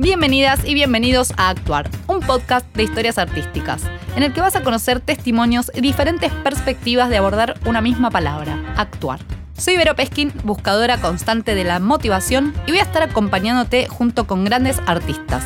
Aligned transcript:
Bienvenidas 0.00 0.64
y 0.64 0.74
bienvenidos 0.74 1.32
a 1.36 1.48
Actuar, 1.48 1.90
un 2.06 2.20
podcast 2.20 2.64
de 2.76 2.84
historias 2.84 3.18
artísticas, 3.18 3.82
en 4.14 4.22
el 4.22 4.32
que 4.32 4.40
vas 4.40 4.54
a 4.54 4.62
conocer 4.62 5.00
testimonios 5.00 5.72
y 5.74 5.80
diferentes 5.80 6.30
perspectivas 6.32 7.10
de 7.10 7.16
abordar 7.16 7.58
una 7.66 7.80
misma 7.80 8.08
palabra, 8.08 8.62
actuar. 8.76 9.18
Soy 9.56 9.76
Vero 9.76 9.96
Peskin, 9.96 10.32
buscadora 10.44 11.00
constante 11.00 11.56
de 11.56 11.64
la 11.64 11.80
motivación, 11.80 12.54
y 12.68 12.70
voy 12.70 12.78
a 12.78 12.84
estar 12.84 13.02
acompañándote 13.02 13.88
junto 13.88 14.28
con 14.28 14.44
grandes 14.44 14.80
artistas. 14.86 15.42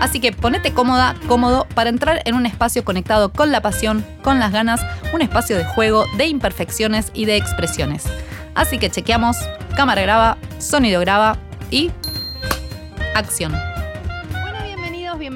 Así 0.00 0.18
que 0.18 0.32
ponete 0.32 0.72
cómoda, 0.72 1.14
cómodo, 1.28 1.68
para 1.72 1.88
entrar 1.88 2.22
en 2.24 2.34
un 2.34 2.44
espacio 2.44 2.84
conectado 2.84 3.32
con 3.32 3.52
la 3.52 3.62
pasión, 3.62 4.04
con 4.24 4.40
las 4.40 4.50
ganas, 4.50 4.80
un 5.14 5.22
espacio 5.22 5.56
de 5.56 5.64
juego, 5.64 6.06
de 6.16 6.26
imperfecciones 6.26 7.12
y 7.14 7.26
de 7.26 7.36
expresiones. 7.36 8.02
Así 8.56 8.78
que 8.78 8.90
chequeamos, 8.90 9.36
cámara 9.76 10.02
graba, 10.02 10.38
sonido 10.58 11.00
graba 11.00 11.38
y 11.70 11.92
acción. 13.14 13.71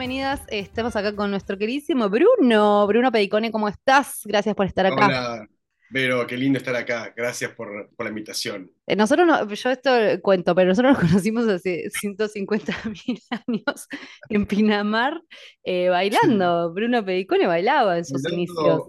Bienvenidas. 0.01 0.43
Estamos 0.49 0.95
acá 0.95 1.17
con 1.17 1.31
nuestro 1.31 1.57
queridísimo 1.57 2.11
Bruno. 2.11 2.87
Bruno 2.87 3.11
Pedicone, 3.11 3.51
¿cómo 3.51 3.67
estás? 3.67 4.21
Gracias 4.27 4.55
por 4.55 4.67
estar 4.67 4.85
acá. 4.85 5.07
Hola, 5.07 5.49
Vero, 5.89 6.27
qué 6.27 6.37
lindo 6.37 6.59
estar 6.59 6.77
acá. 6.77 7.15
Gracias 7.17 7.53
por, 7.53 7.89
por 7.97 8.05
la 8.05 8.11
invitación. 8.11 8.71
Eh, 8.87 8.95
Nosotros, 8.95 9.27
no- 9.27 9.49
yo 9.49 9.71
esto 9.71 9.91
cuento, 10.21 10.55
pero 10.55 10.69
nosotros 10.69 10.93
nos 10.93 11.01
conocimos 11.11 11.49
hace 11.49 11.89
150 11.89 12.75
mil 13.09 13.19
años 13.31 13.89
en 14.29 14.45
Pinamar 14.45 15.19
eh, 15.65 15.89
bailando. 15.89 16.75
Bruno 16.75 17.03
Pedicone 17.03 17.47
bailaba 17.47 17.97
en 17.97 18.05
sus 18.05 18.23
inicios. 18.31 18.83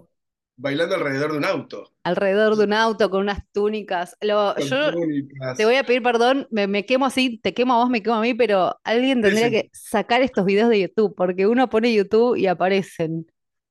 Bailando, 0.58 0.94
alrededor 0.96 1.32
de 1.32 1.38
un 1.38 1.44
auto. 1.44 1.92
alrededor 2.04 2.56
de 2.56 2.64
un 2.64 2.72
auto 2.72 3.10
con 3.10 3.20
unas 3.22 3.40
túnicas. 3.52 4.16
Lo- 4.20 4.54
con 4.54 4.64
yo 4.66 4.92
túnicas. 4.92 5.56
te 5.56 5.64
voy 5.64 5.76
a 5.76 5.84
pedir 5.84 6.02
perdón, 6.02 6.46
me, 6.50 6.66
me 6.66 6.86
quemo 6.86 7.06
así, 7.06 7.38
te 7.38 7.54
quemo 7.54 7.74
a 7.74 7.78
vos, 7.78 7.90
me 7.90 8.02
quemo 8.02 8.16
a 8.16 8.20
mí, 8.22 8.34
pero 8.34 8.78
alguien 8.84 9.22
tendría 9.22 9.50
que 9.50 9.70
sacar 9.72 10.22
estos 10.22 10.44
videos 10.44 10.68
de 10.70 10.80
YouTube, 10.80 11.14
porque 11.16 11.46
uno 11.46 11.68
pone 11.68 11.92
YouTube 11.94 12.36
y 12.36 12.46
aparecen, 12.46 13.26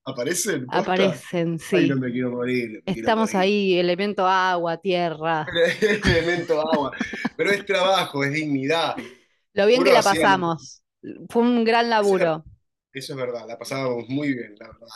¿Aparecen? 0.06 0.72
¿Posta? 0.72 0.80
aparecen, 0.82 1.60
Ay, 1.72 1.88
sí. 1.88 1.90
no 1.90 1.98
me 1.98 2.12
quiero 2.12 2.32
morir. 2.32 2.84
me 2.86 2.94
quiero 2.94 3.00
Estamos 3.02 3.34
morir. 3.34 3.42
ahí, 3.42 3.78
elemento 3.80 4.26
agua, 4.28 4.78
tierra. 4.78 5.46
Elemento 6.06 6.62
agua. 6.62 6.92
Pero 7.36 7.52
es 7.52 7.66
trabajo, 7.66 8.24
es 8.24 8.32
dignidad. 8.34 8.96
Lo 9.54 9.66
bien 9.66 9.84
que 9.84 9.92
la 9.92 10.02
pasamos. 10.04 10.84
Fue 11.30 11.42
un 11.42 11.64
gran 11.64 11.90
laburo. 11.90 12.44
Eso 12.94 13.14
es 13.14 13.18
verdad, 13.20 13.48
la 13.48 13.58
pasábamos 13.58 14.10
muy 14.10 14.34
bien, 14.34 14.56
la 14.60 14.68
verdad. 14.68 14.88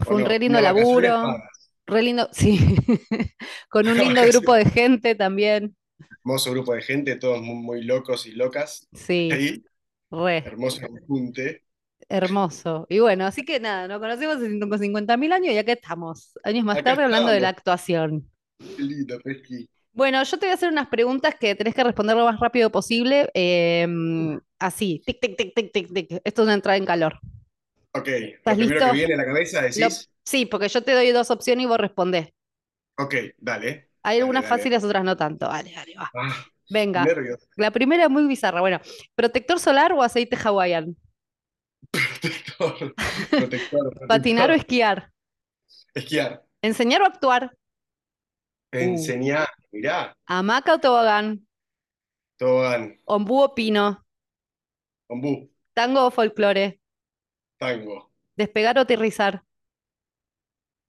Fue 0.00 0.14
¿O 0.14 0.16
un 0.16 0.24
no? 0.24 0.26
re 0.26 0.38
lindo 0.38 0.60
laburo. 0.60 1.42
Re 1.86 2.02
lindo, 2.02 2.28
sí. 2.32 2.58
Con 3.70 3.88
un 3.88 3.98
lindo 3.98 4.24
grupo 4.26 4.54
de 4.54 4.64
gente 4.66 5.14
también. 5.14 5.76
Hermoso 6.10 6.50
grupo 6.52 6.74
de 6.74 6.82
gente, 6.82 7.16
todos 7.16 7.40
muy, 7.42 7.54
muy 7.56 7.82
locos 7.84 8.26
y 8.26 8.32
locas. 8.32 8.88
Sí, 8.92 9.46
Ahí, 9.58 9.62
re. 10.10 10.44
hermoso 10.44 10.86
junte. 11.06 11.64
Hermoso. 12.08 12.86
Y 12.90 12.98
bueno, 13.00 13.24
así 13.26 13.44
que 13.44 13.58
nada, 13.60 13.88
nos 13.88 13.98
conocimos 14.00 14.36
hace 14.36 14.48
150 14.48 15.16
mil 15.16 15.32
años 15.32 15.52
y 15.54 15.58
acá 15.58 15.72
estamos, 15.72 16.32
años 16.44 16.64
más 16.64 16.76
Acá 16.78 16.82
tarde, 16.82 17.04
hablando 17.04 17.30
de 17.30 17.40
la 17.40 17.48
actuación. 17.48 18.28
Qué 18.76 18.82
lindo, 18.82 19.18
Pesqui. 19.22 19.66
Bueno, 19.92 20.22
yo 20.24 20.38
te 20.38 20.46
voy 20.46 20.52
a 20.52 20.54
hacer 20.54 20.70
unas 20.70 20.88
preguntas 20.88 21.34
que 21.38 21.54
tenés 21.54 21.74
que 21.74 21.84
responder 21.84 22.16
lo 22.16 22.24
más 22.24 22.40
rápido 22.40 22.70
posible. 22.72 23.28
eh, 23.34 23.86
así, 24.58 25.02
tic, 25.06 25.20
tic, 25.20 25.36
tic, 25.36 25.54
tic, 25.54 25.72
tic, 25.72 25.92
tic. 25.92 26.20
Esto 26.24 26.42
es 26.42 26.46
una 26.46 26.54
entrada 26.54 26.78
en 26.78 26.86
calor. 26.86 27.18
Ok, 27.94 28.08
lo 28.08 28.26
¿Estás 28.38 28.56
primero 28.56 28.80
listo? 28.80 28.86
que 28.90 28.92
viene 28.92 29.14
a 29.14 29.16
la 29.16 29.24
cabeza 29.26 29.62
Lo- 29.74 29.88
decís. 29.88 30.10
sí, 30.24 30.46
porque 30.46 30.68
yo 30.68 30.82
te 30.82 30.92
doy 30.92 31.10
dos 31.12 31.30
opciones 31.30 31.64
y 31.64 31.66
vos 31.68 31.78
respondés. 31.78 32.28
Ok, 32.96 33.14
dale. 33.38 33.90
Hay 34.02 34.18
Dale, 34.18 34.20
algunas 34.20 34.44
dale. 34.44 34.48
fáciles, 34.48 34.84
otras 34.84 35.04
no 35.04 35.16
tanto. 35.16 35.48
Vale, 35.48 35.72
dale, 35.74 35.94
va. 35.96 36.12
Ah, 36.14 36.46
Venga, 36.68 37.04
nervios. 37.04 37.48
la 37.56 37.70
primera 37.70 38.04
es 38.04 38.10
muy 38.10 38.26
bizarra. 38.26 38.60
Bueno, 38.60 38.80
¿protector 39.14 39.60
solar 39.60 39.92
o 39.92 40.02
aceite 40.02 40.36
hawaiano? 40.36 40.94
Protector. 41.92 42.94
Protector. 43.36 43.92
¿Patinar 44.06 44.50
o 44.50 44.54
esquiar? 44.54 45.10
Esquiar. 45.94 46.44
¿Enseñar 46.62 47.02
o 47.02 47.06
actuar? 47.06 47.42
Enseñar. 48.72 49.48
Mirá. 49.72 50.14
¿Hamaca 50.26 50.74
o 50.74 50.80
tobogán? 50.80 51.46
Tobogán. 52.36 52.98
¿Ombú 53.14 53.36
o 53.46 53.54
pino? 53.56 53.84
Ombú. 55.08 55.48
¿Tango 55.76 56.00
o 56.06 56.10
folclore? 56.16 56.66
Tango. 57.62 57.96
¿Despegar 58.40 58.76
o 58.78 58.82
aterrizar? 58.82 59.34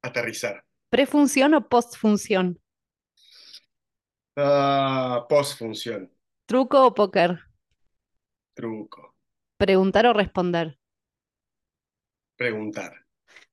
Aterrizar. 0.01 0.55
¿Prefunción 0.95 1.49
o 1.59 1.61
postfunción? 1.73 2.45
Ah, 4.35 5.25
postfunción. 5.29 6.11
¿Truco 6.49 6.77
o 6.87 6.93
póker? 6.97 7.31
Truco. 8.55 9.13
¿Preguntar 9.63 10.05
o 10.07 10.13
responder? 10.21 10.67
Preguntar. 12.35 12.93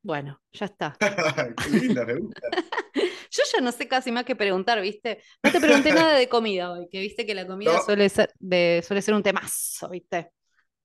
Bueno, 0.02 0.40
ya 0.52 0.66
está. 0.66 0.96
Qué 1.62 1.70
linda 1.70 2.04
pregunta. 2.04 2.40
Yo 3.30 3.42
ya 3.52 3.60
no 3.60 3.70
sé 3.70 3.86
casi 3.86 4.10
más 4.10 4.24
que 4.24 4.34
preguntar, 4.34 4.80
¿viste? 4.80 5.22
No 5.42 5.52
te 5.52 5.60
pregunté 5.60 5.92
nada 5.92 6.16
de 6.16 6.28
comida 6.28 6.72
hoy, 6.72 6.88
que 6.90 7.00
viste 7.00 7.24
que 7.24 7.34
la 7.34 7.46
comida 7.46 7.72
No. 7.76 7.82
suele 7.82 8.08
ser, 8.08 8.32
de, 8.38 8.82
suele 8.86 9.02
ser 9.02 9.14
un 9.14 9.22
temazo, 9.22 9.88
¿viste? 9.88 10.32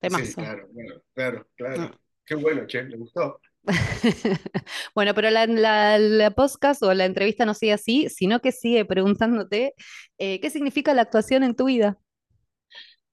Temazo. 0.00 0.34
claro, 0.34 0.68
claro, 0.72 1.02
claro, 1.14 1.48
claro. 1.56 1.76
No. 1.82 2.05
Qué 2.26 2.34
bueno, 2.34 2.66
che, 2.66 2.82
me 2.82 2.96
gustó. 2.96 3.40
Bueno, 4.94 5.14
pero 5.14 5.30
la, 5.30 5.46
la, 5.46 5.98
la 5.98 6.30
podcast 6.30 6.82
o 6.82 6.92
la 6.94 7.04
entrevista 7.04 7.44
no 7.44 7.54
sigue 7.54 7.72
así, 7.72 8.08
sino 8.08 8.40
que 8.40 8.52
sigue 8.52 8.84
preguntándote 8.84 9.74
eh, 10.18 10.40
¿qué 10.40 10.50
significa 10.50 10.94
la 10.94 11.02
actuación 11.02 11.42
en 11.42 11.54
tu 11.54 11.66
vida? 11.66 11.98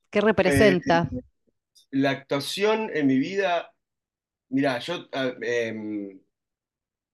¿Qué 0.09 0.22
representa? 0.22 1.09
Eh, 1.12 1.22
la 1.91 2.12
actuación 2.12 2.90
en 2.94 3.07
mi 3.07 3.18
vida, 3.18 3.72
mira, 4.50 4.79
yo, 4.79 5.07
ah, 5.12 5.34
em, 5.41 6.19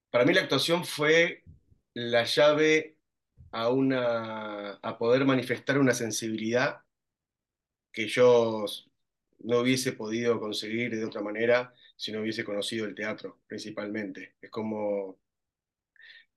para 0.10 0.26
mí 0.26 0.34
la 0.34 0.42
actuación 0.42 0.86
fue 0.86 1.44
la 1.94 2.24
llave 2.24 2.98
a 3.52 3.70
una, 3.70 4.74
a 4.74 4.98
poder 4.98 5.26
manifestar 5.26 5.80
una 5.80 5.94
sensibilidad 5.94 6.82
que 7.92 8.08
yo 8.08 8.66
no 9.40 9.60
hubiese 9.60 9.94
podido 9.94 10.40
conseguir 10.40 10.96
de 10.96 11.06
otra 11.06 11.22
manera 11.22 11.74
si 12.00 12.14
no 12.14 12.22
hubiese 12.22 12.46
conocido 12.46 12.88
el 12.88 12.96
teatro, 12.96 13.42
principalmente. 13.48 14.36
Es 14.42 14.52
como, 14.52 15.20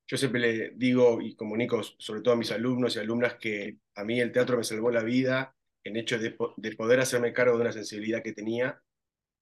yo 0.07 0.17
siempre 0.17 0.41
le 0.41 0.71
digo 0.77 1.21
y 1.21 1.35
comunico, 1.35 1.83
sobre 1.83 2.21
todo 2.23 2.35
a 2.35 2.37
mis 2.37 2.51
alumnos 2.53 2.97
y 2.97 2.99
alumnas, 2.99 3.35
que 3.37 3.79
a 3.95 4.05
mí 4.05 4.21
el 4.21 4.33
teatro 4.33 4.57
me 4.59 4.65
salvó 4.65 4.91
la 4.91 5.03
vida 5.03 5.55
en 5.85 5.97
hecho 5.97 6.19
de, 6.19 6.31
po- 6.33 6.55
de 6.57 6.73
poder 6.77 7.01
hacerme 7.01 7.33
cargo 7.33 7.57
de 7.57 7.63
una 7.63 7.73
sensibilidad 7.73 8.23
que 8.23 8.33
tenía 8.33 8.83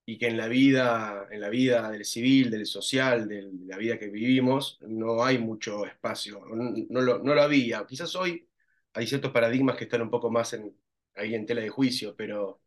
y 0.06 0.18
que 0.18 0.28
en 0.28 0.36
la 0.38 0.48
vida, 0.48 1.28
en 1.30 1.40
la 1.40 1.48
vida 1.50 1.90
del 1.90 2.04
civil, 2.04 2.50
del 2.50 2.66
social, 2.66 3.28
de 3.28 3.50
la 3.66 3.78
vida 3.78 3.98
que 3.98 4.08
vivimos, 4.08 4.78
no 4.82 5.24
hay 5.24 5.38
mucho 5.38 5.86
espacio, 5.86 6.42
no, 6.46 6.74
no 6.90 7.00
lo, 7.02 7.18
no 7.20 7.34
lo 7.34 7.42
había. 7.42 7.86
Quizás 7.86 8.14
hoy 8.16 8.48
hay 8.94 9.06
ciertos 9.06 9.32
paradigmas 9.32 9.76
que 9.76 9.84
están 9.84 10.02
un 10.02 10.10
poco 10.10 10.30
más 10.30 10.52
en, 10.54 10.76
ahí 11.16 11.34
en 11.34 11.46
tela 11.46 11.62
de 11.62 11.70
juicio, 11.70 12.16
pero 12.16 12.62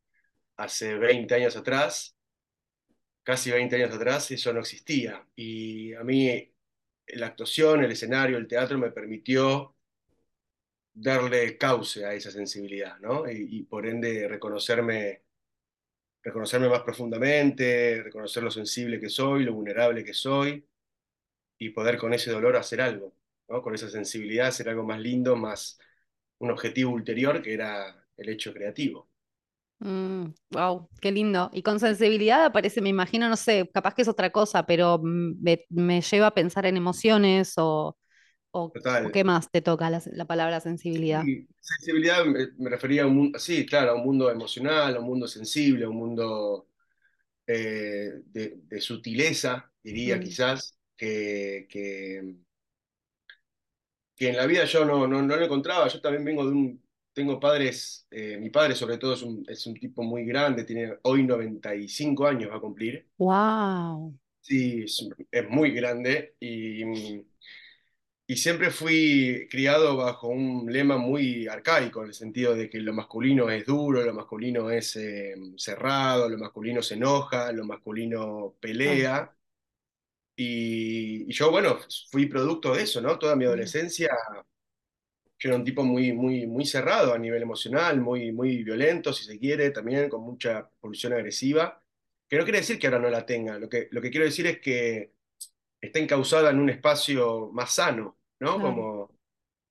hace 0.57 0.95
20 0.95 1.35
años 1.35 1.55
atrás, 1.57 2.15
casi 3.23 3.51
20 3.51 3.75
años 3.75 3.95
atrás, 3.95 4.31
eso 4.31 4.53
no 4.53 4.59
existía. 4.61 5.25
Y 5.35 5.93
a 5.93 6.03
mí 6.03 6.53
la 7.07 7.27
actuación, 7.27 7.83
el 7.83 7.91
escenario, 7.91 8.37
el 8.37 8.47
teatro 8.47 8.77
me 8.77 8.91
permitió 8.91 9.75
darle 10.93 11.57
cauce 11.57 12.05
a 12.05 12.13
esa 12.13 12.31
sensibilidad, 12.31 12.99
¿no? 12.99 13.29
Y, 13.29 13.47
y 13.59 13.63
por 13.63 13.85
ende 13.87 14.27
reconocerme, 14.27 15.23
reconocerme 16.23 16.69
más 16.69 16.81
profundamente, 16.83 18.01
reconocer 18.03 18.43
lo 18.43 18.51
sensible 18.51 18.99
que 18.99 19.09
soy, 19.09 19.43
lo 19.43 19.53
vulnerable 19.53 20.03
que 20.03 20.13
soy, 20.13 20.65
y 21.57 21.69
poder 21.69 21.97
con 21.97 22.13
ese 22.13 22.31
dolor 22.31 22.55
hacer 22.57 22.81
algo, 22.81 23.15
¿no? 23.49 23.61
Con 23.61 23.75
esa 23.75 23.89
sensibilidad 23.89 24.47
hacer 24.47 24.69
algo 24.69 24.83
más 24.83 24.99
lindo, 24.99 25.35
más 25.35 25.79
un 26.39 26.51
objetivo 26.51 26.91
ulterior 26.93 27.41
que 27.41 27.53
era 27.53 28.07
el 28.17 28.29
hecho 28.29 28.53
creativo. 28.53 29.09
Wow, 30.51 30.89
qué 31.01 31.11
lindo. 31.11 31.49
Y 31.53 31.61
con 31.61 31.79
sensibilidad 31.79 32.45
aparece, 32.45 32.81
me 32.81 32.89
imagino, 32.89 33.27
no 33.29 33.35
sé, 33.35 33.69
capaz 33.73 33.93
que 33.93 34.03
es 34.03 34.07
otra 34.07 34.31
cosa, 34.31 34.65
pero 34.65 34.99
mm, 34.99 35.41
me, 35.41 35.65
me 35.69 36.01
lleva 36.01 36.27
a 36.27 36.33
pensar 36.33 36.65
en 36.65 36.77
emociones 36.77 37.53
o, 37.57 37.97
o, 38.51 38.71
qué 39.11 39.23
más 39.23 39.49
te 39.51 39.61
toca 39.61 39.89
la, 39.89 40.01
la 40.05 40.25
palabra 40.25 40.59
sensibilidad. 40.59 41.23
Y 41.23 41.47
sensibilidad 41.59 42.25
me, 42.25 42.47
me 42.57 42.69
refería 42.69 43.03
a 43.03 43.07
un 43.07 43.15
mundo, 43.15 43.39
sí, 43.39 43.65
claro, 43.65 43.91
a 43.91 43.95
un 43.95 44.03
mundo 44.03 44.31
emocional, 44.31 44.95
a 44.95 44.99
un 44.99 45.05
mundo 45.05 45.27
sensible, 45.27 45.85
a 45.85 45.89
un 45.89 45.97
mundo 45.97 46.67
eh, 47.47 48.11
de, 48.25 48.61
de 48.67 48.81
sutileza, 48.81 49.71
diría 49.83 50.17
Mm. 50.17 50.23
quizás, 50.23 50.77
que, 50.95 51.67
que, 51.69 52.35
que 54.15 54.29
en 54.29 54.37
la 54.37 54.45
vida 54.45 54.65
yo 54.65 54.85
no, 54.85 55.07
no, 55.07 55.21
no 55.21 55.35
lo 55.35 55.45
encontraba. 55.45 55.87
Yo 55.87 56.01
también 56.01 56.23
vengo 56.25 56.45
de 56.45 56.51
un, 56.51 56.83
tengo 57.13 57.39
padres, 57.39 58.07
eh, 58.11 58.37
mi 58.37 58.49
padre 58.49 58.75
sobre 58.75 58.97
todo 58.97 59.13
es 59.13 59.21
un, 59.23 59.43
es 59.47 59.65
un 59.67 59.75
tipo 59.75 60.03
muy 60.03 60.25
grande, 60.25 60.63
tiene 60.65 60.97
hoy 61.03 61.23
95 61.23 62.27
años 62.27 62.51
va 62.51 62.57
a 62.57 62.61
cumplir. 62.61 63.07
Wow. 63.17 64.13
Sí, 64.41 64.83
es, 64.83 65.07
es 65.31 65.49
muy 65.49 65.71
grande 65.71 66.35
y, 66.39 66.83
y 68.25 68.37
siempre 68.37 68.71
fui 68.71 69.47
criado 69.51 69.97
bajo 69.97 70.29
un 70.29 70.71
lema 70.71 70.97
muy 70.97 71.47
arcaico, 71.47 72.01
en 72.01 72.07
el 72.09 72.13
sentido 72.13 72.55
de 72.55 72.69
que 72.69 72.79
lo 72.79 72.93
masculino 72.93 73.49
es 73.49 73.65
duro, 73.65 74.01
lo 74.03 74.13
masculino 74.13 74.69
es 74.71 74.95
eh, 74.95 75.35
cerrado, 75.57 76.29
lo 76.29 76.37
masculino 76.37 76.81
se 76.81 76.95
enoja, 76.95 77.51
lo 77.51 77.65
masculino 77.65 78.55
pelea. 78.59 79.35
Y, 80.35 81.29
y 81.29 81.33
yo, 81.33 81.51
bueno, 81.51 81.77
fui 82.11 82.25
producto 82.27 82.73
de 82.73 82.83
eso, 82.83 83.01
¿no? 83.01 83.19
Toda 83.19 83.35
mi 83.35 83.45
adolescencia 83.45 84.09
yo 85.43 85.49
era 85.49 85.57
un 85.57 85.65
tipo 85.65 85.83
muy, 85.83 86.13
muy, 86.13 86.47
muy 86.47 86.65
cerrado 86.65 87.13
a 87.13 87.17
nivel 87.17 87.41
emocional, 87.41 87.99
muy, 87.99 88.31
muy 88.31 88.63
violento, 88.63 89.11
si 89.11 89.25
se 89.25 89.37
quiere, 89.39 89.71
también 89.71 90.09
con 90.09 90.21
mucha 90.21 90.69
pulsión 90.79 91.11
agresiva, 91.13 91.83
que 92.29 92.37
no 92.37 92.43
quiere 92.45 92.59
decir 92.59 92.79
que 92.79 92.87
ahora 92.87 92.99
no 92.99 93.09
la 93.09 93.25
tenga, 93.25 93.57
lo 93.59 93.67
que, 93.69 93.89
lo 93.91 94.01
que 94.01 94.09
quiero 94.09 94.25
decir 94.25 94.47
es 94.47 94.59
que 94.61 95.11
está 95.81 95.99
encausada 95.99 96.51
en 96.51 96.59
un 96.59 96.69
espacio 96.69 97.49
más 97.53 97.73
sano, 97.75 98.17
¿no? 98.39 98.55
claro. 98.55 98.61
Como, 98.61 99.11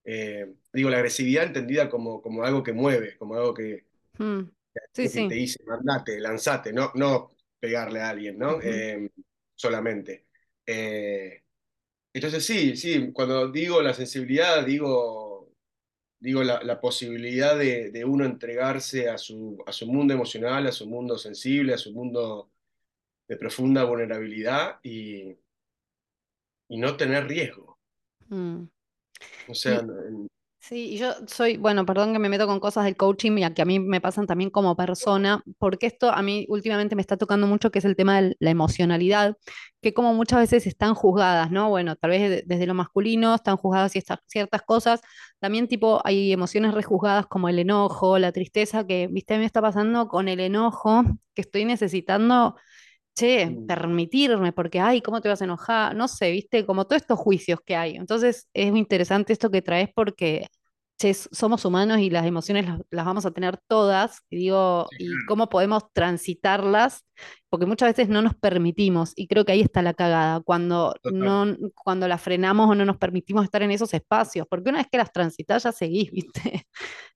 eh, 0.05 0.55
digo, 0.73 0.91
la 0.91 0.99
agresividad 0.99 1.45
entendida 1.47 1.91
como, 1.91 2.23
como 2.23 2.45
algo 2.45 2.63
que 2.63 2.73
mueve, 2.75 3.17
como 3.19 3.35
algo 3.37 3.55
que, 3.55 3.87
Mm, 4.19 4.51
sí, 4.93 5.09
que 5.11 5.23
te 5.25 5.35
dice, 5.35 5.63
mandate, 5.65 6.21
lanzate, 6.21 6.73
no, 6.73 6.93
no 6.95 7.31
pegarle 7.59 8.01
a 8.01 8.11
alguien, 8.11 8.39
¿no? 8.39 8.61
Eh, 8.63 9.11
solamente. 9.55 10.27
Eh, 10.67 11.43
entonces 12.13 12.45
sí, 12.47 12.77
sí, 12.77 13.13
cuando 13.13 13.51
digo 13.51 13.83
la 13.83 13.95
sensibilidad, 13.95 14.65
digo 14.67 15.22
digo, 16.23 16.45
la, 16.45 16.63
la 16.63 16.81
posibilidad 16.81 17.59
de, 17.59 17.91
de 17.91 18.05
uno 18.05 18.25
entregarse 18.25 19.09
a 19.09 19.19
su, 19.19 19.63
a 19.67 19.73
su 19.73 19.87
mundo 19.89 20.15
emocional, 20.15 20.67
a 20.69 20.73
su 20.73 20.89
mundo 20.89 21.19
sensible, 21.19 21.75
a 21.75 21.79
su 21.79 21.93
mundo 21.93 22.53
de 23.27 23.37
profunda 23.37 23.83
vulnerabilidad 23.85 24.79
y, 24.85 25.37
y 26.69 26.79
no 26.79 26.97
tener 26.97 27.27
riesgo. 27.27 27.79
mm. 28.29 28.63
O 29.49 29.55
sea, 29.55 29.83
Y, 29.83 30.29
Sí, 30.65 30.97
yo 30.97 31.13
soy, 31.27 31.57
bueno, 31.57 31.85
perdón 31.85 32.13
que 32.13 32.21
me 32.21 32.29
meto 32.29 32.47
con 32.47 32.61
cosas 32.61 32.85
del 32.85 32.97
coaching 32.97 33.33
y 33.37 33.53
que 33.53 33.63
a 33.63 33.65
mí 33.65 33.81
me 33.81 34.01
pasan 34.01 34.29
también 34.29 34.49
como 34.49 34.77
persona, 34.77 35.43
porque 35.59 35.87
esto 35.89 36.11
a 36.13 36.23
mí 36.23 36.47
últimamente 36.49 36.95
me 36.95 37.03
está 37.03 37.17
tocando 37.17 37.49
mucho, 37.49 37.73
que 37.73 37.81
es 37.81 37.85
el 37.85 37.97
tema 37.97 38.21
de 38.23 38.37
la 38.39 38.51
emocionalidad, 38.51 39.37
que 39.83 39.93
como 39.93 40.15
muchas 40.15 40.39
veces 40.39 40.69
están 40.69 40.95
juzgadas, 40.95 41.51
¿no? 41.51 41.69
Bueno, 41.69 41.97
tal 41.97 42.11
vez 42.11 42.31
de- 42.31 42.43
desde 42.47 42.67
lo 42.69 42.75
masculino 42.75 43.35
están 43.35 43.57
juzgadas 43.57 43.91
ciertas, 43.91 44.21
ciertas 44.29 44.63
cosas, 44.63 45.01
también 45.41 45.67
tipo 45.67 46.01
hay 46.05 46.33
emociones 46.33 46.75
rejuzgadas 46.75 47.27
como 47.27 47.49
el 47.49 47.59
enojo, 47.59 48.19
la 48.21 48.31
tristeza, 48.31 48.87
que, 48.87 49.09
viste, 49.11 49.35
a 49.35 49.39
mí 49.39 49.41
me 49.41 49.47
está 49.47 49.61
pasando 49.61 50.07
con 50.07 50.29
el 50.29 50.39
enojo, 50.39 51.03
que 51.35 51.43
estoy 51.43 51.65
necesitando 51.65 52.55
che, 53.15 53.51
mm, 53.51 53.67
permitirme, 53.67 54.53
porque, 54.53 54.81
ay, 54.81 55.03
¿cómo 55.03 55.21
te 55.21 55.29
vas 55.29 55.41
a 55.43 55.45
enojar? 55.45 55.95
No 55.97 56.09
sé, 56.09 56.31
viste, 56.31 56.67
como 56.67 56.87
todos 56.87 57.03
estos 57.03 57.19
juicios 57.19 57.61
que 57.65 57.77
hay. 57.77 57.97
Entonces, 57.97 58.49
es 58.55 58.71
muy 58.71 58.81
interesante 58.81 59.33
esto 59.33 59.51
que 59.51 59.63
traes 59.63 59.91
porque, 59.95 60.47
che, 60.99 61.15
somos 61.15 61.65
humanos 61.65 61.99
y 61.99 62.11
las 62.11 62.27
emociones 62.27 62.67
las, 62.67 62.81
las 62.91 63.05
vamos 63.07 63.27
a 63.27 63.33
tener 63.33 63.59
todas, 63.69 64.21
y 64.31 64.37
digo, 64.37 64.93
sí, 64.99 64.99
y 64.99 65.21
cómo 65.25 65.49
podemos 65.49 65.85
transitarlas, 65.93 67.05
porque 67.49 67.67
muchas 67.67 67.91
veces 67.91 68.09
no 68.09 68.23
nos 68.23 68.35
permitimos, 68.37 69.13
y 69.17 69.27
creo 69.27 69.45
que 69.45 69.53
ahí 69.53 69.61
está 69.63 69.83
la 69.83 69.95
cagada, 69.95 70.41
cuando 70.41 70.95
total. 71.03 71.43
no, 71.43 71.47
cuando 71.75 72.09
las 72.09 72.23
frenamos 72.23 72.71
o 72.71 72.75
no 72.75 72.85
nos 72.85 72.99
permitimos 72.99 73.45
estar 73.45 73.63
en 73.63 73.73
esos 73.73 73.93
espacios, 73.95 74.47
porque 74.49 74.71
una 74.71 74.79
vez 74.79 74.89
que 74.91 74.99
las 74.99 75.13
transitas 75.13 75.63
ya 75.65 75.73
seguís, 75.73 76.11
viste, 76.13 76.67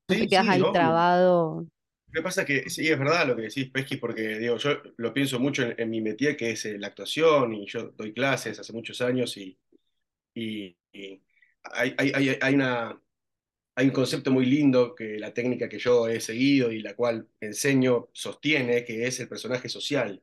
no 0.09 0.17
te 0.17 0.29
Sí, 0.29 0.29
quedas 0.29 0.49
sí, 0.49 0.49
ahí 0.49 0.65
obvio. 0.65 0.67
trabado. 0.67 1.67
Lo 2.13 2.21
que 2.21 2.23
pasa 2.23 2.43
es 2.43 2.47
que 2.47 2.71
sí, 2.71 2.89
es 2.89 2.99
verdad 2.99 3.27
lo 3.27 3.37
que 3.37 3.43
decís, 3.43 3.71
Pesky, 3.71 3.97
porque 3.97 4.39
digo, 4.39 4.57
yo 4.57 4.71
lo 4.97 5.13
pienso 5.13 5.39
mucho 5.39 5.63
en, 5.65 5.75
en 5.79 5.91
mi 5.91 6.01
métier, 6.01 6.37
que 6.37 6.51
es 6.53 6.65
eh, 6.65 6.79
la 6.79 6.87
actuación, 6.89 7.55
y 7.55 7.67
yo 7.67 7.91
doy 7.97 8.13
clases 8.15 8.59
hace 8.59 8.73
muchos 8.73 9.01
años, 9.03 9.37
y, 9.37 9.59
y- 10.35 10.77
y 10.93 11.23
hay, 11.65 11.95
hay, 11.99 12.13
hay, 12.15 12.39
hay 12.41 12.55
una, 12.57 13.01
hay 13.77 13.87
un 13.87 13.93
concepto 13.93 14.31
muy 14.33 14.47
lindo 14.47 14.95
que 14.95 15.19
la 15.19 15.35
técnica 15.35 15.69
que 15.69 15.79
yo 15.81 16.09
he 16.09 16.21
seguido 16.21 16.73
y 16.73 16.81
la 16.83 16.97
cual 16.97 17.29
enseño 17.41 18.11
sostiene, 18.13 18.85
que 18.85 19.07
es 19.07 19.21
el 19.21 19.29
personaje 19.29 19.69
social 19.71 20.23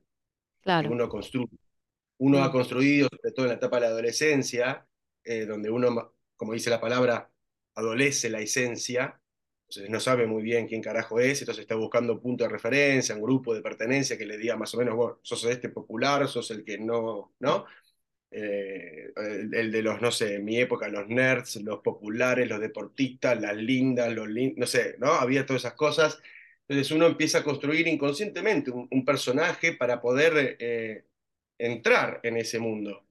que 0.78 0.88
Claro. 0.88 0.90
uno 0.90 1.10
construye. 1.10 1.48
Uno 2.20 2.44
ha 2.44 2.52
Mm, 2.52 2.54
construido, 2.54 3.10
sobre 3.12 3.34
todo 3.34 3.46
en 3.48 3.52
la 3.52 3.56
etapa 3.58 3.78
de 3.78 3.82
la 3.84 3.88
adolescencia, 3.90 4.88
eh, 5.26 5.46
donde 5.48 5.72
uno, 5.72 6.16
como 6.38 6.54
dice 6.54 6.70
la 6.72 6.82
palabra, 6.82 7.32
adolece 7.76 8.30
la 8.32 8.42
esencia, 8.42 9.22
entonces 9.78 9.90
no 9.92 10.00
sabe 10.00 10.28
muy 10.28 10.44
bien 10.44 10.68
quién 10.68 10.82
carajo 10.82 11.20
es, 11.20 11.42
entonces 11.42 11.64
está 11.64 11.76
buscando 11.76 12.14
un 12.14 12.22
punto 12.22 12.44
de 12.44 12.50
referencia, 12.50 13.16
un 13.16 13.22
grupo 13.22 13.54
de 13.56 13.62
pertenencia 13.62 14.18
que 14.18 14.26
le 14.26 14.38
diga 14.38 14.56
más 14.58 14.74
o 14.76 14.78
menos, 14.78 14.96
bueno, 14.96 15.20
sos 15.24 15.44
este 15.46 15.70
popular, 15.70 16.28
sos 16.28 16.52
el 16.52 16.64
que 16.64 16.78
no, 16.78 17.34
¿no? 17.40 17.66
Eh, 18.32 19.12
el, 19.16 19.54
el 19.54 19.72
de 19.72 19.82
los, 19.84 20.02
no 20.02 20.12
sé, 20.12 20.36
en 20.36 20.46
mi 20.46 20.60
época, 20.60 20.88
los 20.90 21.08
nerds, 21.08 21.58
los 21.58 21.80
populares, 21.82 22.48
los 22.50 22.60
deportistas, 22.60 23.40
las 23.40 23.56
lindas, 23.56 24.12
los 24.14 24.28
lin- 24.28 24.56
no 24.58 24.66
sé, 24.68 24.96
¿no? 25.00 25.14
Había 25.14 25.46
todas 25.46 25.64
esas 25.64 25.74
cosas. 25.76 26.20
Entonces 26.68 26.92
uno 26.92 27.06
empieza 27.08 27.40
a 27.40 27.44
construir 27.44 27.88
inconscientemente 27.88 28.72
un, 28.72 28.88
un 28.92 29.06
personaje 29.06 29.74
para 29.74 30.02
poder 30.02 30.58
eh, 30.60 31.06
entrar 31.60 32.20
en 32.24 32.38
ese 32.38 32.60
mundo, 32.60 33.06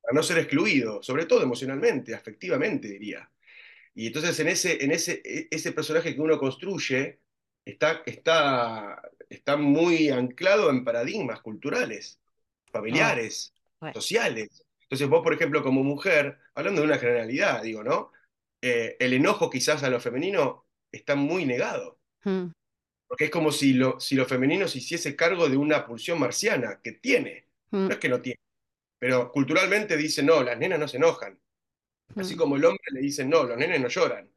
para 0.00 0.14
no 0.14 0.22
ser 0.22 0.38
excluido, 0.38 1.02
sobre 1.02 1.26
todo 1.26 1.42
emocionalmente, 1.42 2.14
afectivamente, 2.14 2.88
diría. 2.88 3.28
Y 3.94 4.06
entonces 4.08 4.38
en 4.40 4.48
ese, 4.48 4.84
en 4.84 4.92
ese, 4.92 5.22
e- 5.24 5.48
ese 5.50 5.72
personaje 5.72 6.14
que 6.14 6.20
uno 6.20 6.38
construye 6.38 7.20
está, 7.64 8.02
está, 8.06 9.00
está 9.28 9.56
muy 9.56 10.10
anclado 10.10 10.70
en 10.70 10.84
paradigmas 10.84 11.40
culturales 11.40 12.20
Oh, 12.90 13.12
familiares, 13.12 13.54
re. 13.80 13.92
sociales. 13.92 14.64
Entonces 14.82 15.08
vos, 15.08 15.22
por 15.22 15.34
ejemplo, 15.34 15.62
como 15.62 15.82
mujer, 15.84 16.38
hablando 16.54 16.80
de 16.82 16.86
una 16.88 16.98
generalidad, 16.98 17.62
digo, 17.62 17.82
¿no? 17.84 18.12
Eh, 18.62 18.96
el 19.00 19.12
enojo 19.14 19.50
quizás 19.50 19.82
a 19.82 19.90
lo 19.90 20.00
femenino 20.00 20.66
está 20.92 21.14
muy 21.16 21.44
negado, 21.46 22.00
Mm, 22.26 22.52
porque 23.06 23.24
es 23.26 23.30
como 23.30 23.52
si 23.52 23.74
lo, 23.74 24.00
si 24.00 24.14
lo 24.16 24.26
femenino 24.26 24.66
se 24.68 24.78
hiciese 24.78 25.16
cargo 25.16 25.48
de 25.48 25.56
una 25.56 25.86
pulsión 25.86 26.18
marciana 26.18 26.80
que 26.82 26.92
tiene, 26.92 27.46
no 27.86 27.88
mm, 27.88 27.90
es 27.94 27.98
que 28.00 28.08
no 28.08 28.20
tiene, 28.20 28.38
pero 28.98 29.32
culturalmente 29.32 29.96
dicen, 29.96 30.26
no, 30.26 30.42
las 30.42 30.58
nenas 30.58 30.78
no 30.80 30.88
se 30.88 30.98
enojan, 30.98 31.40
así 32.16 32.34
mm. 32.34 32.38
como 32.38 32.56
el 32.56 32.64
hombre 32.64 32.84
le 32.92 33.00
dicen, 33.00 33.28
no, 33.30 33.44
los 33.44 33.56
nenes 33.56 33.80
no 33.80 33.88
lloran, 33.88 34.30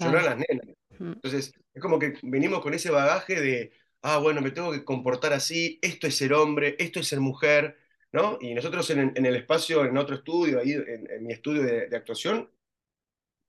lloran 0.00 0.24
Total. 0.24 0.24
las 0.24 0.36
nenas. 0.38 0.76
Mm, 0.98 1.12
Entonces, 1.12 1.52
es 1.74 1.82
como 1.82 1.98
que 1.98 2.14
venimos 2.22 2.60
con 2.62 2.74
ese 2.74 2.90
bagaje 2.90 3.40
de, 3.40 3.72
ah, 4.02 4.18
bueno, 4.18 4.40
me 4.40 4.50
tengo 4.50 4.72
que 4.72 4.84
comportar 4.84 5.32
así, 5.32 5.78
esto 5.82 6.06
es 6.06 6.16
ser 6.16 6.32
hombre, 6.34 6.76
esto 6.78 7.00
es 7.00 7.08
ser 7.08 7.20
mujer, 7.20 7.78
¿no? 8.12 8.38
Y 8.40 8.54
nosotros 8.54 8.88
en, 8.90 9.12
en 9.14 9.26
el 9.26 9.36
espacio, 9.36 9.84
en 9.84 9.96
otro 9.98 10.16
estudio, 10.16 10.60
ahí 10.60 10.72
en, 10.72 11.10
en 11.10 11.26
mi 11.26 11.32
estudio 11.32 11.62
de, 11.62 11.88
de 11.88 11.96
actuación, 11.96 12.50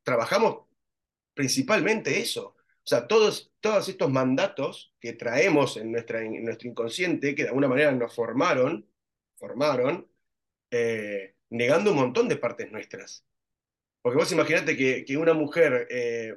trabajamos 0.04 0.66
principalmente 1.34 2.20
eso. 2.20 2.56
O 2.84 2.88
sea, 2.90 3.08
todos, 3.08 3.52
todos 3.60 3.88
estos 3.88 4.10
mandatos 4.10 4.94
que 5.00 5.14
traemos 5.14 5.78
en, 5.78 5.92
nuestra, 5.92 6.22
en 6.24 6.44
nuestro 6.44 6.70
inconsciente, 6.70 7.36
que 7.36 7.44
de 7.44 7.50
alguna 7.50 7.68
manera 7.68 7.92
nos 7.92 8.16
formaron, 8.16 8.90
formaron, 9.38 10.10
eh, 10.72 11.36
negando 11.50 11.92
un 11.92 11.98
montón 11.98 12.28
de 12.28 12.38
partes 12.38 12.72
nuestras. 12.72 13.26
Porque 14.02 14.18
vos 14.18 14.32
imaginate 14.32 14.78
que, 14.78 15.04
que 15.06 15.18
una 15.18 15.34
mujer 15.34 15.88
eh, 15.90 16.36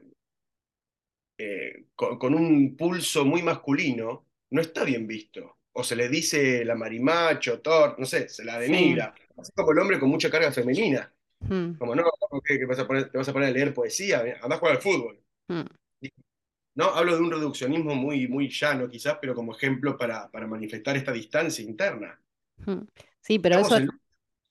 eh, 1.39 1.87
con, 1.95 2.19
con 2.19 2.35
un 2.35 2.77
pulso 2.77 3.25
muy 3.25 3.43
masculino, 3.43 4.27
no 4.51 4.61
está 4.61 4.85
bien 4.85 5.07
visto. 5.07 5.59
O 5.73 5.83
se 5.85 5.97
le 5.97 6.09
dice 6.09 6.65
la 6.65 6.75
marimacho, 6.75 7.61
tor, 7.61 7.97
no 7.99 8.05
sé, 8.07 8.29
se 8.29 8.45
la 8.45 8.59
sí. 8.59 8.73
denigra. 8.73 9.15
Así 9.37 9.53
como 9.55 9.73
el 9.73 9.79
hombre 9.79 9.99
con 9.99 10.11
mucha 10.11 10.31
carga 10.31 10.53
femenina. 10.53 11.13
Mm, 11.45 11.79
Como 11.79 11.95
no, 11.95 12.05
¿qué, 12.45 12.59
qué 12.59 12.67
vas 12.67 12.79
a 12.81 12.87
poner- 12.89 13.11
te 13.11 13.19
vas 13.19 13.29
a 13.29 13.35
poner 13.35 13.51
a 13.51 13.53
leer 13.53 13.75
poesía, 13.75 14.21
andás 14.43 14.53
a 14.53 14.59
jugar 14.59 14.77
al 14.77 14.83
fútbol. 14.83 15.21
mm, 15.49 15.67
¿No? 16.75 16.85
Hablo 16.95 17.17
de 17.17 17.23
un 17.23 17.31
reduccionismo 17.31 17.95
muy, 17.95 18.29
muy 18.29 18.49
llano 18.51 18.87
quizás, 18.89 19.17
pero 19.21 19.35
como 19.35 19.55
ejemplo 19.55 19.97
para, 19.97 20.31
para 20.31 20.47
manifestar 20.47 20.97
esta 20.99 21.11
distancia 21.13 21.65
interna. 21.65 22.21
mm. 22.67 22.87
Sí, 23.21 23.39
pero 23.39 23.57
Estamos 23.57 23.77
eso, 23.77 23.77
en... 23.77 23.89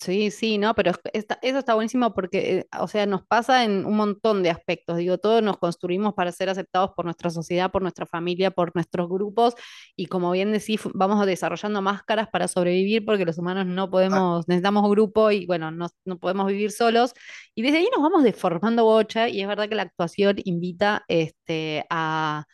sí, 0.01 0.31
sí, 0.31 0.57
no, 0.57 0.73
pero 0.75 0.91
es- 0.91 0.99
está- 1.13 1.37
eso 1.41 1.59
está 1.59 1.75
buenísimo 1.75 2.13
porque, 2.13 2.59
eh, 2.59 2.67
o 2.79 2.87
sea, 2.87 3.05
nos 3.05 3.23
pasa 3.25 3.63
en 3.63 3.85
un 3.85 3.95
montón 3.95 4.41
de 4.43 4.49
aspectos. 4.49 4.97
Digo, 4.97 5.17
todos 5.19 5.43
nos 5.43 5.57
construimos 5.57 6.13
para 6.15 6.31
ser 6.31 6.49
aceptados 6.49 6.91
por 6.95 7.05
nuestra 7.05 7.29
sociedad, 7.29 7.71
por 7.71 7.81
nuestra 7.83 8.05
familia, 8.05 8.51
por 8.51 8.71
nuestros 8.75 9.07
grupos, 9.09 9.53
y 9.95 10.07
como 10.07 10.31
bien 10.31 10.51
decís, 10.51 10.81
vamos 10.93 11.25
desarrollando 11.25 11.81
máscaras 11.81 12.27
para 12.29 12.47
sobrevivir 12.47 13.05
porque 13.05 13.25
los 13.25 13.37
humanos 13.37 13.65
no 13.67 13.89
Ah, 14.09 14.21
podemos, 14.21 14.47
necesitamos 14.47 14.89
grupo 14.89 15.31
y 15.31 15.45
bueno, 15.45 15.71
no, 15.71 15.87
no 16.05 16.17
podemos 16.19 16.47
vivir 16.47 16.71
solos. 16.71 17.13
Y 17.55 17.61
desde 17.61 17.77
ahí 17.79 17.89
nos 17.95 18.01
vamos 18.03 18.23
deformando 18.23 18.83
bocha, 18.85 19.29
y 19.29 19.41
es 19.41 19.47
verdad 19.47 19.69
que 19.69 19.75
la 19.75 19.83
actuación 19.83 20.37
invita 20.45 21.03
este, 21.07 21.85
a 21.89 22.45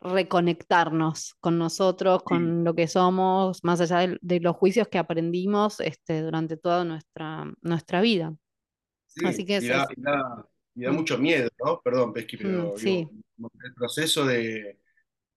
reconectarnos 0.00 1.34
con 1.40 1.58
nosotros, 1.58 2.22
sí, 2.28 2.36
con 2.38 2.64
lo 2.64 2.74
que 2.74 2.88
somos, 2.88 3.62
más 3.64 3.80
allá 3.80 3.98
de, 4.00 4.18
de 4.22 4.40
los 4.40 4.56
juicios 4.56 4.88
que 4.88 4.98
aprendimos 4.98 5.80
este, 5.80 6.22
durante 6.22 6.56
toda 6.56 6.84
nuestra, 6.84 7.52
nuestra 7.62 8.00
vida. 8.00 8.34
Así 9.22 9.44
sí, 9.44 9.46
que 9.46 9.58
y 9.58 9.66
da, 9.68 9.86
es- 9.86 9.92
y 9.96 10.00
da, 10.02 10.46
y 10.74 10.82
da 10.84 10.92
mm, 10.92 10.92
mucho 10.92 11.18
miedo, 11.18 11.48
¿no? 11.64 11.80
Perdón, 11.82 12.12
Pesqui, 12.12 12.38
mm, 12.38 12.38
pero 12.38 12.78
digo, 12.78 12.98
sí, 12.98 13.12
el 13.64 13.74
proceso 13.74 14.24
de, 14.26 14.80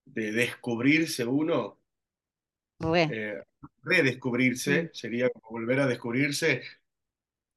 de 0.05 0.31
descubrirse 0.31 1.25
uno 1.25 1.79
re, 2.79 3.05
eh, 3.07 3.43
mm, 4.65 4.79
redescubrirse, 4.79 4.89
sería 4.93 5.29
como 5.29 5.49
volver 5.51 5.79
a 5.81 5.87
descubrirse, 5.87 6.61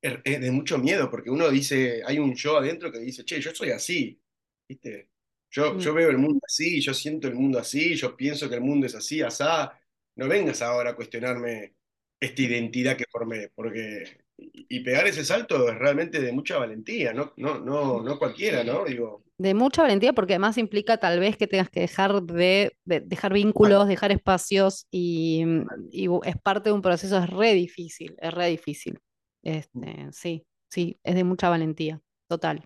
es, 0.03 0.19
es 0.25 0.41
de 0.41 0.51
mucho 0.51 0.79
miedo, 0.79 1.11
porque 1.11 1.31
uno 1.31 1.51
dice, 1.51 2.03
hay 2.07 2.19
un 2.19 2.35
yo 2.37 2.59
adentro 2.59 2.93
que 2.93 2.99
dice, 3.01 3.25
che, 3.25 3.41
yo 3.41 3.55
soy 3.55 3.71
así, 3.71 4.21
¿viste? 4.69 5.11
Yo, 5.57 5.73
Mm. 5.75 5.79
yo 5.81 5.95
veo 5.95 6.11
el 6.11 6.19
mundo 6.19 6.41
así, 6.47 6.81
yo 6.83 6.93
siento 6.93 7.29
el 7.29 7.35
mundo 7.35 7.59
así, 7.59 7.95
yo 7.97 8.15
pienso 8.15 8.49
que 8.49 8.57
el 8.57 8.61
mundo 8.61 8.87
es 8.87 8.95
así, 8.95 9.23
asá. 9.23 9.73
No 10.17 10.29
vengas 10.29 10.61
ahora 10.61 10.91
a 10.91 10.97
cuestionarme 10.97 11.75
esta 12.21 12.43
identidad 12.43 12.97
que 12.97 13.05
formé, 13.11 13.49
porque 13.55 14.19
y, 14.39 14.81
pegar 14.81 15.07
ese 15.07 15.25
salto 15.25 15.71
es 15.71 15.79
realmente 15.79 16.21
de 16.21 16.31
mucha 16.31 16.59
valentía, 16.59 17.15
no, 17.15 17.33
no, 17.39 17.59
no, 17.59 18.03
no 18.03 18.19
cualquiera, 18.19 18.63
¿no? 18.65 18.85
Digo, 18.85 19.25
De 19.39 19.55
mucha 19.55 19.81
valentía 19.83 20.13
porque 20.13 20.35
además 20.35 20.59
implica 20.59 20.99
tal 20.99 21.21
vez 21.21 21.39
que 21.39 21.47
tengas 21.47 21.71
que 21.71 21.81
dejar 21.81 22.23
de, 22.23 22.73
de- 22.85 23.01
dejar 23.01 23.33
vínculos, 23.33 23.89
dejar 23.89 24.13
espacios 24.13 24.87
y, 24.91 25.43
y 25.91 26.09
es 26.25 26.37
parte 26.43 26.69
de 26.69 26.75
un 26.75 26.83
proceso, 26.83 27.17
es 27.19 27.31
re 27.31 27.55
difícil, 27.55 28.15
es 28.19 28.35
re 28.35 28.49
difícil. 28.49 28.99
Este, 29.43 30.09
sí, 30.13 30.45
sí, 30.71 30.99
es 31.03 31.15
de 31.15 31.25
mucha 31.25 31.49
valentía, 31.49 32.01
total. 32.29 32.63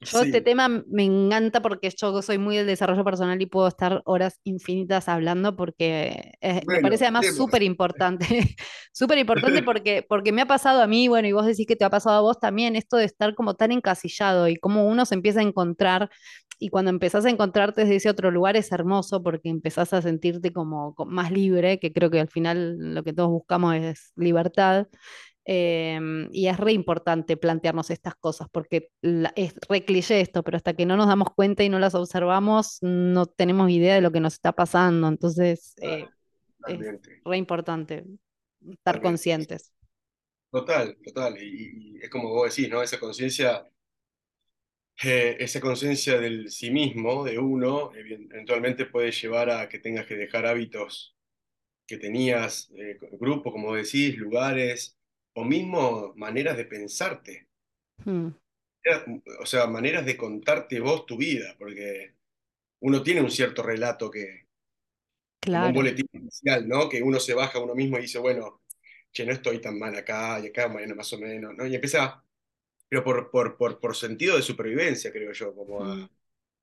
Yo 0.00 0.22
este 0.22 0.38
sí, 0.38 0.44
tema 0.44 0.68
me 0.68 1.04
encanta 1.04 1.62
porque 1.62 1.90
yo 1.90 2.22
soy 2.22 2.38
muy 2.38 2.56
del 2.56 2.66
desarrollo 2.66 3.04
personal 3.04 3.40
y 3.40 3.46
puedo 3.46 3.68
estar 3.68 4.02
horas 4.04 4.40
infinitas 4.44 5.08
hablando 5.08 5.54
porque 5.56 6.32
eh, 6.40 6.60
me 6.66 6.80
parece 6.80 7.04
además 7.04 7.34
súper 7.36 7.62
importante, 7.62 8.56
súper 8.92 9.18
importante 9.18 9.62
porque, 9.64 10.04
porque 10.08 10.32
me 10.32 10.42
ha 10.42 10.46
pasado 10.46 10.82
a 10.82 10.86
mí, 10.86 11.08
bueno, 11.08 11.28
y 11.28 11.32
vos 11.32 11.46
decís 11.46 11.66
que 11.66 11.76
te 11.76 11.84
ha 11.84 11.90
pasado 11.90 12.16
a 12.16 12.20
vos 12.20 12.40
también, 12.40 12.74
esto 12.76 12.96
de 12.96 13.04
estar 13.04 13.34
como 13.34 13.54
tan 13.54 13.72
encasillado 13.72 14.48
y 14.48 14.56
cómo 14.56 14.86
uno 14.86 15.06
se 15.06 15.14
empieza 15.14 15.40
a 15.40 15.44
encontrar 15.44 16.10
y 16.62 16.68
cuando 16.68 16.90
empezás 16.90 17.24
a 17.24 17.30
encontrarte 17.30 17.80
desde 17.80 17.96
ese 17.96 18.08
otro 18.08 18.30
lugar 18.30 18.56
es 18.56 18.70
hermoso 18.70 19.20
porque 19.20 19.48
empezás 19.48 19.92
a 19.92 20.00
sentirte 20.00 20.52
como 20.52 20.94
más 21.06 21.32
libre, 21.32 21.80
que 21.80 21.92
creo 21.92 22.08
que 22.08 22.20
al 22.20 22.28
final 22.28 22.94
lo 22.94 23.02
que 23.02 23.12
todos 23.12 23.30
buscamos 23.30 23.74
es 23.74 24.12
libertad. 24.14 24.86
Em, 25.44 26.28
y 26.32 26.46
es 26.48 26.56
re 26.58 26.72
importante 26.72 27.36
plantearnos 27.36 27.90
estas 27.90 28.14
cosas, 28.16 28.48
porque 28.52 28.90
la- 29.02 29.32
es 29.36 29.54
re 29.68 29.84
cliché 29.84 30.20
esto, 30.20 30.42
pero 30.44 30.56
hasta 30.56 30.74
que 30.74 30.86
no 30.86 30.96
nos 30.96 31.08
damos 31.08 31.28
cuenta 31.34 31.64
y 31.64 31.68
no 31.68 31.78
las 31.80 31.94
observamos, 31.96 32.78
no 32.82 33.26
tenemos 33.26 33.70
idea 33.70 33.94
de 33.96 34.00
lo 34.02 34.12
que 34.12 34.20
nos 34.20 34.34
está 34.34 34.52
pasando. 34.52 35.08
Entonces, 35.08 35.74
Ah, 35.82 35.82
eh, 35.82 36.10
es 36.66 36.78
re 37.24 37.36
importante 37.38 38.04
estar 38.70 39.00
conscientes. 39.00 39.72
Total, 40.50 40.96
total. 41.04 41.36
Y, 41.42 41.96
y 41.96 42.00
es 42.02 42.08
como 42.10 42.28
vos 42.30 42.54
decís, 42.54 42.70
¿no? 42.70 42.82
Esa 42.82 42.98
conciencia, 43.00 43.66
eh, 45.04 45.36
esa 45.40 45.60
conciencia 45.60 46.18
del 46.20 46.50
sí 46.50 46.70
mismo, 46.70 47.24
de 47.24 47.38
uno, 47.38 47.92
eventualmente 47.94 48.86
puede 48.86 49.10
llevar 49.12 49.50
a 49.50 49.68
que 49.68 49.78
tengas 49.78 50.06
que 50.06 50.16
dejar 50.16 50.46
hábitos 50.46 51.16
que 51.86 51.98
tenías, 51.98 52.70
eh, 52.76 52.98
grupos, 53.20 53.52
como 53.52 53.74
decís, 53.74 54.16
lugares, 54.18 54.98
o 55.34 55.44
mismo 55.44 56.12
maneras 56.16 56.56
de 56.56 56.64
pensarte. 56.66 57.48
Mm, 58.06 58.32
Era- 58.84 59.04
O 59.40 59.46
sea, 59.46 59.66
maneras 59.66 60.06
de 60.06 60.16
contarte 60.16 60.78
vos 60.80 61.04
tu 61.06 61.16
vida, 61.16 61.54
porque 61.58 62.14
uno 62.80 63.02
tiene 63.02 63.20
un 63.22 63.30
cierto 63.32 63.62
relato 63.62 64.10
que, 64.10 64.46
como 65.50 65.66
un 65.66 65.72
claro, 65.72 65.74
boletín 65.74 66.06
inicial, 66.12 66.66
¿no? 66.68 66.88
Que 66.88 67.02
uno 67.02 67.20
se 67.20 67.34
baja 67.34 67.58
a 67.58 67.62
uno 67.62 67.74
mismo 67.74 67.98
y 67.98 68.02
dice, 68.02 68.18
bueno, 68.18 68.62
che, 69.12 69.26
no 69.26 69.32
estoy 69.32 69.60
tan 69.60 69.78
mal 69.78 69.94
acá, 69.96 70.40
y 70.40 70.48
acá, 70.48 70.66
bueno, 70.68 70.94
más 70.94 71.12
o 71.12 71.18
menos, 71.18 71.54
¿no? 71.56 71.66
Y 71.66 71.74
empieza 71.74 72.24
pero 72.88 73.04
por, 73.04 73.30
por, 73.30 73.56
por, 73.58 73.80
por 73.80 73.96
sentido 73.96 74.36
de 74.36 74.42
supervivencia, 74.42 75.12
creo 75.12 75.32
yo, 75.32 75.54
como 75.54 75.84
a, 75.84 75.94
mm, 75.94 76.08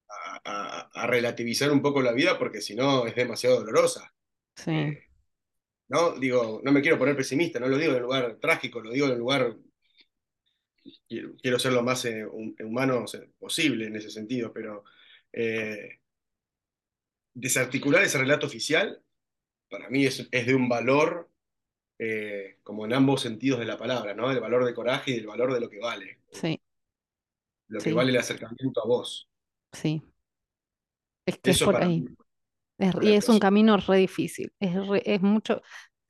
a, 0.10 0.42
a- 0.46 0.90
a 1.04 1.08
relativizar 1.08 1.72
un 1.72 1.82
poco 1.82 2.02
la 2.02 2.14
vida, 2.14 2.38
porque 2.40 2.62
si 2.62 2.76
no 2.76 3.06
es 3.08 3.16
demasiado 3.16 3.58
dolorosa. 3.62 4.14
sí, 4.56 4.72
Eh, 4.86 5.09
¿no? 5.90 6.12
Digo, 6.20 6.62
no 6.64 6.72
me 6.72 6.82
quiero 6.82 6.98
poner 7.00 7.16
pesimista, 7.16 7.60
no 7.60 7.68
lo 7.68 7.78
digo 7.78 7.92
en 7.94 7.98
un 8.00 8.04
lugar 8.04 8.38
trágico, 8.42 8.82
lo 8.82 8.92
digo 8.92 9.08
en 9.08 9.14
un 9.14 9.20
lugar, 9.20 9.56
quiero, 11.08 11.36
quiero 11.42 11.60
ser 11.60 11.74
lo 11.74 11.84
más 11.84 12.06
eh, 12.06 12.26
hum- 12.26 12.56
humano 12.64 13.06
posible 13.40 13.88
en 13.88 13.96
ese 13.96 14.10
sentido, 14.10 14.52
pero 14.54 14.84
eh, 15.34 16.00
desarticular 17.34 18.04
ese 18.04 18.18
relato 18.20 18.46
oficial, 18.48 19.02
para 19.70 19.90
mí 19.90 20.06
es, 20.06 20.28
es 20.32 20.48
de 20.48 20.56
un 20.56 20.70
valor, 20.70 21.30
eh, 22.00 22.60
como 22.64 22.86
en 22.86 22.94
ambos 22.94 23.22
sentidos 23.22 23.60
de 23.60 23.66
la 23.68 23.78
palabra, 23.78 24.14
¿no? 24.16 24.32
El 24.32 24.40
valor 24.42 24.66
de 24.66 24.74
coraje 24.76 25.12
y 25.14 25.16
el 25.20 25.28
valor 25.28 25.54
de 25.54 25.62
lo 25.62 25.70
que 25.70 25.80
vale, 25.80 26.20
sí, 26.32 26.60
lo 27.70 27.82
que 27.82 27.92
sí, 27.92 27.94
vale 27.94 28.12
el 28.12 28.18
acercamiento 28.18 28.84
a 28.84 28.88
vos. 28.88 29.30
sí. 29.74 30.04
Es 31.26 31.38
que 31.40 31.52
es 31.52 31.58
Eso 31.58 31.66
por 31.66 31.76
para 31.76 31.90
ahí. 31.90 31.98
mí, 31.98 32.16
Es- 32.80 32.96
y 33.02 33.14
es 33.14 33.30
un 33.30 33.40
camino 33.40 33.78
re 33.78 33.98
difícil. 33.98 34.52
Es, 34.60 34.74
re- 34.88 35.04
es 35.06 35.22
mucho. 35.22 35.62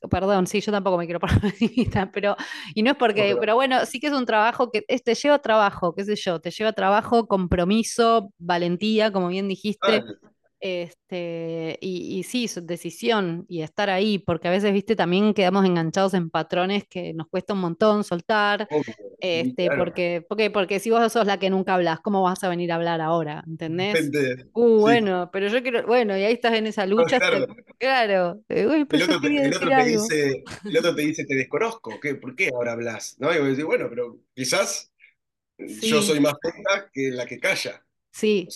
Perdón, 0.10 0.48
sí, 0.48 0.62
yo 0.62 0.72
tampoco 0.72 0.98
me 0.98 1.06
quiero 1.06 1.20
poner 1.20 1.42
pesimista, 1.42 2.10
pero, 2.12 2.38
y 2.74 2.84
no 2.84 2.92
es 2.92 2.96
No, 2.96 3.00
porque, 3.00 3.22
pero 3.24 3.40
pero 3.42 3.56
bueno, 3.56 3.86
sí 3.86 4.00
que 4.00 4.08
es 4.08 4.14
un 4.14 4.26
trabajo 4.26 4.72
que 4.72 4.86
es- 4.88 5.04
te 5.04 5.14
lleva 5.16 5.40
trabajo, 5.40 5.94
qué 5.94 6.06
sé 6.06 6.16
yo, 6.16 6.40
te 6.40 6.52
lleva 6.52 6.72
trabajo, 6.74 7.28
compromiso, 7.28 8.32
valentía, 8.38 9.12
como 9.12 9.28
bien 9.28 9.48
dijiste, 9.50 9.98
Ah, 9.98 10.29
este, 10.60 11.78
y, 11.82 12.20
y 12.20 12.24
sí, 12.24 12.48
su 12.48 12.62
decisión 12.66 13.46
y 13.48 13.62
estar 13.62 13.90
ahí, 13.90 14.20
porque 14.20 14.48
a 14.48 14.52
veces, 14.52 14.74
viste, 14.74 14.96
también 14.96 15.34
quedamos 15.34 15.66
enganchados 15.66 16.14
en 16.14 16.30
patrones 16.30 16.86
que 16.88 17.14
nos 17.14 17.28
cuesta 17.28 17.54
un 17.54 17.62
montón 17.62 18.04
soltar, 18.04 18.68
obvio, 18.70 18.84
sí, 18.84 19.04
este, 19.20 19.68
claro. 19.68 19.84
porque, 19.86 20.26
porque, 20.28 20.50
porque 20.52 20.80
si 20.80 20.90
vos 20.90 21.12
sos 21.12 21.26
la 21.26 21.40
que 21.40 21.50
nunca 21.50 21.76
hablas, 21.76 22.00
¿cómo 22.02 22.22
vas 22.22 22.44
a 22.44 22.50
venir 22.50 22.72
a 22.72 22.76
hablar 22.76 23.02
ahora? 23.02 23.44
¿Entendés? 23.48 24.10
Uh, 24.54 24.78
sí, 24.78 24.82
bueno, 24.82 25.30
pero 25.32 25.48
yo 25.48 25.62
quiero, 25.62 25.86
bueno, 25.86 26.18
y 26.18 26.24
ahí 26.24 26.34
estás 26.34 26.54
en 26.54 26.68
esa 26.68 26.86
lucha, 26.86 27.20
claro. 27.20 27.48
claro, 27.78 28.42
eh, 28.50 28.68
uy, 28.68 28.86
pero 28.86 29.06
El 29.06 29.12
otro 29.12 29.30
el 29.30 29.54
otro 29.54 29.70
te 29.70 29.84
dice, 29.86 30.44
el 30.66 30.78
otro 30.78 30.96
te 30.96 31.02
dice, 31.02 31.26
te 31.26 31.36
desconozco, 31.36 32.00
¿qué? 32.02 32.16
¿Por 32.16 32.36
qué 32.36 32.50
ahora 32.54 32.74
hablas? 32.74 33.16
¿No? 33.20 33.34
Y 33.34 33.40
vos 33.40 33.48
decís, 33.50 33.66
bueno, 33.66 33.88
pero 33.90 34.20
quizás 34.34 34.92
yo 35.58 36.02
Sí, 36.02 36.08
soy 36.08 36.20
más 36.20 36.34
tonta 36.42 36.90
que 36.92 37.10
la 37.12 37.26
que 37.26 37.40
calla. 37.40 37.84
O 38.12 38.52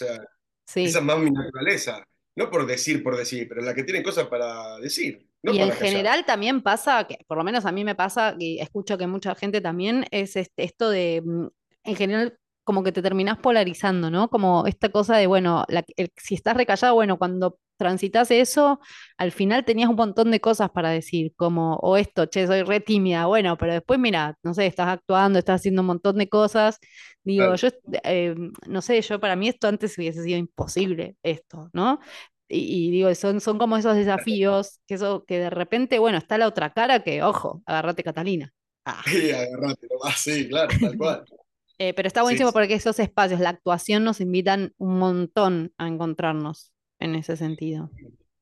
sí, 0.65 0.83
esa 0.85 0.99
es 0.99 1.05
más 1.05 1.19
mi 1.19 1.31
naturaleza. 1.31 2.03
No 2.35 2.49
por 2.49 2.65
decir, 2.65 3.03
por 3.03 3.15
decir, 3.17 3.47
pero 3.47 3.61
la 3.61 3.73
que 3.75 3.83
tiene 3.83 4.01
cosas 4.03 4.27
para 4.27 4.77
decir, 4.79 5.27
no 5.43 5.53
Y 5.53 5.59
en 5.59 5.69
callar. 5.69 5.77
general 5.87 6.25
también 6.25 6.61
pasa, 6.61 7.05
que 7.05 7.19
por 7.27 7.37
lo 7.37 7.43
menos 7.43 7.65
a 7.65 7.71
mí 7.71 7.83
me 7.83 7.95
pasa, 7.95 8.35
y 8.39 8.59
escucho 8.59 8.97
que 8.97 9.07
mucha 9.07 9.35
gente 9.35 9.61
también, 9.61 10.05
es 10.11 10.35
este- 10.35 10.63
esto 10.63 10.89
de, 10.89 11.21
mm, 11.23 11.47
en 11.83 11.95
general, 11.95 12.37
como 12.63 12.81
que 12.83 12.91
te 12.93 13.01
terminás 13.01 13.37
polarizando, 13.39 14.09
¿no? 14.09 14.29
Como 14.29 14.65
esta 14.67 14.89
cosa 14.89 15.17
de, 15.17 15.27
bueno, 15.27 15.65
la- 15.67 15.83
el- 15.97 16.11
si 16.17 16.33
estás 16.35 16.55
recallado, 16.57 16.95
bueno, 16.95 17.17
cuando 17.17 17.59
transitas 17.77 18.31
eso, 18.31 18.79
al 19.17 19.31
final 19.31 19.65
tenías 19.65 19.89
un 19.89 19.95
montón 19.95 20.31
de 20.31 20.39
cosas 20.41 20.69
para 20.71 20.89
decir, 20.89 21.33
como, 21.35 21.75
o 21.77 21.97
esto, 21.97 22.25
che, 22.27 22.47
soy 22.47 22.63
re 22.63 22.79
tímida, 22.79 23.25
bueno, 23.25 23.57
pero 23.57 23.73
después, 23.73 23.99
mira, 23.99 24.35
no 24.43 24.53
sé, 24.53 24.65
estás 24.67 24.87
actuando, 24.89 25.39
estás 25.39 25.61
haciendo 25.61 25.81
un 25.81 25.87
montón 25.87 26.17
de 26.17 26.29
cosas. 26.29 26.79
Digo, 27.23 27.53
Claro. 27.53 27.55
yo, 27.55 27.69
eh, 28.03 28.35
no 28.67 28.81
sé, 28.81 29.01
yo 29.01 29.19
para 29.19 29.35
mí 29.35 29.47
esto 29.49 29.67
antes 29.67 29.97
hubiese 29.97 30.23
sido 30.23 30.37
imposible, 30.37 31.17
esto, 31.23 31.69
¿no? 31.73 31.99
Y, 32.47 32.87
y 32.89 32.91
digo, 32.91 33.13
son, 33.15 33.41
son 33.41 33.57
como 33.57 33.77
esos 33.77 33.95
desafíos 33.95 34.79
que, 34.87 34.95
eso, 34.95 35.25
que 35.25 35.39
de 35.39 35.49
repente, 35.49 35.99
bueno, 35.99 36.17
está 36.17 36.37
la 36.37 36.47
otra 36.47 36.73
cara 36.73 37.01
que, 37.03 37.23
ojo, 37.23 37.61
agárrate 37.65 38.03
Catalina. 38.03 38.53
Ah. 38.85 39.03
Y 39.11 39.31
agarrate 39.31 39.87
nomás, 39.89 40.19
sí, 40.19 40.47
claro, 40.49 40.77
tal 40.79 40.97
cual. 40.97 41.25
Eh, 41.79 41.93
pero 41.95 42.07
está 42.07 42.21
Sí, 42.21 42.23
buenísimo 42.23 42.51
sí. 42.51 42.53
porque 42.53 42.75
esos 42.75 42.99
espacios, 42.99 43.39
la 43.39 43.49
actuación 43.49 44.03
nos 44.03 44.21
invitan 44.21 44.73
un 44.77 44.99
montón 44.99 45.73
a 45.77 45.87
encontrarnos 45.87 46.72
en 47.03 47.15
ese 47.15 47.37
sentido. 47.37 47.91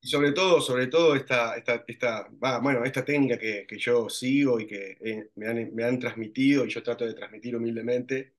Y 0.04 0.08
sobre 0.08 0.32
todo, 0.32 0.62
sobre 0.62 0.88
todo 0.88 1.16
esta, 1.16 1.56
esta, 1.58 1.84
esta, 1.88 2.28
va, 2.44 2.60
bueno, 2.60 2.84
esta 2.84 3.06
técnica 3.06 3.38
que, 3.38 3.66
que 3.68 3.78
yo 3.78 4.10
sigo 4.10 4.60
y 4.60 4.66
que 4.68 4.98
eh, 5.00 5.30
me 5.36 5.48
han, 5.48 5.76
me 5.76 5.84
han 5.84 6.00
transmitido 6.00 6.66
y 6.66 6.70
yo 6.70 6.82
trato 6.82 7.06
de 7.06 7.14
transmitir 7.14 7.56
humildemente, 7.56 8.34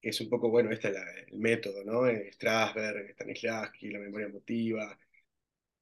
que 0.00 0.10
es 0.10 0.20
un 0.22 0.30
poco, 0.30 0.50
bueno, 0.50 0.70
este 0.72 0.88
es 0.88 0.94
la- 0.94 1.10
el 1.28 1.38
método, 1.38 1.84
¿no? 1.84 2.06
Eh, 2.08 2.30
Strasberg, 2.32 3.12
Stanislavski, 3.14 3.90
la 3.90 4.00
memoria 4.00 4.26
emotiva, 4.28 4.98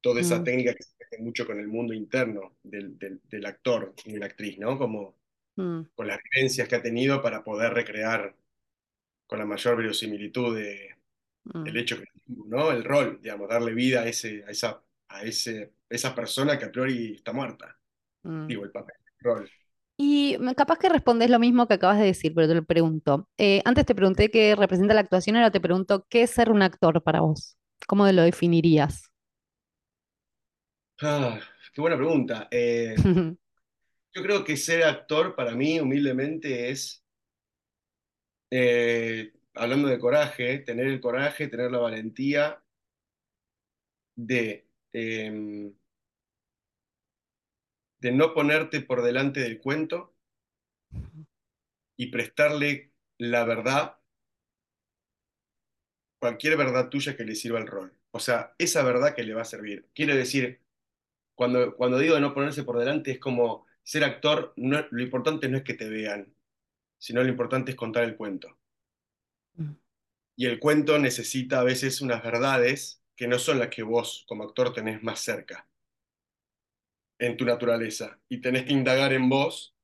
toda 0.01 0.21
esa 0.21 0.43
Mm, 0.43 0.45
técnica 0.45 0.75
que 0.75 0.83
se 0.83 0.93
mete 0.99 1.23
mucho 1.23 1.45
con 1.47 1.59
el 1.59 1.67
mundo 1.69 1.93
interno 1.93 2.57
del, 2.63 2.97
del, 2.99 3.21
del 3.29 3.45
actor 3.47 3.93
y 4.05 4.13
de 4.13 4.19
la 4.19 4.27
actriz, 4.27 4.59
¿no? 4.59 4.77
Como 4.79 5.17
mm, 5.57 5.85
con 5.95 6.07
las 6.07 6.19
vivencias 6.33 6.67
que 6.69 6.75
ha 6.75 6.83
tenido 6.83 7.21
para 7.21 7.43
poder 7.43 7.73
recrear 7.73 8.35
con 9.27 9.39
la 9.39 9.45
mayor 9.45 9.77
verosimilitud 9.77 10.57
de, 10.57 10.95
el 11.63 11.75
mm, 11.75 11.77
hecho 11.77 11.97
¿no? 12.27 12.71
El 12.71 12.83
rol, 12.83 13.19
digamos, 13.21 13.49
darle 13.49 13.73
vida 13.73 14.01
a, 14.01 14.07
ese, 14.07 14.43
a, 14.45 14.51
esa, 14.51 14.81
a 15.09 15.23
ese, 15.23 15.73
esa 15.89 16.15
persona 16.15 16.57
que 16.57 16.65
a 16.65 16.71
priori 16.71 17.15
está 17.15 17.33
muerta. 17.33 17.77
mm. 18.23 18.47
Digo, 18.47 18.63
el 18.65 18.71
papel, 18.71 18.95
el 19.19 19.23
rol. 19.23 19.51
Y 19.97 20.37
capaz 20.55 20.79
que 20.79 20.89
respondes 20.89 21.29
lo 21.29 21.39
mismo 21.39 21.67
que 21.67 21.75
acabas 21.75 21.99
de 21.99 22.05
decir, 22.05 22.33
pero 22.33 22.47
te 22.47 22.55
lo 22.55 22.65
pregunto. 22.65 23.29
Eh, 23.37 23.61
antes 23.65 23.85
te 23.85 23.95
pregunté 23.95 24.31
qué 24.31 24.55
representa 24.55 24.93
la 24.93 25.01
actuación, 25.01 25.35
ahora 25.35 25.51
te 25.51 25.61
pregunto, 25.61 26.05
¿qué 26.09 26.23
es 26.23 26.31
ser 26.31 26.49
un 26.51 26.61
actor 26.63 27.01
para 27.03 27.21
vos? 27.21 27.57
¿Cómo 27.87 28.07
lo 28.11 28.23
definirías? 28.23 29.11
Ah, 31.01 31.39
qué 31.73 31.81
buena 31.81 31.97
pregunta. 31.97 32.47
Eh, 32.51 32.95
yo 34.13 34.23
creo 34.23 34.43
que 34.43 34.57
ser 34.57 34.83
actor 34.83 35.35
para 35.35 35.55
mí, 35.55 35.79
humildemente, 35.79 36.69
es, 36.71 37.03
eh, 38.51 39.31
hablando 39.55 39.87
de 39.87 39.99
coraje, 39.99 40.59
tener 40.59 40.87
el 40.87 41.01
coraje, 41.01 41.47
tener 41.47 41.71
la 41.71 41.79
valentía 41.79 42.63
de, 44.15 44.67
eh, 44.93 45.73
de 47.99 48.11
no 48.11 48.33
ponerte 48.33 48.81
por 48.81 49.01
delante 49.01 49.39
del 49.39 49.59
cuento 49.59 50.13
y 51.95 52.07
prestarle 52.07 52.91
la 53.17 53.45
verdad, 53.45 53.97
cualquier 56.19 56.57
verdad 56.57 56.89
tuya 56.89 57.15
que 57.15 57.25
le 57.25 57.35
sirva 57.35 57.59
al 57.59 57.67
rol. 57.67 57.93
O 58.11 58.19
sea, 58.19 58.55
esa 58.57 58.83
verdad 58.83 59.15
que 59.15 59.23
le 59.23 59.33
va 59.33 59.41
a 59.41 59.45
servir. 59.45 59.89
Quiero 59.93 60.15
decir, 60.15 60.61
cuando, 61.35 61.75
cuando 61.75 61.99
digo 61.99 62.15
de 62.15 62.21
no 62.21 62.33
ponerse 62.33 62.63
por 62.63 62.79
delante, 62.79 63.11
es 63.11 63.19
como 63.19 63.65
ser 63.83 64.03
actor, 64.03 64.53
no, 64.55 64.85
lo 64.91 65.03
importante 65.03 65.49
no 65.49 65.57
es 65.57 65.63
que 65.63 65.73
te 65.73 65.89
vean, 65.89 66.33
sino 66.97 67.23
lo 67.23 67.29
importante 67.29 67.71
es 67.71 67.77
contar 67.77 68.03
el 68.03 68.15
cuento. 68.15 68.57
Mm. 69.57 69.71
Y 70.35 70.45
el 70.47 70.59
cuento 70.59 70.99
necesita 70.99 71.59
a 71.59 71.63
veces 71.63 72.01
unas 72.01 72.23
verdades 72.23 73.01
que 73.15 73.27
no 73.27 73.39
son 73.39 73.59
las 73.59 73.69
que 73.69 73.83
vos 73.83 74.25
como 74.27 74.43
actor 74.43 74.73
tenés 74.73 75.03
más 75.03 75.19
cerca 75.19 75.67
en 77.19 77.37
tu 77.37 77.45
naturaleza. 77.45 78.19
Y 78.29 78.41
tenés 78.41 78.65
que 78.65 78.73
indagar 78.73 79.13
en 79.13 79.29
vos, 79.29 79.75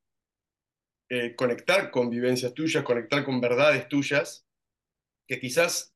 eh, 1.09 1.35
conectar 1.35 1.91
con 1.91 2.09
vivencias 2.09 2.53
tuyas, 2.53 2.83
conectar 2.83 3.23
con 3.25 3.41
verdades 3.41 3.88
tuyas, 3.88 4.45
que 5.27 5.39
quizás 5.39 5.95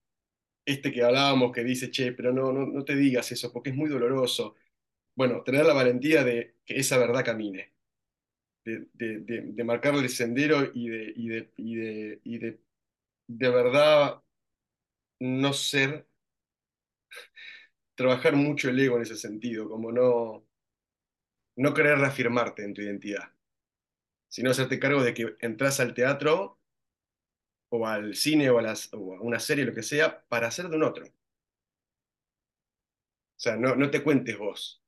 este 0.65 0.91
que 0.91 1.03
hablábamos 1.03 1.51
que 1.51 1.63
dice, 1.63 1.91
che, 1.91 2.13
pero 2.13 2.33
no, 2.33 2.51
no, 2.53 2.65
no 2.65 2.85
te 2.85 2.95
digas 2.95 3.31
eso 3.31 3.51
porque 3.51 3.71
es 3.71 3.75
muy 3.75 3.89
doloroso. 3.89 4.55
Bueno, 5.15 5.43
tener 5.43 5.65
la 5.65 5.73
valentía 5.73 6.23
de 6.23 6.57
que 6.65 6.77
esa 6.79 6.97
verdad 6.97 7.25
camine, 7.25 7.73
de, 8.65 8.87
de, 8.93 9.19
de, 9.19 9.41
de 9.53 9.63
marcarle 9.63 10.01
el 10.01 10.09
sendero 10.09 10.71
y 10.73 10.89
de, 10.89 11.13
y 11.15 11.33
y 11.57 12.21
y 12.23 12.37
de, 12.39 12.59
de 13.37 13.49
verdad 13.49 14.21
no 15.19 15.53
ser, 15.53 16.07
trabajar 17.95 18.35
mucho 18.35 18.69
el 18.69 18.79
ego 18.79 18.97
en 18.97 19.03
ese 19.03 19.15
sentido, 19.15 19.69
como 19.69 19.91
no, 19.91 20.45
no 21.55 21.73
querer 21.73 21.97
reafirmarte 21.97 22.63
en 22.63 22.73
tu 22.73 22.81
identidad, 22.81 23.31
sino 24.27 24.51
hacerte 24.51 24.79
cargo 24.79 25.03
de 25.03 25.13
que 25.13 25.35
entras 25.39 25.79
al 25.79 25.93
teatro 25.93 26.59
o 27.69 27.87
al 27.87 28.15
cine 28.15 28.49
o 28.51 28.59
a, 28.59 28.61
las, 28.61 28.93
o 28.93 29.15
a 29.15 29.21
una 29.21 29.39
serie, 29.39 29.65
lo 29.65 29.73
que 29.73 29.83
sea, 29.83 30.23
para 30.27 30.51
ser 30.51 30.69
de 30.69 30.75
un 30.75 30.83
otro. 30.83 31.05
O 31.05 31.11
sea, 33.35 33.55
no, 33.55 33.75
no 33.75 33.89
te 33.89 34.03
cuentes 34.03 34.37
vos. 34.37 34.81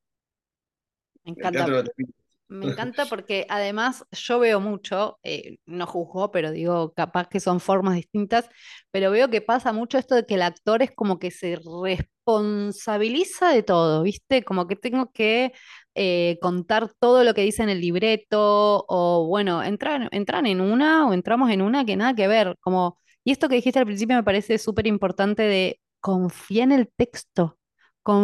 Me 1.24 1.32
El 1.32 1.52
teatro 1.52 1.75
no 1.75 1.84
te. 1.84 2.25
Me 2.48 2.68
encanta 2.68 3.06
porque 3.10 3.46
además 3.50 4.06
yo 4.12 4.40
veo 4.40 4.60
mucho, 4.60 5.20
eh, 5.24 5.58
no 5.66 5.88
juzgo, 5.88 6.32
pero 6.32 6.52
digo, 6.52 6.94
capaz 6.94 7.28
que 7.28 7.40
son 7.40 7.60
formas 7.60 7.96
distintas, 7.96 8.50
pero 8.92 9.12
veo 9.12 9.30
que 9.30 9.42
pasa 9.42 9.74
mucho 9.74 9.98
esto 9.98 10.16
de 10.16 10.25
que 10.25 10.36
el 10.36 10.42
actor 10.44 10.82
es 10.84 10.92
como 10.92 11.20
que 11.20 11.32
se 11.32 11.58
responsabiliza 11.84 13.50
de 13.50 13.64
todo, 13.64 14.04
¿viste? 14.04 14.44
Como 14.44 14.68
que 14.68 14.75
tengo 14.75 15.12
que 15.12 15.54
eh, 15.96 16.38
contar 16.42 16.92
todo 17.00 17.24
lo 17.24 17.34
que 17.34 17.42
dice 17.42 17.64
en 17.64 17.70
el 17.70 17.82
libreto, 17.82 18.86
o 18.88 19.25
bueno, 19.28 19.64
entran, 19.64 20.10
entran 20.12 20.46
en 20.46 20.62
una 20.62 21.08
o 21.08 21.14
entramos 21.14 21.50
en 21.52 21.62
una 21.62 21.86
que 21.86 21.96
nada 21.96 22.14
que 22.16 22.28
ver, 22.28 22.56
como, 22.60 23.00
y 23.24 23.32
esto 23.32 23.50
que 23.50 23.56
dijiste 23.56 23.80
al 23.80 23.86
principio 23.86 24.16
me 24.16 24.24
parece 24.24 24.58
súper 24.60 24.88
importante 24.88 25.44
de 25.44 25.80
confía 26.00 26.64
en 26.64 26.72
el 26.72 26.90
texto 26.96 27.58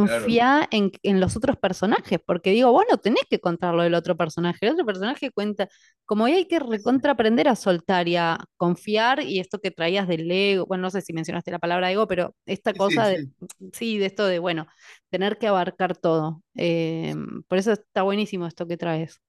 Claro, 0.04 0.30
confía 0.30 0.68
en, 0.72 0.92
en 1.04 1.20
los 1.20 1.36
otros 1.38 1.58
personajes, 1.58 2.20
porque 2.26 2.52
digo, 2.52 2.72
vos 2.72 2.86
no 2.90 2.98
tenés 2.98 3.24
que 3.30 3.40
contar 3.40 3.74
lo 3.74 3.84
del 3.84 3.96
otro 3.96 4.16
personaje, 4.18 4.60
el 4.68 4.74
otro 4.74 4.86
personaje 4.86 5.32
cuenta, 5.32 5.68
como 6.06 6.26
ahí 6.26 6.34
hay 6.36 6.48
que 6.48 6.60
recontra 6.60 7.14
aprender 7.14 7.48
a 7.48 7.56
soltar 7.56 8.08
y 8.08 8.16
a 8.18 8.40
confiar, 8.58 9.24
y 9.24 9.40
esto 9.40 9.60
que 9.60 9.72
traías 9.72 10.08
del 10.08 10.30
ego, 10.32 10.66
bueno, 10.68 10.84
no 10.84 10.92
sé 10.92 11.02
si 11.02 11.14
mencionaste 11.14 11.52
la 11.52 11.60
palabra 11.60 11.92
ego, 11.92 12.08
pero 12.08 12.36
esta 12.46 12.74
sí, 12.74 12.80
sí, 12.80 13.04
cosa 13.04 13.08
de, 13.08 13.22
sí. 13.22 13.34
sí, 13.74 13.98
de 13.98 14.06
esto 14.08 14.26
de, 14.28 14.40
bueno, 14.40 14.68
tener 15.10 15.38
que 15.38 15.48
abarcar 15.48 15.98
todo. 15.98 16.44
Eh, 16.56 17.16
por 17.48 17.58
eso 17.58 17.72
está 17.74 18.04
buenísimo 18.04 18.48
esto 18.48 18.68
que 18.68 18.78
traes. 18.78 19.22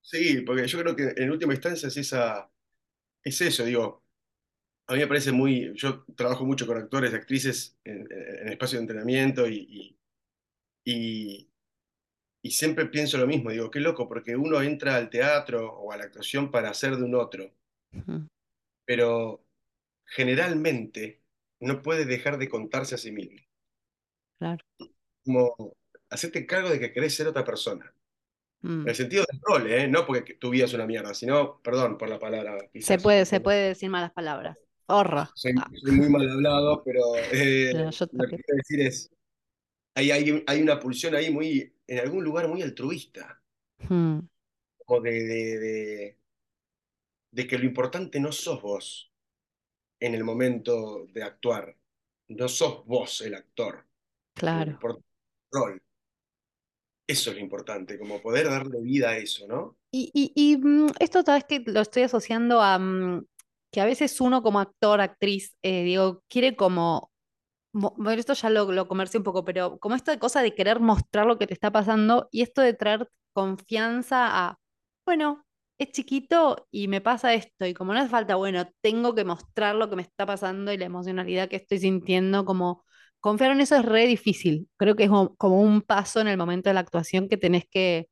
Sí, 0.00 0.40
porque 0.42 0.66
yo 0.66 0.78
creo 0.80 0.96
que 0.96 1.12
en 1.16 1.30
última 1.30 1.52
instancia 1.54 1.88
es, 1.88 1.96
esa, 1.96 2.50
es 3.24 3.40
eso, 3.42 3.64
digo, 3.64 4.04
a 4.88 4.94
mí 4.94 5.00
me 5.00 5.06
parece 5.08 5.32
muy, 5.32 5.72
yo 5.74 6.04
trabajo 6.16 6.46
mucho 6.46 6.66
con 6.66 6.78
actores, 6.78 7.14
actrices 7.14 7.78
en, 7.84 8.08
en 8.10 8.48
espacio 8.48 8.78
de 8.78 8.82
entrenamiento 8.84 9.48
y, 9.48 9.56
y, 10.84 10.92
y, 10.92 11.50
y 12.42 12.50
siempre 12.52 12.86
pienso 12.86 13.18
lo 13.18 13.26
mismo, 13.26 13.50
digo, 13.50 13.70
qué 13.70 13.80
loco, 13.80 14.08
porque 14.08 14.36
uno 14.36 14.62
entra 14.62 14.96
al 14.96 15.10
teatro 15.10 15.72
o 15.74 15.92
a 15.92 15.96
la 15.98 16.04
actuación 16.04 16.50
para 16.50 16.74
ser 16.74 16.96
de 16.96 17.04
un 17.04 17.14
otro, 17.16 17.52
Ujú, 17.92 18.28
pero 18.84 19.44
generalmente 20.06 21.22
no 21.60 21.82
puede 21.82 22.04
dejar 22.06 22.38
de 22.38 22.48
contarse 22.48 22.94
a 22.96 22.98
sí 22.98 23.12
mismo, 23.12 23.40
Claro. 24.38 24.64
como 25.24 25.76
hacerte 26.10 26.46
cargo 26.46 26.70
de 26.70 26.80
que 26.80 26.92
querés 26.92 27.14
ser 27.14 27.26
otra 27.28 27.44
persona. 27.44 27.92
En 28.84 28.90
Mm. 28.90 28.90
el 28.90 28.96
sentido 28.96 29.24
del 29.30 29.40
rol, 29.42 29.70
¿eh? 29.72 29.88
No 29.88 30.06
porque 30.06 30.34
tu 30.36 30.50
vida 30.50 30.66
es 30.66 30.74
una 30.74 30.86
mierda, 30.86 31.14
sino, 31.14 31.60
perdón 31.62 31.98
por 31.98 32.08
la 32.10 32.18
palabra, 32.18 32.58
Se 32.80 32.98
quizás 32.98 32.98
puede, 32.98 33.24
un 33.24 33.26
se 33.26 33.40
puede 33.40 33.68
decir 33.68 33.90
malas 33.90 34.12
palabras. 34.12 34.58
Horra. 34.88 35.30
soy, 35.34 35.52
Ah, 35.58 35.70
soy 35.82 35.92
muy 35.92 36.08
mal 36.08 36.28
hablado, 36.30 36.82
pero 36.84 37.00
eh, 37.16 37.72
lo 38.12 38.26
que 38.26 38.36
quiero 38.36 38.56
decir 38.56 38.80
es, 38.80 39.10
hay, 39.94 40.10
hay, 40.10 40.44
hay 40.46 40.62
una 40.62 40.78
pulsión 40.80 41.14
ahí 41.14 41.30
muy, 41.30 41.72
en 41.86 41.98
algún 41.98 42.24
lugar 42.24 42.48
muy 42.48 42.62
altruista, 42.62 43.40
Mm, 43.88 44.18
como 44.84 45.00
de, 45.02 45.12
de, 45.12 45.58
de, 45.58 46.16
de 47.30 47.46
que 47.46 47.58
lo 47.58 47.64
importante 47.64 48.18
no 48.18 48.32
sos 48.32 48.60
vos 48.60 49.12
en 50.00 50.14
el 50.14 50.24
momento 50.24 51.06
de 51.12 51.22
actuar, 51.22 51.76
no 52.28 52.48
sos 52.48 52.84
vos 52.86 53.20
el 53.20 53.34
actor, 53.34 53.84
Claro. 54.34 54.72
el 54.72 54.78
rol. 55.52 55.82
Eso 57.06 57.30
es 57.30 57.36
lo 57.36 57.42
importante, 57.42 57.98
como 57.98 58.20
poder 58.20 58.46
darle 58.48 58.80
vida 58.80 59.10
a 59.10 59.16
eso, 59.16 59.46
¿no? 59.46 59.76
Y, 59.90 60.10
y, 60.12 60.32
y, 60.34 60.56
mm, 60.58 60.88
esto 61.00 61.24
tal 61.24 61.36
vez 61.38 61.44
que 61.44 61.70
lo 61.70 61.80
estoy 61.80 62.02
asociando 62.02 62.60
a 62.60 62.78
mm, 62.78 63.24
que 63.70 63.80
a 63.80 63.86
veces 63.86 64.20
uno 64.20 64.42
como 64.42 64.60
actor, 64.60 65.00
actriz, 65.00 65.56
eh, 65.62 65.84
digo, 65.84 66.22
quiere 66.28 66.56
como, 66.56 67.10
mo- 67.72 67.94
bueno, 67.98 68.20
esto 68.20 68.34
ya 68.34 68.50
lo, 68.50 68.70
lo 68.72 68.88
conversé 68.88 69.18
un 69.18 69.24
poco, 69.24 69.44
pero 69.44 69.78
como 69.78 69.94
esta 69.94 70.18
cosa 70.18 70.42
de 70.42 70.54
querer 70.54 70.80
mostrar 70.80 71.26
lo 71.26 71.38
que 71.38 71.46
te 71.46 71.54
está 71.54 71.70
pasando 71.72 72.28
y 72.32 72.42
esto 72.42 72.62
de 72.62 72.74
traer 72.74 73.08
confianza 73.32 74.48
a, 74.50 74.58
bueno, 75.06 75.44
es 75.78 75.92
chiquito 75.92 76.66
y 76.70 76.88
me 76.88 77.00
pasa 77.00 77.34
esto, 77.34 77.66
y 77.66 77.74
como 77.74 77.92
no 77.94 78.00
hace 78.00 78.08
falta, 78.10 78.34
bueno, 78.36 78.68
tengo 78.80 79.14
que 79.14 79.24
mostrar 79.24 79.74
lo 79.76 79.88
que 79.88 79.96
me 79.96 80.02
está 80.02 80.26
pasando 80.26 80.72
y 80.72 80.78
la 80.78 80.86
emocionalidad 80.86 81.48
que 81.48 81.56
estoy 81.56 81.78
sintiendo, 81.78 82.44
como 82.44 82.84
confiar 83.20 83.52
en 83.52 83.60
eso 83.60 83.76
es 83.76 83.84
re 83.84 84.06
difícil. 84.06 84.68
Creo 84.76 84.96
que 84.96 85.04
es 85.04 85.10
como 85.38 85.60
un 85.62 85.82
paso 85.82 86.20
en 86.20 86.28
el 86.28 86.36
momento 86.36 86.70
de 86.70 86.74
la 86.74 86.80
actuación 86.80 87.28
que 87.28 87.36
tenés 87.36 87.64
que 87.70 88.08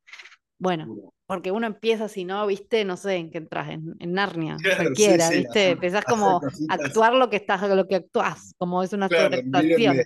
bueno, 0.59 1.13
porque 1.27 1.51
uno 1.51 1.67
empieza, 1.67 2.09
si 2.09 2.25
no, 2.25 2.47
viste, 2.47 2.85
no 2.85 2.97
sé 2.97 3.17
en 3.17 3.31
qué 3.31 3.39
entras, 3.39 3.69
en, 3.69 3.95
en 3.99 4.13
Narnia, 4.13 4.63
Claro, 4.63 4.95
cualquiera, 4.95 5.29
sí, 5.29 5.29
viste, 5.31 5.71
empezás 5.71 6.05
como 6.07 6.39
a 6.67 6.75
actuar 6.75 7.13
lo 7.15 7.29
que 7.29 7.37
estás, 7.37 7.61
lo 7.69 7.87
que 7.87 7.97
actúas, 7.97 8.55
como 8.59 8.83
es 8.83 8.93
una 8.93 9.09
Claro, 9.09 9.41
mírenme. 9.45 10.03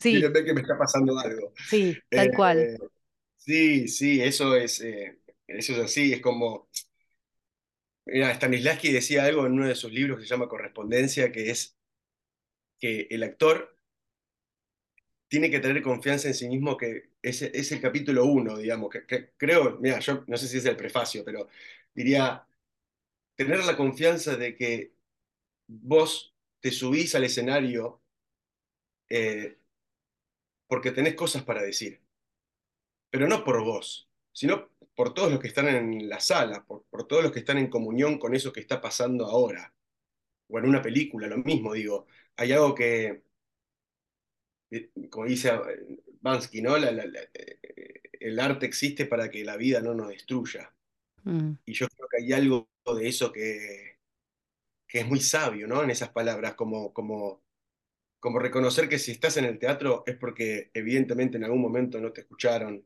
Sí, 0.00 0.32
mírenme 0.32 0.44
que 0.44 0.54
me 0.54 0.60
está 0.62 0.78
pasando 0.78 1.18
algo. 1.18 1.52
sí, 1.64 2.04
tal 2.14 2.32
cual. 2.32 2.72
Eh, 2.72 2.78
sí, 3.36 3.88
sí, 3.88 4.22
eso 4.22 4.56
es, 4.56 4.80
eh, 4.82 5.20
eso 5.48 5.72
es 5.74 5.78
así, 5.80 6.12
es 6.14 6.20
como, 6.22 6.68
mira, 8.06 8.34
Stanislavski 8.34 8.90
decía 8.92 9.24
algo 9.24 9.46
en 9.46 9.52
uno 9.52 9.68
de 9.68 9.74
sus 9.76 9.92
libros 9.92 10.18
que 10.18 10.24
se 10.26 10.30
llama 10.30 10.48
Correspondencia, 10.48 11.30
que 11.32 11.50
es 11.50 11.76
que 12.80 13.06
el 13.10 13.22
actor 13.22 13.77
tiene 15.28 15.50
que 15.50 15.60
tener 15.60 15.82
confianza 15.82 16.28
en 16.28 16.34
sí 16.34 16.48
mismo, 16.48 16.76
que 16.76 17.10
es, 17.22 17.42
es 17.42 17.72
el 17.72 17.80
capítulo 17.80 18.24
uno, 18.26 18.56
digamos, 18.56 18.90
que, 18.90 19.32
creo, 19.36 19.78
mira, 19.80 19.98
yo 20.00 20.24
no 20.26 20.36
sé 20.36 20.48
si 20.48 20.58
es 20.58 20.64
el 20.64 20.76
prefacio, 20.76 21.24
pero 21.24 21.48
diría, 21.94 22.46
tener 23.36 23.64
la 23.64 23.76
confianza 23.76 24.36
de 24.36 24.56
que 24.56 24.92
vos 25.68 26.34
te 26.60 26.70
subís 26.72 27.14
al 27.14 27.24
escenario 27.24 28.02
eh, 29.10 29.58
porque 30.66 30.92
tenés 30.92 31.14
cosas 31.14 31.44
para 31.44 31.62
decir, 31.62 32.00
pero 33.10 33.26
no 33.28 33.44
por 33.44 33.62
vos, 33.64 34.08
sino 34.32 34.70
por 34.94 35.14
todos 35.14 35.30
los 35.30 35.40
que 35.40 35.48
están 35.48 35.68
en 35.68 36.08
la 36.08 36.20
sala, 36.20 36.64
por, 36.66 36.84
por 36.90 37.06
todos 37.06 37.22
los 37.22 37.32
que 37.32 37.40
están 37.40 37.58
en 37.58 37.70
comunión 37.70 38.18
con 38.18 38.34
eso 38.34 38.52
que 38.52 38.60
está 38.60 38.80
pasando 38.80 39.26
ahora, 39.26 39.72
o 40.48 40.58
en 40.58 40.66
una 40.66 40.82
película, 40.82 41.26
lo 41.28 41.38
mismo, 41.38 41.74
digo, 41.74 42.06
hay 42.36 42.52
algo 42.52 42.74
que, 42.74 43.22
como 45.10 45.26
dice 45.26 45.48
eh, 45.50 45.98
Bansky, 46.20 46.62
¿no? 46.62 46.76
La- 46.78 46.90
la- 46.92 47.06
la- 47.06 47.20
eh, 47.34 48.00
el 48.20 48.38
arte 48.40 48.66
existe 48.66 49.06
para 49.06 49.30
que 49.30 49.44
la 49.44 49.56
vida 49.56 49.80
no 49.80 49.94
nos 49.94 50.08
destruya. 50.08 50.74
Mm, 51.26 51.58
Y 51.66 51.74
yo 51.74 51.88
creo 51.88 52.08
que 52.10 52.18
hay 52.24 52.32
algo 52.32 52.68
de 52.96 53.08
eso 53.08 53.32
que, 53.32 53.98
que 54.88 55.00
es 55.00 55.06
muy 55.08 55.20
sabio, 55.20 55.66
¿no? 55.68 55.82
En 55.82 55.90
esas 55.90 56.10
palabras, 56.10 56.54
como, 56.54 56.92
como, 56.94 57.42
como 58.20 58.38
reconocer 58.40 58.88
que 58.88 58.98
si 59.00 59.12
estás 59.12 59.36
en 59.38 59.46
el 59.46 59.58
teatro 59.60 60.04
es 60.06 60.16
porque 60.16 60.70
evidentemente 60.74 61.38
en 61.38 61.44
algún 61.44 61.62
momento 61.62 62.00
no 62.00 62.12
te 62.12 62.22
escucharon, 62.22 62.84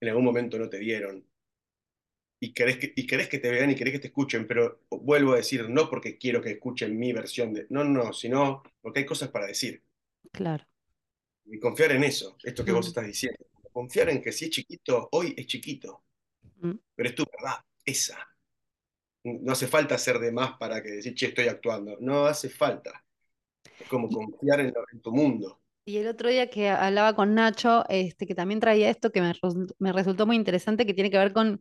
en 0.00 0.08
algún 0.10 0.24
momento 0.24 0.58
no 0.58 0.68
te 0.70 0.78
vieron, 0.78 1.26
y 2.40 2.52
querés 2.54 2.78
que, 2.78 2.92
y 2.96 3.06
querés 3.06 3.28
que 3.28 3.38
te 3.38 3.50
vean 3.50 3.70
y 3.70 3.74
querés 3.76 3.92
que 3.94 3.98
te 4.00 4.06
escuchen, 4.08 4.46
pero 4.46 4.80
vuelvo 4.90 5.32
a 5.32 5.36
decir, 5.36 5.68
no 5.68 5.88
porque 5.90 6.18
quiero 6.18 6.40
que 6.42 6.52
escuchen 6.52 6.98
mi 6.98 7.12
versión 7.12 7.52
de, 7.52 7.66
no, 7.70 7.84
no, 7.84 8.12
sino 8.12 8.62
porque 8.80 9.00
hay 9.00 9.06
cosas 9.06 9.28
para 9.30 9.46
decir. 9.46 9.82
claro. 10.32 10.66
Y 11.46 11.58
confiar 11.58 11.92
en 11.92 12.04
eso, 12.04 12.36
esto 12.42 12.64
que 12.64 12.72
vos 12.72 12.86
Mm, 12.86 12.88
estás 12.88 13.06
diciendo. 13.06 13.44
Confiar 13.72 14.08
en 14.10 14.22
que 14.22 14.32
si 14.32 14.46
es 14.46 14.50
chiquito, 14.50 15.08
hoy 15.12 15.34
es 15.36 15.46
chiquito, 15.46 16.04
mm, 16.62 16.78
pero 16.94 17.10
es 17.10 17.14
tu 17.14 17.24
verdad, 17.24 17.64
esa. 17.84 18.18
No 19.24 19.52
hace 19.52 19.66
falta 19.66 19.94
hacer 19.94 20.18
de 20.18 20.30
más 20.32 20.58
para 20.58 20.82
que 20.82 20.90
decir, 20.90 21.14
che, 21.14 21.26
estoy 21.28 21.48
actuando. 21.48 21.96
No 22.00 22.26
hace 22.26 22.48
falta. 22.50 23.04
Es 23.78 23.88
como 23.88 24.10
confiar 24.10 24.60
en, 24.60 24.74
en 24.92 25.00
tu 25.02 25.12
mundo. 25.12 25.60
Y 25.84 25.96
el 25.98 26.06
otro 26.08 26.28
día 26.28 26.50
que 26.50 26.68
hablaba 26.68 27.14
con 27.14 27.34
Nacho, 27.34 27.84
este, 27.88 28.26
que 28.26 28.34
también 28.34 28.60
traía 28.60 28.90
esto 28.90 29.10
que 29.10 29.20
me, 29.22 29.32
me 29.78 29.92
resultó 29.92 30.26
muy 30.26 30.36
interesante, 30.36 30.86
que 30.86 30.94
tiene 30.94 31.10
que 31.10 31.18
ver 31.18 31.32
con, 31.32 31.60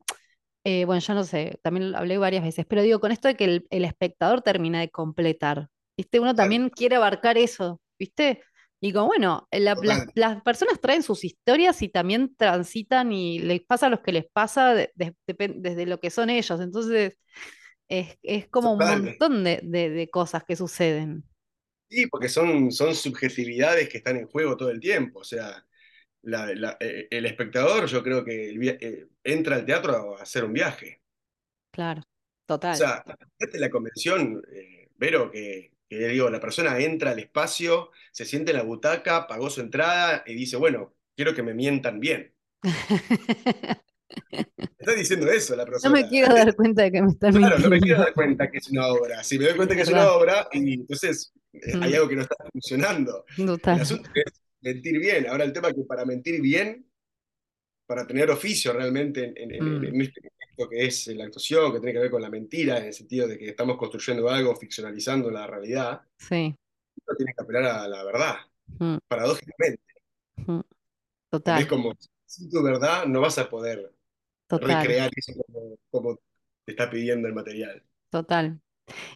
eh, 0.66 0.86
bueno, 0.86 1.02
ya 1.02 1.14
no 1.16 1.24
sé, 1.24 1.60
también 1.64 1.92
lo 1.92 1.98
hablé 2.00 2.18
varias 2.18 2.44
veces, 2.44 2.66
pero 2.68 2.82
digo, 2.84 3.00
con 3.00 3.12
esto 3.12 3.28
de 3.30 3.36
que 3.36 3.46
el, 3.46 3.68
el 3.72 3.86
espectador 3.86 4.42
termina 4.42 4.80
de 4.82 4.90
completar, 4.92 5.70
¿viste? 5.98 6.20
Uno 6.20 6.36
también 6.36 6.70
quiere 6.70 6.98
abarcar 6.98 7.38
eso, 7.38 7.82
¿viste? 8.00 8.42
Y 8.82 8.94
como, 8.94 9.08
bueno, 9.08 9.48
la- 9.52 9.78
las, 10.16 10.42
personas 10.44 10.80
traen 10.80 11.04
sus 11.04 11.24
historias 11.26 11.82
y 11.82 11.90
también 11.90 12.36
transitan 12.36 13.12
y 13.12 13.40
les 13.40 13.62
pasa 13.62 13.90
lo 13.90 14.02
que 14.02 14.14
les 14.14 14.26
pasa 14.32 14.74
de- 14.74 14.92
de- 14.96 15.16
depen- 15.28 15.62
desde 15.62 15.86
lo 15.86 16.00
que 16.00 16.10
son 16.10 16.30
ellos, 16.30 16.62
entonces 16.62 17.18
es, 17.90 18.18
es 18.24 18.48
como 18.50 18.74
un 18.74 18.86
montón 18.86 19.44
de, 19.46 20.10
cosas 20.12 20.44
que 20.46 20.56
suceden, 20.56 21.26
Sí, 21.90 22.06
porque 22.08 22.30
son, 22.30 22.72
son 22.72 22.94
subjetividades 22.96 23.90
que 23.90 23.98
están 23.98 24.18
en 24.18 24.28
juego 24.28 24.56
todo 24.58 24.70
el 24.70 24.80
tiempo. 24.80 25.20
O 25.20 25.24
sea, 25.24 25.66
la- 26.24 26.54
la- 26.56 26.78
eh, 26.80 27.08
el 27.12 27.26
espectador, 27.26 27.88
yo 27.88 28.04
creo 28.04 28.26
que 28.26 28.52
eh, 28.52 29.08
entra 29.24 29.58
al 29.58 29.66
teatro 29.66 30.18
a 30.18 30.24
hacer 30.24 30.44
un 30.46 30.54
viaje. 30.54 31.02
claro, 31.72 32.02
O 32.72 32.74
total. 32.74 32.76
sea, 32.76 33.04
fíjate 33.38 33.60
la 33.60 33.70
convención, 33.70 34.42
eh, 34.52 34.90
Vero, 34.96 35.32
que, 35.32 35.72
que 35.90 36.08
digo, 36.08 36.30
la 36.30 36.40
persona 36.40 36.80
entra 36.80 37.12
al 37.12 37.20
espacio, 37.20 37.92
se 38.12 38.26
siente 38.26 38.52
en 38.52 38.58
la 38.58 38.64
butaca, 38.64 39.28
pagó 39.28 39.50
su 39.50 39.62
entrada 39.62 40.24
y 40.28 40.36
dice, 40.36 40.58
bueno, 40.58 40.96
quiero 41.16 41.34
que 41.36 41.44
me 41.44 41.54
mientan 41.56 42.00
bien. 42.00 42.34
Está 44.80 44.94
diciendo 44.94 45.28
eso 45.32 45.56
la 45.56 45.66
No 45.66 45.90
me 45.92 46.02
persona. 46.02 46.08
quiero 46.10 46.34
dar 46.34 46.56
cuenta 46.56 46.84
de 46.84 46.92
que 46.92 47.02
me 47.02 47.10
están 47.10 47.32
Claro, 47.34 47.60
no 47.60 47.70
me 47.70 47.80
quiero 47.80 48.00
mintiendo. 48.00 48.04
dar 48.04 48.14
cuenta 48.14 48.50
que 48.52 48.58
es 48.58 48.70
una 48.70 48.88
obra. 48.88 49.24
Si 49.24 49.38
me 49.38 49.46
doy 49.46 49.56
cuenta 49.56 49.76
que 49.76 49.82
es 49.82 49.90
una 49.90 50.12
obra, 50.14 50.48
y 50.52 50.74
entonces 50.74 51.34
eh, 51.54 51.78
hay 51.82 51.92
Mm, 51.92 51.96
algo 51.96 52.08
que 52.10 52.16
no 52.16 52.22
está 52.24 52.36
funcionando. 52.52 53.26
El 53.38 53.46
Total. 53.48 53.82
asunto 53.82 54.10
es 54.14 54.42
mentir 54.62 55.00
bien. 55.00 55.28
Ahora 55.28 55.44
el 55.44 55.54
tema 55.54 55.70
es 55.70 55.76
que 55.76 55.84
para 55.84 56.06
mentir 56.06 56.42
bien, 56.42 56.86
para 57.86 58.06
tener 58.08 58.30
oficio 58.32 58.74
realmente 58.74 59.26
en, 59.26 59.38
en- 59.38 59.52
en- 59.56 59.80
Mm, 59.80 59.86
en 59.86 60.02
este- 60.02 60.22
esto 60.60 60.70
que 60.70 60.86
es 60.86 61.08
la 61.08 61.26
actuación, 61.26 61.72
que 61.72 61.80
tiene 61.80 61.94
que 61.94 62.00
ver 62.00 62.12
con 62.12 62.22
la 62.22 62.30
mentira, 62.30 62.78
en 62.78 62.86
el 62.86 62.94
sentido 62.94 63.28
de 63.28 63.38
que 63.38 63.50
estamos 63.50 63.78
construyendo 63.78 64.30
algo, 64.30 64.56
ficcionalizando 64.56 65.32
la 65.32 65.48
realidad, 65.48 66.02
sí. 66.18 66.56
uno 67.08 67.18
tiene 67.18 67.34
que 67.34 67.44
apelar 67.44 67.66
a 67.66 67.88
la 67.88 68.04
verdad, 68.04 68.36
Mm, 68.80 68.98
paradójicamente. 69.08 69.82
mm, 70.36 70.60
Es 70.60 70.66
Total, 71.32 71.68
como, 71.68 71.94
sin 72.26 72.50
tu 72.50 72.62
verdad 72.62 73.06
no 73.06 73.22
vas 73.22 73.38
a 73.38 73.50
poder 73.50 73.92
total, 74.48 74.68
recrear 74.68 75.10
eso 75.16 75.34
como, 75.48 75.76
como 75.90 76.16
te 76.66 76.72
está 76.74 76.90
pidiendo 76.90 77.28
el 77.28 77.34
material. 77.34 77.82
total. 78.12 78.60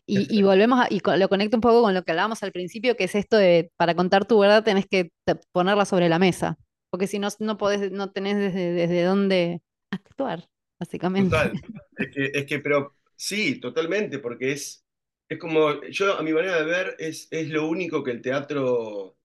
Y, 0.06 0.38
y 0.38 0.43
volvemos 0.43 0.79
a, 0.79 0.88
y 0.89 1.01
lo 1.17 1.29
conecto 1.29 1.58
un 1.58 1.62
poco 1.62 1.82
con 1.82 1.93
lo 1.93 2.03
que 2.03 2.12
hablábamos 2.12 2.43
al 2.43 2.51
principio, 2.51 2.95
que 2.95 3.06
es 3.06 3.15
esto 3.15 3.38
de 3.38 3.71
para 3.77 3.95
contar 3.95 4.25
tu 4.25 4.39
verdad 4.39 4.63
tenés 4.63 4.86
que 4.88 5.12
ponerla 5.51 5.86
sobre 5.86 6.10
la 6.10 6.19
mesa. 6.19 6.58
Porque 6.91 7.08
si 7.08 7.17
no, 7.19 7.27
no 7.39 7.58
podés, 7.58 7.91
no 7.91 8.12
tenés 8.12 8.38
desde, 8.38 8.71
desde 8.71 9.03
dónde 9.03 9.62
actuar, 9.91 10.47
básicamente. 10.84 11.39
Total. 11.39 11.60
Es 11.98 12.10
que, 12.12 12.32
es 12.34 12.46
que, 12.46 12.60
pero 12.60 12.98
sí, 13.15 13.60
totalmente, 13.60 14.19
porque 14.19 14.52
es, 14.54 14.86
es 15.30 15.39
como, 15.39 15.82
yo 15.86 16.17
a 16.17 16.24
mi 16.24 16.34
manera 16.34 16.58
de 16.60 16.65
ver, 16.65 16.96
es, 17.00 17.28
es 17.32 17.50
lo 17.50 17.67
único 17.67 18.04
que 18.04 18.12
el 18.12 18.22
teatro 18.22 19.17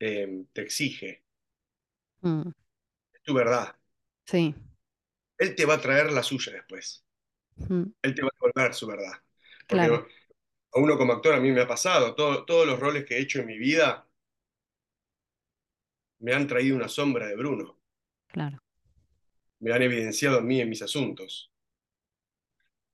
eh, 0.00 0.44
te 0.52 0.60
exige, 0.62 1.24
Mm, 2.24 2.52
es 3.14 3.22
tu 3.22 3.32
verdad. 3.34 3.74
sí. 4.26 4.54
Él 5.38 5.54
te 5.54 5.66
va 5.66 5.74
a 5.74 5.80
traer 5.80 6.10
la 6.12 6.22
suya 6.22 6.52
después, 6.52 7.04
mm, 7.70 7.92
él 8.02 8.14
te 8.14 8.22
va 8.22 8.28
a 8.28 8.32
devolver 8.36 8.74
su 8.74 8.86
verdad. 8.86 9.12
Porque 9.68 9.88
Claro, 9.88 10.06
a 10.74 10.80
uno 10.80 10.98
como 10.98 11.12
actor 11.14 11.34
a 11.34 11.40
mí 11.40 11.50
me 11.52 11.62
ha 11.62 11.68
pasado, 11.68 12.14
todo- 12.16 12.44
todos 12.46 12.66
los 12.66 12.80
roles 12.80 13.04
que 13.06 13.16
he 13.16 13.20
hecho 13.22 13.40
en 13.40 13.46
mi 13.48 13.58
vida 13.58 14.08
me 16.20 16.32
han 16.32 16.46
traído 16.46 16.74
una 16.76 16.88
sombra 16.88 17.26
de 17.26 17.36
Bruno, 17.36 17.78
claro. 18.26 18.61
Me 19.62 19.72
han 19.72 19.82
evidenciado 19.82 20.38
a 20.38 20.42
mí 20.42 20.60
en 20.60 20.68
mis 20.70 20.82
asuntos. 20.82 21.50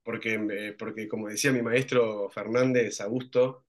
Porque, 0.03 0.35
eh, 0.35 0.73
porque 0.79 1.07
como 1.09 1.29
decía 1.29 1.53
mi 1.53 1.63
maestro 1.63 2.29
Fernández 2.31 3.01
Augusto, 3.01 3.67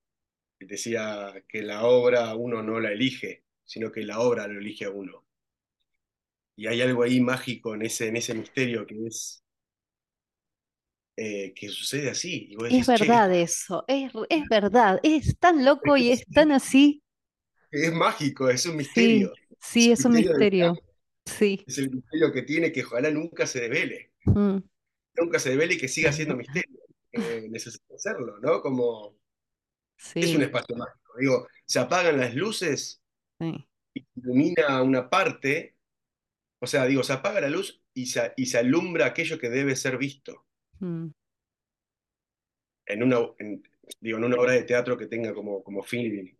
decía 0.60 1.44
que 1.48 1.62
la 1.64 1.86
obra 1.86 2.36
uno 2.36 2.64
no 2.64 2.80
la 2.80 2.92
elige, 2.94 3.46
sino 3.66 3.92
que 3.92 4.04
la 4.04 4.20
obra 4.22 4.48
lo 4.48 4.60
elige 4.60 4.86
a 4.86 4.92
uno. 4.92 5.26
Y 6.56 6.68
hay 6.68 6.82
algo 6.82 7.02
ahí 7.04 7.20
mágico 7.22 7.74
en 7.74 7.82
ese, 7.84 8.08
en 8.10 8.18
ese 8.18 8.36
misterio 8.36 8.86
que 8.86 9.08
es 9.08 9.44
eh, 11.18 11.54
que 11.56 11.70
sucede 11.70 12.10
así. 12.10 12.48
Y 12.52 12.56
vos 12.56 12.70
Es 12.70 12.86
che, 12.94 13.06
verdad 13.06 13.34
eso, 13.34 13.84
es, 13.88 14.12
es 14.30 14.48
verdad, 14.48 15.00
es 15.04 15.38
tan 15.40 15.66
loco 15.66 15.98
y 15.98 16.12
es, 16.12 16.26
tan 16.32 16.52
así. 16.52 17.04
es 17.72 17.92
mágico, 17.94 18.48
es 18.50 18.66
un 18.68 18.76
misterio. 18.78 19.40
sí, 19.60 19.92
Es 19.94 20.04
es 20.04 20.06
un 20.06 20.14
misterio. 20.16 20.82
Sí. 21.30 21.64
es 21.68 21.78
el 21.78 21.92
misterio 21.92 22.32
que 22.32 22.42
tiene 22.44 22.72
que 22.72 22.84
ojalá 22.84 23.12
nunca 23.12 23.46
se 23.48 23.62
devele. 23.62 24.14
mm, 24.26 24.58
Nunca 25.16 25.40
se 25.40 25.50
devele 25.52 25.74
y 25.76 25.78
que 25.78 25.88
siga 25.88 26.12
siendo 26.12 26.36
misterio. 26.64 26.80
Eh, 27.12 27.48
necesita 27.50 27.96
hacerlo, 27.96 28.40
¿no? 28.40 28.62
Como 28.62 29.18
es 30.16 30.36
un 30.36 30.44
espacio 30.44 30.76
mágico. 30.76 31.14
Digo, 31.20 31.48
se 31.66 31.80
apagan 31.80 32.18
las 32.20 32.36
luces 32.36 33.02
sí. 33.40 33.68
y 33.94 34.06
ilumina 34.16 34.82
una 34.82 35.10
parte, 35.10 35.76
o 36.60 36.68
sea, 36.68 36.86
digo, 36.86 37.04
se 37.04 37.14
apaga 37.14 37.42
la 37.42 37.50
luz 37.50 37.82
y 37.94 38.06
se, 38.06 38.34
y 38.38 38.46
se 38.46 38.60
alumbra 38.60 39.08
aquello 39.08 39.38
que 39.40 39.50
debe 39.50 39.76
ser 39.76 39.98
visto. 39.98 40.46
mm, 40.80 41.08
En 42.86 43.04
una, 43.04 43.18
en- 43.40 43.64
digo, 44.00 44.18
en 44.18 44.24
una 44.26 44.38
obra 44.38 44.54
de 44.54 44.64
teatro 44.64 44.98
que 44.98 45.08
tenga 45.08 45.34
como, 45.34 45.64
como 45.64 45.84
fin 45.84 46.38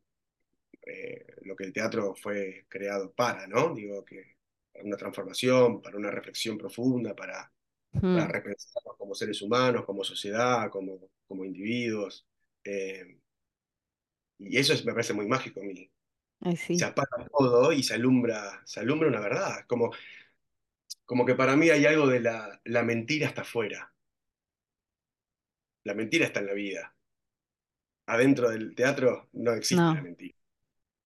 eh, 0.86 1.26
lo 1.44 1.56
que 1.56 1.66
el 1.66 1.74
teatro 1.74 2.16
fue 2.16 2.66
creado 2.70 3.12
para, 3.14 3.48
¿no? 3.48 3.74
Digo, 3.76 4.04
que 4.06 4.38
una 4.84 4.98
transformación, 4.98 5.82
para 5.82 5.98
una 5.98 6.12
reflexión 6.12 6.58
profunda, 6.58 7.16
para, 7.16 7.52
para 8.12 8.28
mm. 8.28 8.30
repensarnos 8.30 8.96
como 8.98 9.16
seres 9.16 9.42
humanos, 9.42 9.86
como 9.86 10.04
sociedad, 10.04 10.70
como, 10.72 11.12
como 11.28 11.46
individuos. 11.46 12.28
Eh, 12.64 13.20
y 14.40 14.58
eso 14.58 14.74
es- 14.74 14.86
me 14.86 14.94
parece 14.94 15.14
muy 15.14 15.28
mágico 15.28 15.62
a 15.62 15.64
mí. 15.64 15.90
Ay, 16.42 16.56
Se 16.72 16.86
apaga 16.86 17.28
todo 17.38 17.74
y 17.74 17.84
se 17.84 17.96
alumbra, 17.96 18.62
se 18.66 18.80
alumbra 18.82 19.10
una 19.10 19.22
verdad. 19.22 19.66
Como, 19.68 19.92
como 21.06 21.26
que 21.26 21.36
para 21.36 21.58
mí 21.58 21.70
hay 21.70 21.86
algo 21.86 22.08
de 22.08 22.22
la, 22.22 22.62
la 22.64 22.84
mentira 22.84 23.28
está 23.28 23.42
afuera. 23.42 23.94
La 25.84 25.94
mentira 25.94 26.26
está 26.26 26.40
en 26.40 26.46
la 26.46 26.54
vida. 26.54 26.96
Adentro 28.08 28.50
del 28.50 28.76
teatro 28.76 29.30
no 29.34 29.54
existe 29.54 29.94
la 29.94 30.02
mentira. 30.02 30.36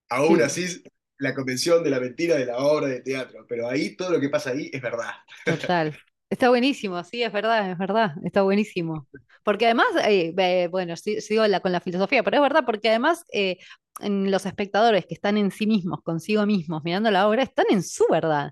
Aún 0.09 0.41
sí, 0.41 0.43
así, 0.43 0.83
la 1.17 1.33
convención 1.33 1.83
de 1.83 1.89
la 1.89 1.99
mentira 1.99 2.35
de 2.37 2.45
la 2.45 2.57
obra 2.57 2.87
de 2.87 3.01
teatro, 3.01 3.45
pero 3.47 3.69
ahí 3.69 3.95
todo 3.95 4.11
lo 4.11 4.19
que 4.19 4.29
pasa 4.29 4.51
ahí 4.51 4.69
es 4.73 4.81
verdad. 4.81 5.11
total. 5.45 5.97
Está 6.29 6.49
buenísimo, 6.49 7.03
sí, 7.03 7.21
es 7.23 7.31
verdad, 7.31 7.69
es 7.71 7.77
verdad, 7.77 8.13
está 8.23 8.41
buenísimo. 8.41 9.07
Porque 9.43 9.65
además, 9.65 9.87
eh, 10.07 10.33
eh, 10.37 10.67
bueno, 10.71 10.95
sigo 10.97 11.45
la- 11.47 11.59
con 11.59 11.71
la 11.71 11.81
filosofía, 11.81 12.23
pero 12.23 12.37
es 12.37 12.41
verdad, 12.43 12.63
porque 12.65 12.89
además 12.89 13.23
eh, 13.33 13.57
los 13.99 14.45
espectadores 14.45 15.05
que 15.05 15.13
están 15.13 15.37
en 15.37 15.51
sí 15.51 15.67
mismos, 15.67 16.01
consigo 16.03 16.45
mismos, 16.45 16.83
mirando 16.83 17.11
la 17.11 17.27
obra, 17.27 17.43
están 17.43 17.65
en 17.69 17.83
su 17.83 18.05
verdad. 18.09 18.51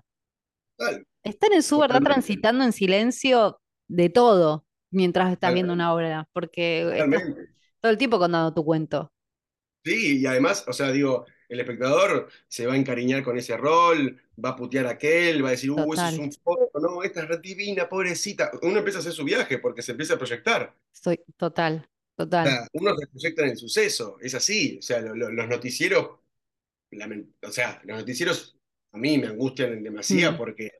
Total, 0.76 1.06
Están 1.24 1.52
en 1.52 1.62
su 1.62 1.78
verdad 1.78 2.02
transitando 2.02 2.64
en 2.64 2.72
silencio 2.72 3.60
de 3.88 4.08
todo 4.10 4.66
mientras 4.90 5.32
estás 5.32 5.52
viendo 5.52 5.72
una 5.72 5.94
obra, 5.94 6.28
porque 6.32 6.98
estás 7.00 7.22
todo 7.80 7.92
el 7.92 7.98
tiempo 7.98 8.18
contando 8.18 8.54
tu 8.54 8.64
cuento. 8.64 9.12
Sí, 9.84 10.20
y 10.20 10.26
además, 10.26 10.64
o 10.68 10.72
sea, 10.72 10.92
digo, 10.92 11.26
el 11.54 11.60
espectador 11.60 12.28
se 12.48 12.66
va 12.66 12.74
a 12.74 12.76
encariñar 12.76 13.22
con 13.22 13.36
ese 13.38 13.56
rol, 13.56 14.20
va 14.42 14.50
a 14.50 14.56
putear 14.56 14.86
a 14.86 14.90
aquel, 14.90 15.44
va 15.44 15.48
a 15.48 15.52
decir, 15.52 15.70
uh, 15.70 15.74
eso 15.74 15.82
es 15.84 15.88
Total, 16.16 16.20
un 16.20 16.32
foto, 16.32 16.80
no, 16.80 17.02
esta 17.02 17.22
es 17.24 17.42
divina, 17.42 17.88
pobrecita. 17.88 18.50
Uno 18.62 18.78
empieza 18.78 18.98
a 18.98 19.00
hacer 19.00 19.12
su 19.12 19.24
viaje 19.24 19.58
porque 19.58 19.82
se 19.82 19.92
empieza 19.92 20.14
a 20.14 20.18
proyectar. 20.18 20.74
soy 20.92 21.18
total, 21.36 21.88
O 22.16 22.24
total. 22.24 22.46
sea, 22.46 22.68
uno 22.72 22.96
se 22.96 23.06
proyecta 23.06 23.42
en 23.44 23.50
el 23.50 23.56
suceso, 23.56 24.16
es 24.20 24.34
así. 24.34 24.76
O 24.78 24.82
sea, 24.82 25.00
lo- 25.00 25.14
lo- 25.14 25.30
los 25.30 25.48
noticieros, 25.48 26.18
o 27.42 27.50
sea, 27.50 27.80
los 27.84 27.98
noticieros 27.98 28.56
a 28.92 28.98
mí 28.98 29.16
me 29.18 29.26
angustian 29.28 29.72
en 29.72 29.82
demasía 29.82 30.32
Mm, 30.32 30.36
porque 30.36 30.70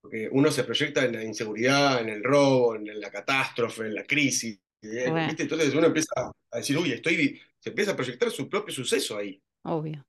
Porque 0.00 0.28
uno 0.30 0.50
se 0.52 0.62
proyecta 0.62 1.04
en 1.04 1.12
la 1.12 1.24
inseguridad, 1.24 2.00
en 2.00 2.08
el 2.08 2.22
robo, 2.22 2.76
en 2.76 3.00
la 3.00 3.10
catástrofe, 3.10 3.82
en 3.86 3.94
la 3.94 4.04
crisis. 4.04 4.56
eh. 4.80 5.28
Entonces 5.36 5.74
uno 5.74 5.88
empieza 5.88 6.12
a 6.52 6.56
decir, 6.56 6.78
uy, 6.78 6.92
estoy. 6.92 7.16
vi-". 7.16 7.40
Se 7.58 7.70
empieza 7.70 7.90
a 7.92 7.96
proyectar 7.96 8.30
su 8.30 8.48
propio 8.48 8.72
suceso 8.72 9.16
ahí. 9.18 9.42
Obvio. 9.62 10.06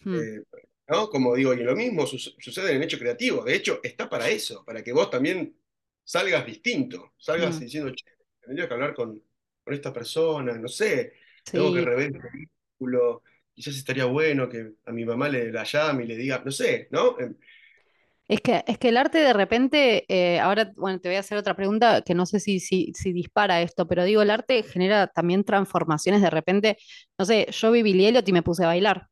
Mm, 0.00 0.14
eh, 0.16 0.42
¿no? 0.88 1.08
Como 1.08 1.34
digo, 1.34 1.54
y 1.54 1.62
lo 1.62 1.74
mismo 1.74 2.06
su- 2.06 2.18
sucede 2.18 2.70
en 2.70 2.76
el 2.78 2.82
hecho 2.84 2.98
creativo. 2.98 3.44
De 3.44 3.54
hecho, 3.54 3.80
está 3.82 4.08
para 4.08 4.28
eso, 4.28 4.64
para 4.64 4.82
que 4.82 4.92
vos 4.92 5.10
también 5.10 5.56
salgas 6.04 6.46
distinto, 6.46 7.14
salgas 7.18 7.56
mm. 7.56 7.60
diciendo, 7.60 7.92
che, 7.94 8.04
tendría 8.40 8.68
que 8.68 8.74
hablar 8.74 8.94
con, 8.94 9.22
con 9.64 9.74
esta 9.74 9.92
persona, 9.92 10.56
no 10.58 10.68
sé, 10.68 11.14
tengo 11.44 11.72
que 11.72 11.80
rever 11.82 12.06
el 12.06 12.20
vínculo, 12.78 13.22
quizás 13.52 13.76
estaría 13.76 14.04
bueno 14.04 14.48
que 14.48 14.74
a 14.84 14.92
mi 14.92 15.04
mamá 15.04 15.28
le 15.28 15.50
la 15.52 15.64
llame 15.64 16.04
y 16.04 16.06
le 16.08 16.16
diga, 16.16 16.42
no 16.44 16.50
sé, 16.50 16.88
¿no? 16.90 17.16
Es 18.28 18.40
que, 18.40 18.64
es 18.66 18.78
que 18.78 18.88
el 18.88 18.96
arte 18.96 19.18
de 19.18 19.32
repente, 19.32 20.04
eh, 20.08 20.40
ahora, 20.40 20.72
bueno, 20.76 20.98
te 21.00 21.08
voy 21.08 21.16
a 21.16 21.20
hacer 21.20 21.38
otra 21.38 21.54
pregunta 21.54 22.02
que 22.02 22.14
no 22.14 22.26
sé 22.26 22.40
si, 22.40 22.58
si, 22.58 22.92
si 22.94 23.12
dispara 23.12 23.60
esto, 23.62 23.86
pero 23.86 24.02
digo, 24.04 24.22
el 24.22 24.30
arte 24.30 24.64
genera 24.64 25.06
también 25.06 25.44
transformaciones 25.44 26.22
de 26.22 26.30
repente, 26.30 26.76
no 27.18 27.24
sé, 27.24 27.46
yo 27.52 27.70
vi 27.70 27.82
Billy 27.82 28.06
Elliot 28.06 28.28
y 28.28 28.32
me 28.32 28.42
puse 28.42 28.64
a 28.64 28.68
bailar. 28.68 29.06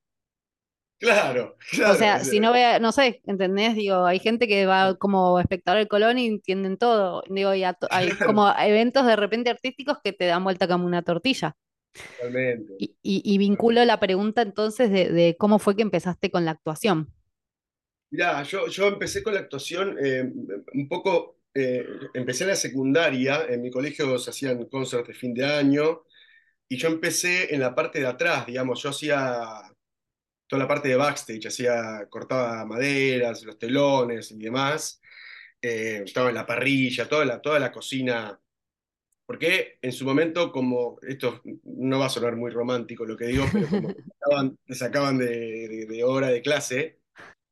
Claro, 0.98 1.56
claro. 1.70 1.92
o 1.92 1.94
sea, 1.94 2.24
si 2.24 2.40
no 2.40 2.52
ve, 2.52 2.78
no 2.80 2.92
sé, 2.92 3.20
¿entendés? 3.26 3.74
Digo, 3.74 4.04
hay 4.06 4.18
gente 4.20 4.48
que 4.48 4.64
va 4.66 4.94
como 4.96 5.38
espectador 5.38 5.78
del 5.78 5.88
Colón 5.88 6.18
y 6.18 6.26
entienden 6.26 6.78
todo. 6.78 7.22
Digo, 7.28 7.54
y 7.54 7.64
a 7.64 7.74
to- 7.74 7.88
hay 7.90 8.16
claro, 8.16 8.24
como 8.24 8.48
eventos 8.58 9.06
de 9.06 9.16
repente 9.16 9.50
artísticos 9.50 9.98
que 10.02 10.12
te 10.12 10.26
dan 10.26 10.44
vuelta 10.44 10.66
como 10.68 10.86
una 10.86 11.02
tortilla. 11.02 11.56
totalmente. 12.16 12.74
Y, 12.78 12.96
y, 13.02 13.22
y 13.24 13.38
vinculo 13.38 13.84
la 13.84 13.98
pregunta 14.00 14.42
entonces 14.42 14.90
de, 14.90 15.10
de 15.10 15.36
cómo 15.38 15.58
fue 15.58 15.76
que 15.76 15.82
empezaste 15.82 16.30
con 16.30 16.44
la 16.44 16.52
actuación. 16.52 17.12
Mirá, 18.14 18.42
yo, 18.44 18.68
yo 18.68 18.86
empecé 18.86 19.22
con 19.24 19.34
la 19.34 19.40
actuación 19.40 19.96
eh, 20.00 20.22
un 20.74 20.88
poco, 20.88 21.40
eh, 21.52 21.84
empecé 22.14 22.44
en 22.44 22.50
la 22.50 22.56
secundaria, 22.56 23.44
en 23.48 23.60
mi 23.60 23.70
colegio 23.72 24.16
se 24.18 24.30
hacían 24.30 24.64
concerts 24.66 25.08
de 25.08 25.14
fin 25.14 25.34
de 25.34 25.44
año, 25.44 26.04
y 26.68 26.76
yo 26.76 26.88
empecé 26.88 27.54
en 27.54 27.60
la 27.60 27.74
parte 27.74 28.00
de 28.00 28.06
atrás, 28.06 28.46
digamos, 28.46 28.82
yo 28.82 28.90
hacía 28.90 29.72
toda 30.46 30.62
la 30.62 30.68
parte 30.68 30.88
de 30.88 30.96
backstage, 30.96 31.46
hacía, 31.46 32.06
cortaba 32.10 32.64
maderas, 32.66 33.42
los 33.44 33.58
telones 33.58 34.30
y 34.32 34.38
demás, 34.38 35.00
eh, 35.62 36.02
estaba 36.04 36.30
en 36.30 36.36
la 36.36 36.46
parrilla, 36.46 37.08
toda 37.08 37.24
la, 37.26 37.40
toda 37.42 37.58
la 37.60 37.72
cocina, 37.72 38.40
porque 39.26 39.78
en 39.82 39.92
su 39.92 40.04
momento, 40.04 40.52
como, 40.52 40.98
esto 41.02 41.42
no 41.64 41.98
va 42.00 42.06
a 42.06 42.10
sonar 42.10 42.36
muy 42.36 42.50
romántico 42.50 43.06
lo 43.06 43.16
que 43.16 43.26
digo, 43.26 43.50
pero 43.52 43.70
como 43.70 43.92
te 43.92 44.02
sacaban, 44.20 44.58
te 44.66 44.74
sacaban 44.74 45.18
de, 45.18 45.26
de 45.68 45.86
de 45.86 46.04
hora 46.04 46.28
de 46.28 46.42
clase, 46.42 47.00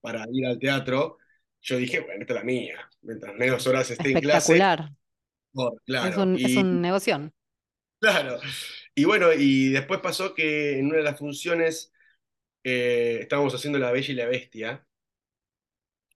para 0.03 0.27
ir 0.33 0.47
al 0.47 0.61
teatro, 0.61 1.19
yo 1.63 1.79
dije, 1.79 2.01
bueno, 2.03 2.23
esta 2.23 2.35
es 2.35 2.41
la 2.41 2.45
mía. 2.47 2.91
Mientras 3.03 3.35
menos 3.37 3.67
horas 3.69 3.91
esté 3.93 4.13
en 4.13 4.21
clase, 4.21 4.71
Espectacular. 4.71 4.91
Es 6.01 6.17
un, 6.17 6.39
es 6.43 6.55
Y 6.55 6.57
un 6.57 6.81
negocio. 6.83 7.33
claro. 8.01 8.39
Y 8.95 9.05
bueno, 9.05 9.33
y 9.33 9.71
después 9.71 10.01
pasó 10.01 10.35
que 10.35 10.79
en 10.79 10.87
una 10.87 10.99
de 10.99 11.03
las 11.05 11.19
funciones 11.19 11.93
eh, 12.65 13.21
estábamos 13.23 13.55
haciendo 13.55 13.79
La 13.81 13.93
Bella 13.93 14.13
y 14.13 14.17
la 14.17 14.27
Bestia, 14.27 14.87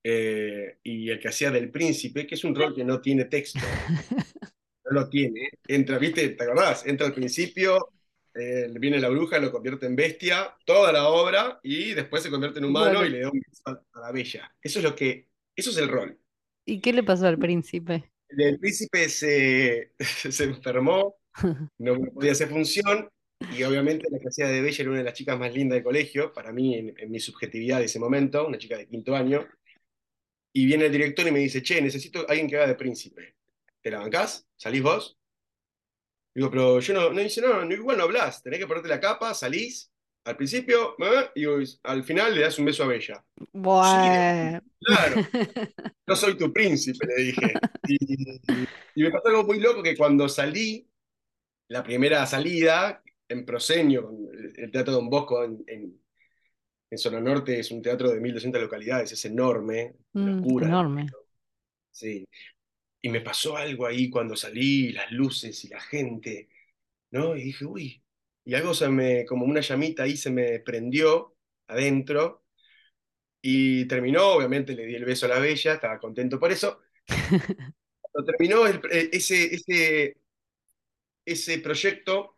eh, 0.04 0.78
y 0.82 1.10
el 1.10 1.18
que 1.18 1.28
hacía 1.28 1.50
del 1.50 1.70
príncipe, 1.70 2.26
que 2.26 2.36
es 2.36 2.44
un 2.44 2.54
rol 2.54 2.74
que 2.74 2.84
no 2.84 3.00
tiene 3.00 3.24
texto, 3.26 3.60
no 4.84 4.90
lo 5.00 5.08
tiene, 5.08 5.50
entra, 5.66 5.98
¿viste? 5.98 6.30
¿Te 6.30 6.44
acordás? 6.44 6.86
Entra 6.86 7.06
al 7.06 7.14
principio, 7.14 7.94
eh, 8.38 8.68
viene 8.78 9.00
la 9.00 9.08
bruja, 9.08 9.38
lo 9.38 9.50
convierte 9.50 9.86
en 9.86 9.96
bestia, 9.96 10.54
toda 10.64 10.92
la 10.92 11.08
obra, 11.08 11.60
y 11.62 11.94
después 11.94 12.22
se 12.22 12.30
convierte 12.30 12.58
en 12.58 12.66
humano 12.66 13.04
y 13.04 13.10
le 13.10 13.20
da 13.20 13.30
un 13.30 13.40
beso 13.40 13.84
a 13.92 14.00
la 14.00 14.12
bella. 14.12 14.54
Eso 14.60 14.78
es 14.78 14.84
lo 14.84 14.94
que, 14.94 15.28
eso 15.54 15.70
es 15.70 15.76
el 15.78 15.88
rol. 15.88 16.18
¿y 16.66 16.80
qué 16.80 16.92
le 16.92 17.02
pasó 17.02 17.26
al 17.26 17.38
príncipe? 17.38 18.10
El 18.28 18.58
príncipe 18.58 19.08
se, 19.08 19.92
se 20.30 20.44
enfermó, 20.44 21.16
no 21.78 21.98
podía 22.12 22.32
hacer 22.32 22.48
función, 22.48 23.08
y 23.56 23.62
obviamente 23.62 24.06
la 24.10 24.18
que 24.18 24.28
hacía 24.28 24.48
de 24.48 24.60
Bella 24.60 24.82
era 24.82 24.90
una 24.90 24.98
de 24.98 25.04
las 25.04 25.14
chicas 25.14 25.38
más 25.38 25.54
lindas 25.54 25.76
del 25.76 25.84
colegio, 25.84 26.32
para 26.32 26.52
mí, 26.52 26.74
en, 26.74 26.94
en 26.98 27.10
mi 27.10 27.20
subjetividad 27.20 27.78
de 27.78 27.84
ese 27.84 27.98
momento, 27.98 28.46
una 28.46 28.58
chica 28.58 28.76
de 28.76 28.86
quinto 28.86 29.14
año, 29.14 29.46
y 30.52 30.64
viene 30.64 30.86
el 30.86 30.92
director 30.92 31.26
y 31.26 31.32
me 31.32 31.38
dice, 31.38 31.62
che, 31.62 31.80
necesito 31.80 32.20
a 32.20 32.30
alguien 32.30 32.48
que 32.48 32.56
haga 32.56 32.66
de 32.66 32.74
príncipe. 32.74 33.36
¿Te 33.82 33.90
la 33.90 33.98
bancás? 33.98 34.46
¿Salís 34.56 34.82
vos? 34.82 35.18
Digo, 36.36 36.50
pero 36.52 36.80
yo 36.80 36.94
no, 36.94 37.10
no 37.12 37.20
dice, 37.22 37.42
no, 37.42 37.64
no, 37.64 37.74
igual 37.74 37.98
no 37.98 38.04
hablás, 38.04 38.42
tenés 38.44 38.60
que 38.60 38.68
ponerte 38.68 38.88
la 38.90 39.00
capa, 39.00 39.34
salís, 39.34 39.92
al 40.24 40.36
principio, 40.36 40.96
¿eh? 41.00 41.30
y 41.36 41.46
al 41.84 42.04
final 42.04 42.34
le 42.36 42.42
das 42.42 42.58
un 42.60 42.66
beso 42.66 42.84
a 42.84 42.88
Bella. 42.88 43.24
Sí, 43.80 43.98
Bueno. 44.08 44.60
claro, 44.80 45.28
no 46.06 46.16
soy 46.16 46.36
tu 46.38 46.52
príncipe, 46.52 47.06
le 47.06 47.16
dije. 47.24 47.62
Y, 47.86 47.98
y 48.94 49.02
me 49.04 49.10
pasó 49.12 49.28
algo 49.28 49.44
muy 49.44 49.60
loco 49.60 49.82
que 49.82 49.96
cuando 49.96 50.28
salí, 50.28 50.88
la 51.68 51.82
primera 51.84 52.26
salida 52.26 53.02
en 53.28 53.44
Prosenio, 53.46 54.04
con 54.06 54.16
el 54.34 54.52
el 54.64 54.70
Teatro 54.72 54.94
Don 54.94 55.10
Bosco 55.10 55.44
en, 55.44 55.64
en, 55.68 56.00
en 56.90 56.98
Zona 56.98 57.20
Norte, 57.20 57.60
es 57.60 57.70
un 57.70 57.82
teatro 57.82 58.10
de 58.10 58.20
1.200 58.20 58.62
localidades, 58.62 59.12
es 59.12 59.24
enorme, 59.26 59.96
Mm, 60.14 60.26
locura, 60.26 60.66
enorme. 60.66 61.06
sí. 61.90 62.26
Y 63.00 63.08
me 63.08 63.20
pasó 63.20 63.56
algo 63.56 63.86
ahí 63.86 64.10
cuando 64.10 64.36
salí, 64.36 64.92
las 64.92 65.10
luces 65.12 65.64
y 65.64 65.68
la 65.68 65.80
gente, 65.80 66.48
¿no? 67.10 67.36
Y 67.36 67.42
dije, 67.44 67.64
uy, 67.64 68.04
y 68.44 68.54
algo 68.54 68.74
se 68.74 68.88
me, 68.88 69.26
como 69.26 69.44
una 69.46 69.60
llamita 69.60 70.04
ahí 70.04 70.16
se 70.16 70.30
me 70.30 70.60
prendió 70.60 71.36
adentro 71.68 72.44
y 73.42 73.86
terminó, 73.86 74.32
obviamente 74.32 74.74
le 74.74 74.86
di 74.86 74.94
el 74.96 75.04
beso 75.04 75.26
a 75.26 75.30
la 75.30 75.38
bella, 75.38 75.74
estaba 75.74 75.98
contento 75.98 76.38
por 76.40 76.52
eso. 76.52 76.80
Cuando 78.12 78.32
terminó 78.32 78.66
eh, 78.66 79.10
ese, 79.12 79.54
ese, 79.54 80.16
ese 81.24 81.58
proyecto, 81.58 82.36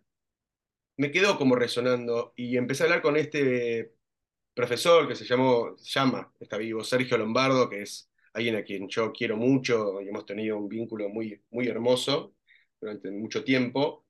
me 0.97 1.11
quedó 1.11 1.39
como 1.39 1.55
resonando 1.57 2.33
y 2.37 2.57
empecé 2.57 2.83
a 2.83 2.87
hablar 2.87 3.03
con 3.03 3.17
este 3.17 3.95
profesor 4.55 5.09
que 5.09 5.17
se 5.17 5.25
llamó, 5.25 5.77
se 5.79 5.91
llama, 5.91 6.33
está 6.41 6.59
vivo, 6.59 6.85
Sergio 6.85 7.19
Lombardo, 7.19 7.71
que 7.71 7.83
es 7.83 8.11
alguien 8.39 8.57
a 8.57 8.65
quien 8.65 8.89
yo 8.89 9.13
quiero 9.13 9.37
mucho 9.37 10.01
y 10.03 10.09
hemos 10.09 10.27
tenido 10.27 10.59
un 10.59 10.69
vínculo 10.69 11.09
muy, 11.11 11.43
muy 11.51 11.69
hermoso 11.69 12.35
durante 12.81 13.11
mucho 13.13 13.45
tiempo, 13.45 14.07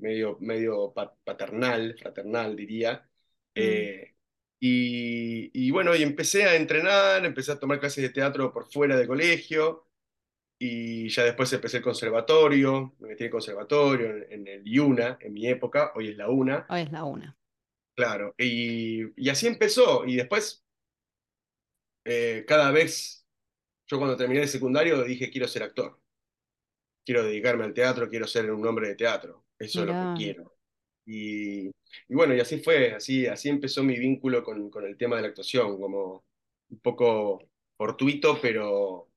medio, 0.00 0.36
medio 0.40 0.92
pa- 0.94 1.14
paternal, 1.24 1.96
fraternal 1.98 2.56
diría. 2.56 3.08
Mm, 3.56 3.90
Eh, 3.94 4.14
y, 4.60 5.50
y 5.68 5.70
bueno, 5.70 5.94
y 5.96 6.02
empecé 6.02 6.44
a 6.44 6.56
entrenar, 6.56 7.24
empecé 7.24 7.52
a 7.52 7.58
tomar 7.60 7.80
clases 7.80 8.02
de 8.02 8.10
teatro 8.10 8.52
por 8.52 8.70
fuera 8.72 8.96
del 8.96 9.06
colegio. 9.08 9.86
Y 10.58 11.08
ya 11.10 11.24
después 11.24 11.52
empecé 11.52 11.78
el 11.78 11.82
conservatorio, 11.82 12.94
me 13.00 13.08
metí 13.08 13.24
en 13.24 13.26
el 13.28 13.32
conservatorio, 13.32 14.10
en, 14.10 14.26
en 14.32 14.48
el 14.48 14.66
IUNA, 14.68 15.18
en 15.20 15.32
mi 15.34 15.46
época, 15.48 15.92
hoy 15.96 16.08
es 16.10 16.16
la 16.16 16.30
UNA, 16.30 16.70
hoy 16.70 16.80
es 16.82 16.90
la 16.92 17.04
una. 17.04 17.36
claro. 17.94 18.34
Y, 18.38 19.02
y 19.22 19.28
así 19.28 19.46
empezó. 19.46 20.04
Y 20.06 20.16
después, 20.16 20.64
eh, 22.04 22.44
cada 22.48 22.70
vez, 22.70 23.19
yo 23.90 23.98
cuando 23.98 24.16
terminé 24.16 24.42
el 24.42 24.48
secundario 24.48 25.02
dije, 25.04 25.30
quiero 25.30 25.48
ser 25.48 25.62
actor, 25.64 26.00
quiero 27.04 27.24
dedicarme 27.24 27.64
al 27.64 27.74
teatro, 27.74 28.08
quiero 28.08 28.26
ser 28.26 28.50
un 28.52 28.66
hombre 28.66 28.88
de 28.88 28.94
teatro, 28.96 29.44
eso 29.58 29.80
es 29.80 29.86
lo 29.86 29.96
que 29.96 30.10
quiero. 30.12 30.56
Y, 31.06 31.68
y 31.68 31.72
bueno, 32.14 32.34
y 32.34 32.40
así 32.40 32.60
fue, 32.60 32.92
así, 32.94 33.26
así 33.26 33.48
empezó 33.48 33.82
mi 33.82 33.98
vínculo 33.98 34.44
con, 34.44 34.70
con 34.70 34.84
el 34.86 34.96
tema 34.96 35.16
de 35.16 35.22
la 35.22 35.28
actuación, 35.28 35.80
como 35.80 36.24
un 36.70 36.80
poco 36.80 37.42
fortuito, 37.76 38.38
pero, 38.40 39.08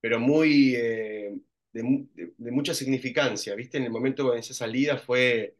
pero 0.00 0.20
muy... 0.20 0.74
eh, 0.76 1.38
de, 1.72 1.82
mu- 1.84 2.08
de- 2.14 2.34
de 2.38 2.52
mucha 2.52 2.74
significancia, 2.74 3.54
¿viste? 3.56 3.78
En 3.78 3.84
el 3.84 3.90
momento 3.92 4.32
de 4.32 4.40
esa 4.40 4.54
salida 4.54 4.98
fue 4.98 5.56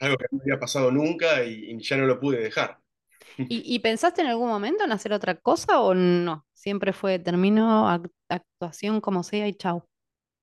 algo 0.00 0.16
que 0.18 0.26
no 0.32 0.40
había 0.42 0.58
pasado 0.58 0.90
nunca 0.90 1.44
y, 1.44 1.70
y 1.70 1.78
ya 1.82 1.96
no 1.96 2.06
lo 2.06 2.18
pude 2.20 2.38
dejar. 2.40 2.79
¿Y, 3.48 3.62
y 3.74 3.78
pensaste 3.80 4.22
en 4.22 4.28
algún 4.28 4.48
momento 4.48 4.84
en 4.84 4.92
hacer 4.92 5.12
otra 5.12 5.36
cosa 5.36 5.80
o 5.80 5.94
no? 5.94 6.46
Siempre 6.54 6.92
fue 6.92 7.18
termino 7.18 7.88
ac- 7.88 8.10
actuación 8.28 9.00
como 9.00 9.22
sea 9.22 9.48
y 9.48 9.54
chau. 9.54 9.84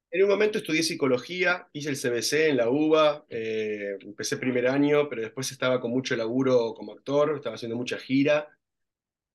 En 0.09 0.23
un 0.23 0.29
momento 0.29 0.57
estudié 0.59 0.83
psicología, 0.83 1.67
hice 1.73 1.89
el 1.89 1.97
CBC 1.97 2.49
en 2.49 2.57
la 2.57 2.69
UBA, 2.69 3.25
eh, 3.29 3.97
empecé 4.01 4.37
primer 4.37 4.67
año, 4.67 5.09
pero 5.09 5.21
después 5.21 5.51
estaba 5.51 5.81
con 5.81 5.91
mucho 5.91 6.15
laburo 6.15 6.73
como 6.75 6.93
actor, 6.93 7.35
estaba 7.35 7.55
haciendo 7.55 7.75
mucha 7.77 7.97
gira 7.97 8.47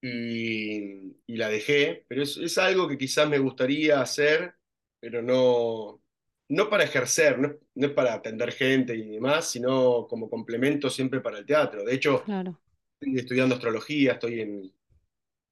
y, 0.03 1.17
y 1.27 1.37
la 1.37 1.49
dejé, 1.51 2.05
pero 2.09 2.23
es, 2.23 2.37
es 2.39 2.59
algo 2.59 2.89
que 2.89 2.99
quizás 2.99 3.29
me 3.29 3.39
gustaría 3.39 4.01
hacer, 4.03 4.55
pero 5.01 5.23
no, 5.23 6.03
no 6.51 6.71
para 6.71 6.85
ejercer, 6.85 7.39
no, 7.41 7.55
no 7.77 7.87
es 7.89 7.93
para 7.95 8.15
atender 8.15 8.53
gente 8.53 8.95
y 8.97 9.09
demás, 9.11 9.51
sino 9.51 10.07
como 10.09 10.31
complemento 10.31 10.91
siempre 10.91 11.21
para 11.21 11.39
el 11.39 11.47
teatro. 11.47 11.85
De 11.85 11.95
hecho, 11.95 12.25
Claro. 12.25 12.61
Estoy 13.03 13.19
estudiando 13.19 13.55
astrología, 13.55 14.13
estoy 14.13 14.41
en, 14.41 14.73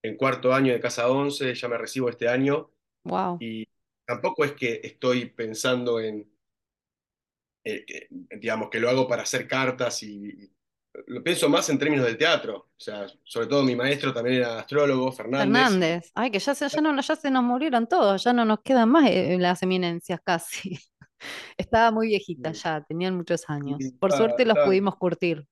en 0.02 0.16
cuarto 0.16 0.52
año 0.54 0.72
de 0.72 0.80
Casa 0.80 1.08
11, 1.08 1.54
ya 1.54 1.68
me 1.68 1.78
recibo 1.78 2.08
este 2.08 2.28
año 2.28 2.70
Wow. 3.04 3.38
y 3.40 3.66
tampoco 4.04 4.44
es 4.44 4.52
que 4.52 4.80
estoy 4.84 5.26
pensando 5.26 6.00
en, 6.00 6.30
eh, 7.64 7.84
que, 7.86 8.08
digamos, 8.10 8.68
que 8.70 8.78
lo 8.80 8.90
hago 8.90 9.08
para 9.08 9.22
hacer 9.22 9.48
cartas 9.48 10.02
y, 10.02 10.26
y 10.28 10.52
lo 11.06 11.22
pienso 11.22 11.48
más 11.48 11.68
en 11.70 11.78
términos 11.78 12.04
del 12.04 12.18
teatro. 12.18 12.56
O 12.56 12.80
sea, 12.80 13.06
sobre 13.24 13.46
todo 13.46 13.62
mi 13.62 13.74
maestro 13.76 14.12
también 14.12 14.36
era 14.36 14.58
astrólogo, 14.58 15.12
Fernández, 15.12 15.44
Fernández. 15.44 16.10
Ay, 16.14 16.30
que 16.30 16.38
ya 16.38 16.54
se, 16.54 16.68
ya 16.68 16.80
no, 16.80 17.00
ya 17.00 17.16
se 17.16 17.30
nos 17.30 17.42
murieron 17.42 17.86
todos, 17.86 18.22
ya 18.24 18.32
no 18.32 18.44
nos 18.44 18.60
quedan 18.60 18.90
más 18.90 19.08
eh, 19.08 19.36
las 19.38 19.62
eminencias 19.62 20.20
casi. 20.22 20.78
Estaba 21.56 21.90
muy 21.90 22.08
viejita 22.08 22.52
ya, 22.52 22.82
tenían 22.82 23.16
muchos 23.16 23.48
años. 23.48 23.78
Por 23.98 24.12
suerte 24.12 24.44
los 24.44 24.58
pudimos 24.64 24.96
curtir. 24.96 25.46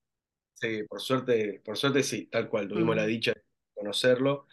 Sí, 0.60 0.82
por 0.84 1.00
suerte, 1.00 1.60
por 1.64 1.76
suerte 1.76 2.02
sí, 2.02 2.26
tal 2.26 2.48
cual, 2.48 2.68
tuvimos 2.68 2.96
la 2.96 3.06
Mm, 3.06 3.06
dicha 3.06 3.32
de 3.32 3.42
conocerlo. 3.74 4.46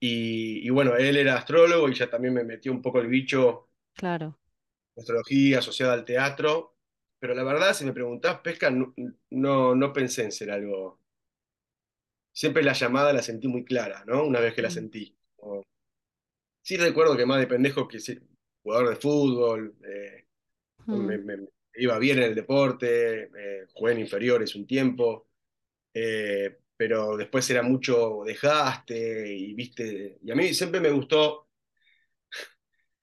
Y, 0.00 0.66
y 0.66 0.70
bueno, 0.70 0.96
él 0.96 1.16
era 1.16 1.36
astrólogo 1.36 1.88
y 1.88 1.94
ya 1.94 2.10
también 2.10 2.34
me 2.34 2.44
metió 2.44 2.72
un 2.72 2.82
poco 2.82 3.00
el 3.00 3.08
bicho 3.08 3.70
claro. 3.94 4.38
astrología 4.96 5.58
asociada 5.60 5.94
al 5.94 6.04
teatro. 6.04 6.74
Pero 7.18 7.34
la 7.34 7.44
verdad, 7.44 7.72
si 7.74 7.84
me 7.84 7.92
preguntás, 7.92 8.40
pesca, 8.40 8.70
no, 8.70 8.94
no, 9.30 9.74
no 9.74 9.92
pensé 9.92 10.24
en 10.24 10.32
ser 10.32 10.50
algo. 10.50 11.00
Siempre 12.32 12.62
la 12.62 12.72
llamada 12.72 13.12
la 13.12 13.20
sentí 13.20 13.48
muy 13.48 13.64
clara, 13.64 14.04
¿no? 14.06 14.22
Una 14.24 14.38
vez 14.38 14.54
que 14.54 14.62
la 14.62 14.70
Mm. 14.70 14.70
sentí. 14.70 15.16
sí 16.62 16.76
recuerdo 16.76 17.16
que 17.16 17.26
más 17.26 17.40
de 17.40 17.46
pendejo 17.46 17.88
que 17.88 18.00
sí, 18.00 18.18
jugador 18.62 18.90
de 18.90 18.96
fútbol, 18.96 19.76
eh, 19.86 20.26
me, 20.90 21.18
Mm, 21.18 21.20
me- 21.20 21.48
iba 21.76 21.98
bien 21.98 22.18
en 22.18 22.24
el 22.24 22.34
deporte, 22.34 23.24
eh, 23.36 23.66
jugué 23.74 23.92
en 23.94 24.00
inferiores 24.00 24.54
un 24.56 24.66
tiempo, 24.66 25.28
eh, 25.98 26.58
pero 26.76 27.16
después 27.16 27.48
era 27.48 27.62
mucho 27.62 28.22
desgaste 28.26 29.34
y 29.34 29.54
viste, 29.54 30.18
y 30.22 30.30
a 30.30 30.34
mí 30.34 30.52
siempre 30.52 30.78
me 30.78 30.90
gustó 30.90 31.48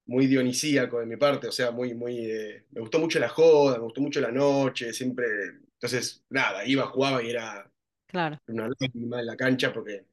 muy 0.06 0.28
dionisíaco 0.28 1.00
de 1.00 1.08
mi 1.08 1.18
parte, 1.18 1.48
o 1.48 1.52
sea, 1.52 1.72
muy, 1.72 1.96
muy, 1.96 2.20
eh, 2.20 2.68
me 2.70 2.82
gustó 2.82 3.00
mucho 3.00 3.18
la 3.20 3.30
joda, 3.30 3.78
me 3.78 3.86
gustó 3.86 4.00
mucho 4.00 4.22
la 4.22 4.32
noche, 4.32 4.94
siempre, 4.94 5.26
entonces, 5.74 6.24
nada, 6.30 6.66
iba, 6.68 6.86
jugaba 6.86 7.24
y 7.24 7.32
era 7.32 7.68
claro, 8.06 8.40
una 8.48 8.70
lágrima 8.80 9.22
en 9.22 9.26
la 9.26 9.38
cancha 9.38 9.74
porque, 9.74 10.06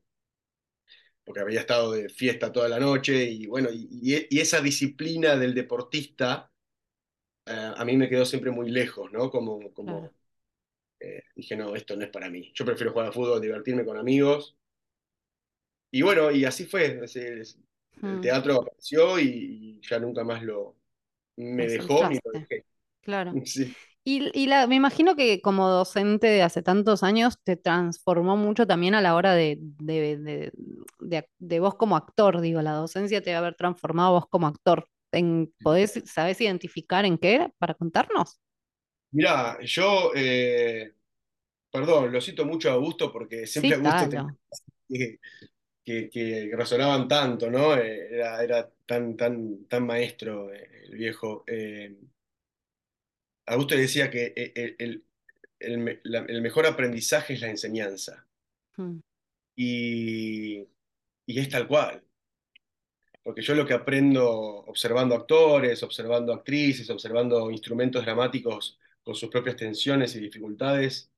porque 1.22 1.40
había 1.40 1.60
estado 1.60 1.92
de 1.92 2.08
fiesta 2.08 2.50
toda 2.50 2.68
la 2.68 2.80
noche 2.80 3.24
y 3.24 3.46
bueno, 3.46 3.68
y, 3.70 4.38
esa 4.40 4.62
disciplina 4.62 5.36
del 5.36 5.52
deportista 5.52 6.50
eh, 7.44 7.72
a 7.76 7.84
mí 7.84 7.98
me 7.98 8.08
quedó 8.08 8.24
siempre 8.24 8.50
muy 8.50 8.70
lejos, 8.70 9.12
¿no? 9.12 9.30
Como, 9.30 9.60
claro. 9.74 10.14
Eh, 11.00 11.22
dije, 11.34 11.56
no, 11.56 11.74
esto 11.76 11.96
no 11.96 12.04
es 12.04 12.10
para 12.10 12.30
mí. 12.30 12.52
Yo 12.54 12.64
prefiero 12.64 12.92
jugar 12.92 13.08
al 13.08 13.12
fútbol, 13.14 13.40
divertirme 13.40 13.84
con 13.84 13.98
amigos. 13.98 14.56
Y 15.90 16.02
bueno, 16.02 16.30
y 16.30 16.44
así 16.44 16.66
fue. 16.66 17.00
es 17.04 17.16
el 17.16 17.58
Mm, 18.02 18.20
teatro 18.20 18.60
apareció 18.62 19.18
y, 19.18 19.78
y 19.80 19.88
ya 19.88 19.98
nunca 19.98 20.24
más 20.24 20.42
lo 20.42 20.76
me 21.36 21.68
dejó 21.68 22.06
ni 22.06 22.16
lo 22.24 22.32
dejé. 22.32 22.66
claro. 23.02 23.38
Sí. 23.46 23.76
Y, 24.04 24.30
y 24.38 24.46
la, 24.48 24.66
me 24.66 24.76
imagino 24.76 25.16
que 25.16 25.42
como 25.42 25.68
docente 25.68 26.28
de 26.28 26.42
hace 26.42 26.62
tantos 26.62 27.02
años 27.04 27.38
te 27.44 27.56
transformó 27.56 28.36
mucho 28.36 28.66
también 28.66 28.94
a 28.94 29.02
la 29.02 29.14
hora 29.16 29.34
de, 29.34 29.58
de, 29.60 30.52
de, 31.00 31.28
de 31.38 31.60
vos 31.60 31.74
como 31.76 31.96
actor, 31.96 32.40
digo, 32.40 32.62
la 32.62 32.72
docencia 32.72 33.20
te 33.22 33.30
debe 33.30 33.38
haber 33.38 33.56
transformado 33.56 34.10
a 34.10 34.12
vos 34.20 34.28
como 34.30 34.46
actor. 34.48 34.88
En, 35.12 35.52
¿podés, 35.62 36.02
sabés 36.06 36.40
identificar 36.40 37.04
en 37.04 37.18
qué 37.18 37.52
para 37.58 37.74
contarnos? 37.74 38.40
Mirá, 39.12 39.58
yo, 39.62 40.12
eh, 40.14 40.94
perdón, 41.72 42.12
lo 42.12 42.20
cito 42.20 42.44
mucho 42.46 42.70
a 42.70 42.74
Augusto 42.74 43.12
porque 43.12 43.46
siempre 43.46 43.76
Augusto 43.76 44.08
tenía 44.08 44.26
Cítalo. 44.26 44.36
que, 44.88 45.18
que, 45.84 46.10
que 46.10 46.50
resonaban 46.56 47.08
tanto, 47.08 47.50
¿no? 47.50 47.76
Eh, 47.76 48.08
era, 48.16 48.42
era 48.44 48.70
tan, 48.86 49.16
tan, 49.16 49.66
tan 49.66 49.86
maestro 49.86 50.52
eh, 50.54 50.84
el 50.86 50.96
viejo. 50.96 51.44
Eh, 51.48 51.96
Augusto 53.44 53.74
decía 53.76 54.10
que 54.10 54.32
eh, 54.34 54.52
el, 54.54 54.76
el- 54.78 55.04
el 55.58 55.78
me- 55.78 56.00
la- 56.04 56.20
el 56.26 56.40
mejor 56.42 56.66
aprendizaje 56.66 57.34
es 57.34 57.40
la 57.42 57.50
enseñanza. 57.50 58.26
Mm, 58.78 59.00
Y, 59.56 60.66
y 61.26 61.40
es 61.40 61.48
tal 61.48 61.68
cual. 61.68 62.04
Porque 63.22 63.42
yo 63.42 63.54
lo 63.54 63.66
que 63.66 63.74
aprendo 63.74 64.28
observando 64.30 65.14
actores, 65.14 65.82
observando 65.82 66.32
actrices, 66.32 66.88
observando 66.90 67.50
instrumentos 67.50 68.04
dramáticos 68.04 68.78
con 69.04 69.14
sus 69.14 69.30
propias 69.30 69.56
tensiones 69.56 70.14
y 70.16 70.20
dificultades, 70.20 71.10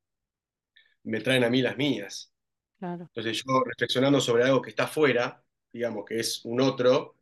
me 1.04 1.20
traen 1.20 1.44
a 1.44 1.50
mí 1.50 1.62
las 1.62 1.76
mías. 1.76 2.32
claro, 2.78 3.08
Entonces 3.14 3.42
yo 3.44 3.64
reflexionando 3.64 4.20
sobre 4.20 4.44
algo 4.44 4.62
que 4.62 4.70
está 4.70 4.84
afuera, 4.84 5.44
digamos 5.72 6.04
que 6.06 6.20
es 6.20 6.44
un 6.44 6.60
otro, 6.60 7.18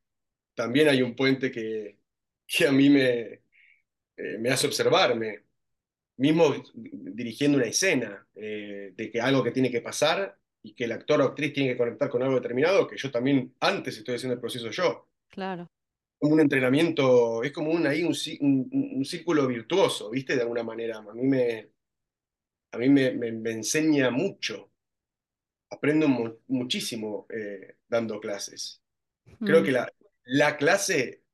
también 0.55 0.89
hay 0.89 1.03
un 1.03 1.17
puente 1.17 1.51
que, 1.51 1.99
que 2.47 2.67
a 2.69 2.73
mí 2.73 2.91
me, 2.91 3.43
eh, 4.17 4.39
me 4.41 4.51
hace 4.51 4.67
observarme, 4.67 5.45
mismo 6.19 6.55
dirigiendo 6.75 7.59
una 7.59 7.67
escena, 7.69 8.27
eh, 8.35 8.93
de 8.97 9.11
que 9.11 9.21
algo 9.21 9.43
que 9.45 9.53
tiene 9.53 9.71
que 9.71 9.83
pasar 9.83 10.39
y 10.63 10.75
que 10.75 10.85
el 10.85 10.93
actor 10.93 11.21
o 11.23 11.25
actriz 11.27 11.53
tiene 11.53 11.71
que 11.73 11.79
conectar 11.79 12.11
con 12.11 12.23
algo 12.23 12.37
determinado, 12.37 12.87
que 12.87 12.99
yo 12.99 13.11
también 13.11 13.55
antes 13.61 13.99
estoy 13.99 14.17
haciendo 14.17 14.35
el 14.35 14.41
proceso 14.41 14.71
yo. 14.71 15.09
claro. 15.29 15.71
Como 16.21 16.35
un 16.35 16.41
entrenamiento, 16.41 17.43
es 17.43 17.53
como 17.53 17.73
un, 17.73 17.87
ahí 17.87 18.03
un, 18.05 18.15
un- 18.41 18.91
un 18.99 19.05
círculo 19.05 19.47
virtuoso, 19.49 20.11
¿viste? 20.11 20.37
De 20.37 20.43
alguna 20.43 20.63
manera. 20.63 20.99
A 20.99 21.15
mí 21.15 21.27
me, 21.27 21.71
a 22.73 22.79
mí 22.79 22.89
me, 22.89 23.13
me- 23.13 23.33
me 23.33 23.53
enseña 23.53 24.11
mucho, 24.11 24.71
aprendo 25.71 26.09
mu- 26.09 26.37
muchísimo 26.49 27.27
eh, 27.31 27.77
dando 27.89 28.21
clases. 28.21 28.83
Creo 29.45 29.63
Mm, 29.63 29.65
que 29.65 29.73
la, 29.73 29.93
la 30.27 30.57
clase, 30.57 31.25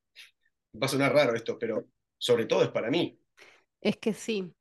va 0.81 0.87
a 0.87 0.91
sonar 0.91 1.15
raro 1.15 1.35
esto, 1.37 1.59
pero 1.59 1.89
sobre 2.19 2.47
todo 2.47 2.65
es 2.65 2.71
para 2.71 2.91
mí. 2.91 3.19
Es 3.81 3.97
que 3.99 4.13
sí, 4.15 4.53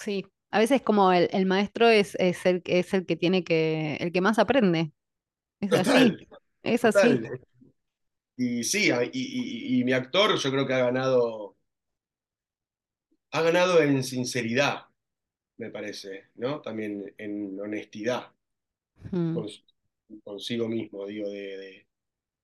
sí. 0.00 0.26
A 0.52 0.60
veces 0.60 0.82
como 0.82 1.12
el, 1.12 1.28
el 1.32 1.46
maestro 1.46 1.88
es, 1.88 2.16
es 2.16 2.46
el, 2.46 2.62
que- 2.62 2.80
es 2.80 2.94
el 2.94 3.06
que 3.06 3.16
tiene 3.16 3.44
que, 3.44 3.96
el 3.96 4.12
que 4.12 4.20
más 4.20 4.38
aprende. 4.38 4.92
Es 5.60 5.74
así, 5.74 6.18
Total, 6.20 6.28
es 6.64 6.84
así. 6.86 7.24
Y 8.40 8.64
sí, 8.64 8.90
y, 9.12 9.20
y- 9.76 9.80
y 9.80 9.84
mi 9.84 9.92
actor 9.92 10.36
yo 10.36 10.50
creo 10.50 10.66
que 10.66 10.74
ha 10.74 10.78
ganado, 10.86 11.56
ha 13.32 13.42
ganado 13.42 13.82
en 13.82 14.04
sinceridad, 14.04 14.84
me 15.58 15.70
parece, 15.70 16.28
¿no? 16.36 16.60
También 16.62 17.14
en 17.18 17.58
honestidad 17.60 18.32
Mm, 19.12 19.32
con- 19.32 19.48
consigo 20.24 20.68
mismo, 20.68 21.06
digo, 21.06 21.28
de, 21.30 21.56
de- 21.58 21.86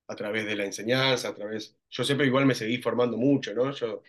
a 0.07 0.15
través 0.15 0.45
de 0.45 0.55
la 0.55 0.65
enseñanza, 0.65 1.29
a 1.29 1.35
través... 1.35 1.75
Yo 1.89 2.03
siempre 2.03 2.27
igual 2.27 2.45
me 2.45 2.55
seguí 2.55 2.79
formando 2.79 3.17
mucho, 3.17 3.53
¿no? 3.53 3.71
Yo 3.71 4.03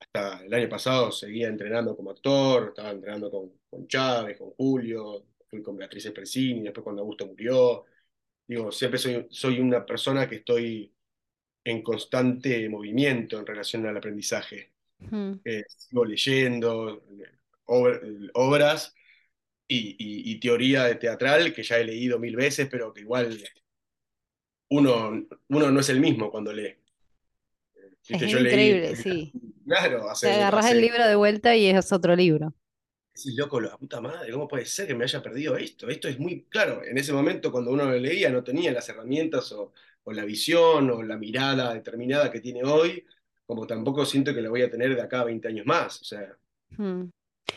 hasta 0.00 0.44
el 0.44 0.54
año 0.54 0.68
pasado 0.68 1.12
seguía 1.12 1.48
entrenando 1.48 1.96
como 1.96 2.10
actor, 2.12 2.68
estaba 2.70 2.90
entrenando 2.92 3.30
con, 3.30 3.52
con 3.70 3.88
Chávez, 3.88 4.38
con 4.38 4.50
Julio, 4.52 5.26
fui 5.50 5.62
con 5.62 5.76
Beatriz 5.76 6.06
Espresini, 6.06 6.62
después 6.64 6.84
cuando 6.84 7.02
Augusto 7.02 7.26
murió. 7.26 7.86
Digo, 8.48 8.72
siempre 8.72 8.98
soy, 8.98 9.26
soy 9.30 9.60
una 9.60 9.86
persona 9.86 10.28
que 10.28 10.36
estoy 10.36 10.92
en 11.64 11.82
constante 11.82 12.68
movimiento 12.68 13.38
en 13.38 13.46
relación 13.46 13.86
al 13.86 13.96
aprendizaje. 13.96 14.72
mm. 15.00 15.40
Eh, 15.44 15.64
sigo 15.68 16.04
leyendo 16.04 17.02
obr- 17.66 18.30
obras 18.34 18.94
y, 19.68 19.90
y- 19.98 20.32
y 20.32 20.40
teoría 20.40 20.84
de 20.84 20.96
teatral 20.96 21.54
que 21.54 21.62
ya 21.64 21.78
he 21.78 21.84
leído 21.84 22.18
mil 22.18 22.36
veces, 22.36 22.68
pero 22.70 22.92
que 22.94 23.02
igual 23.02 23.38
uno, 24.70 25.26
uno 25.48 25.70
no 25.70 25.80
es 25.80 25.88
el 25.90 26.00
mismo 26.00 26.30
cuando 26.30 26.52
lee. 26.52 26.74
Es 28.08 28.34
leí, 28.34 28.34
increíble, 28.34 28.94
sí. 28.96 29.36
claro, 29.66 30.10
Te 30.20 30.30
hace, 30.30 30.32
agarras 30.32 30.66
el 30.72 30.80
libro 30.80 31.06
de 31.06 31.14
vuelta 31.16 31.56
y 31.56 31.66
es 31.68 31.92
otro 31.92 32.16
libro. 32.16 32.54
Sí, 33.12 33.34
loco, 33.36 33.60
la 33.60 33.76
puta 33.76 34.00
madre, 34.00 34.32
¿cómo 34.32 34.48
puede 34.48 34.64
ser 34.64 34.86
que 34.86 34.94
me 34.94 35.04
haya 35.04 35.22
perdido 35.22 35.56
esto? 35.56 35.88
Esto 35.88 36.08
es 36.08 36.18
muy 36.18 36.44
claro. 36.44 36.82
En 36.84 36.96
ese 36.96 37.12
momento, 37.12 37.52
cuando 37.52 37.70
uno 37.70 37.84
lo 37.84 37.96
leía, 37.98 38.30
no 38.30 38.42
tenía 38.42 38.72
las 38.72 38.88
herramientas 38.88 39.52
o, 39.52 39.72
o 40.04 40.12
la 40.12 40.24
visión 40.24 40.90
o 40.90 41.02
la 41.02 41.16
mirada 41.18 41.74
determinada 41.74 42.30
que 42.30 42.40
tiene 42.40 42.64
hoy, 42.64 43.04
como 43.46 43.66
tampoco 43.66 44.04
siento 44.06 44.34
que 44.34 44.42
la 44.42 44.50
voy 44.50 44.62
a 44.62 44.70
tener 44.70 44.94
de 44.94 45.02
acá 45.02 45.20
a 45.20 45.24
20 45.24 45.48
años 45.48 45.66
más. 45.66 46.00
O 46.02 46.04
sea, 46.04 46.36
Mm. 46.78 47.10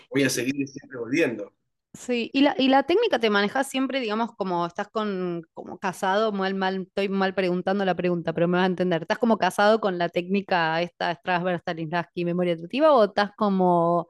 voy 0.09 0.23
a 0.23 0.29
seguir 0.29 0.65
siempre 0.67 0.97
volviendo. 0.97 1.53
Sí, 1.95 2.31
y 2.33 2.41
la, 2.41 2.55
y 2.57 2.69
la 2.69 2.83
técnica 2.83 3.19
te 3.19 3.29
manejas 3.29 3.69
siempre, 3.69 3.99
digamos, 3.99 4.31
como 4.35 4.65
estás 4.65 4.87
con, 4.89 5.43
como 5.53 5.77
casado, 5.77 6.31
mal, 6.31 6.55
mal, 6.55 6.81
estoy 6.87 7.07
mal 7.07 7.35
preguntando 7.35 7.85
la 7.85 7.93
pregunta, 7.95 8.33
pero 8.33 8.47
me 8.47 8.57
vas 8.57 8.63
a 8.63 8.67
entender. 8.67 9.03
¿Estás 9.03 9.19
como 9.19 9.37
casado 9.37 9.79
con 9.79 9.99
la 9.99 10.09
técnica 10.09 10.81
esta 10.81 11.13
Strasberg, 11.13 11.59
Stanislavski, 11.59 12.25
memoria 12.25 12.57
tutiva, 12.57 12.93
o 12.93 13.03
estás 13.05 13.31
como, 13.37 14.09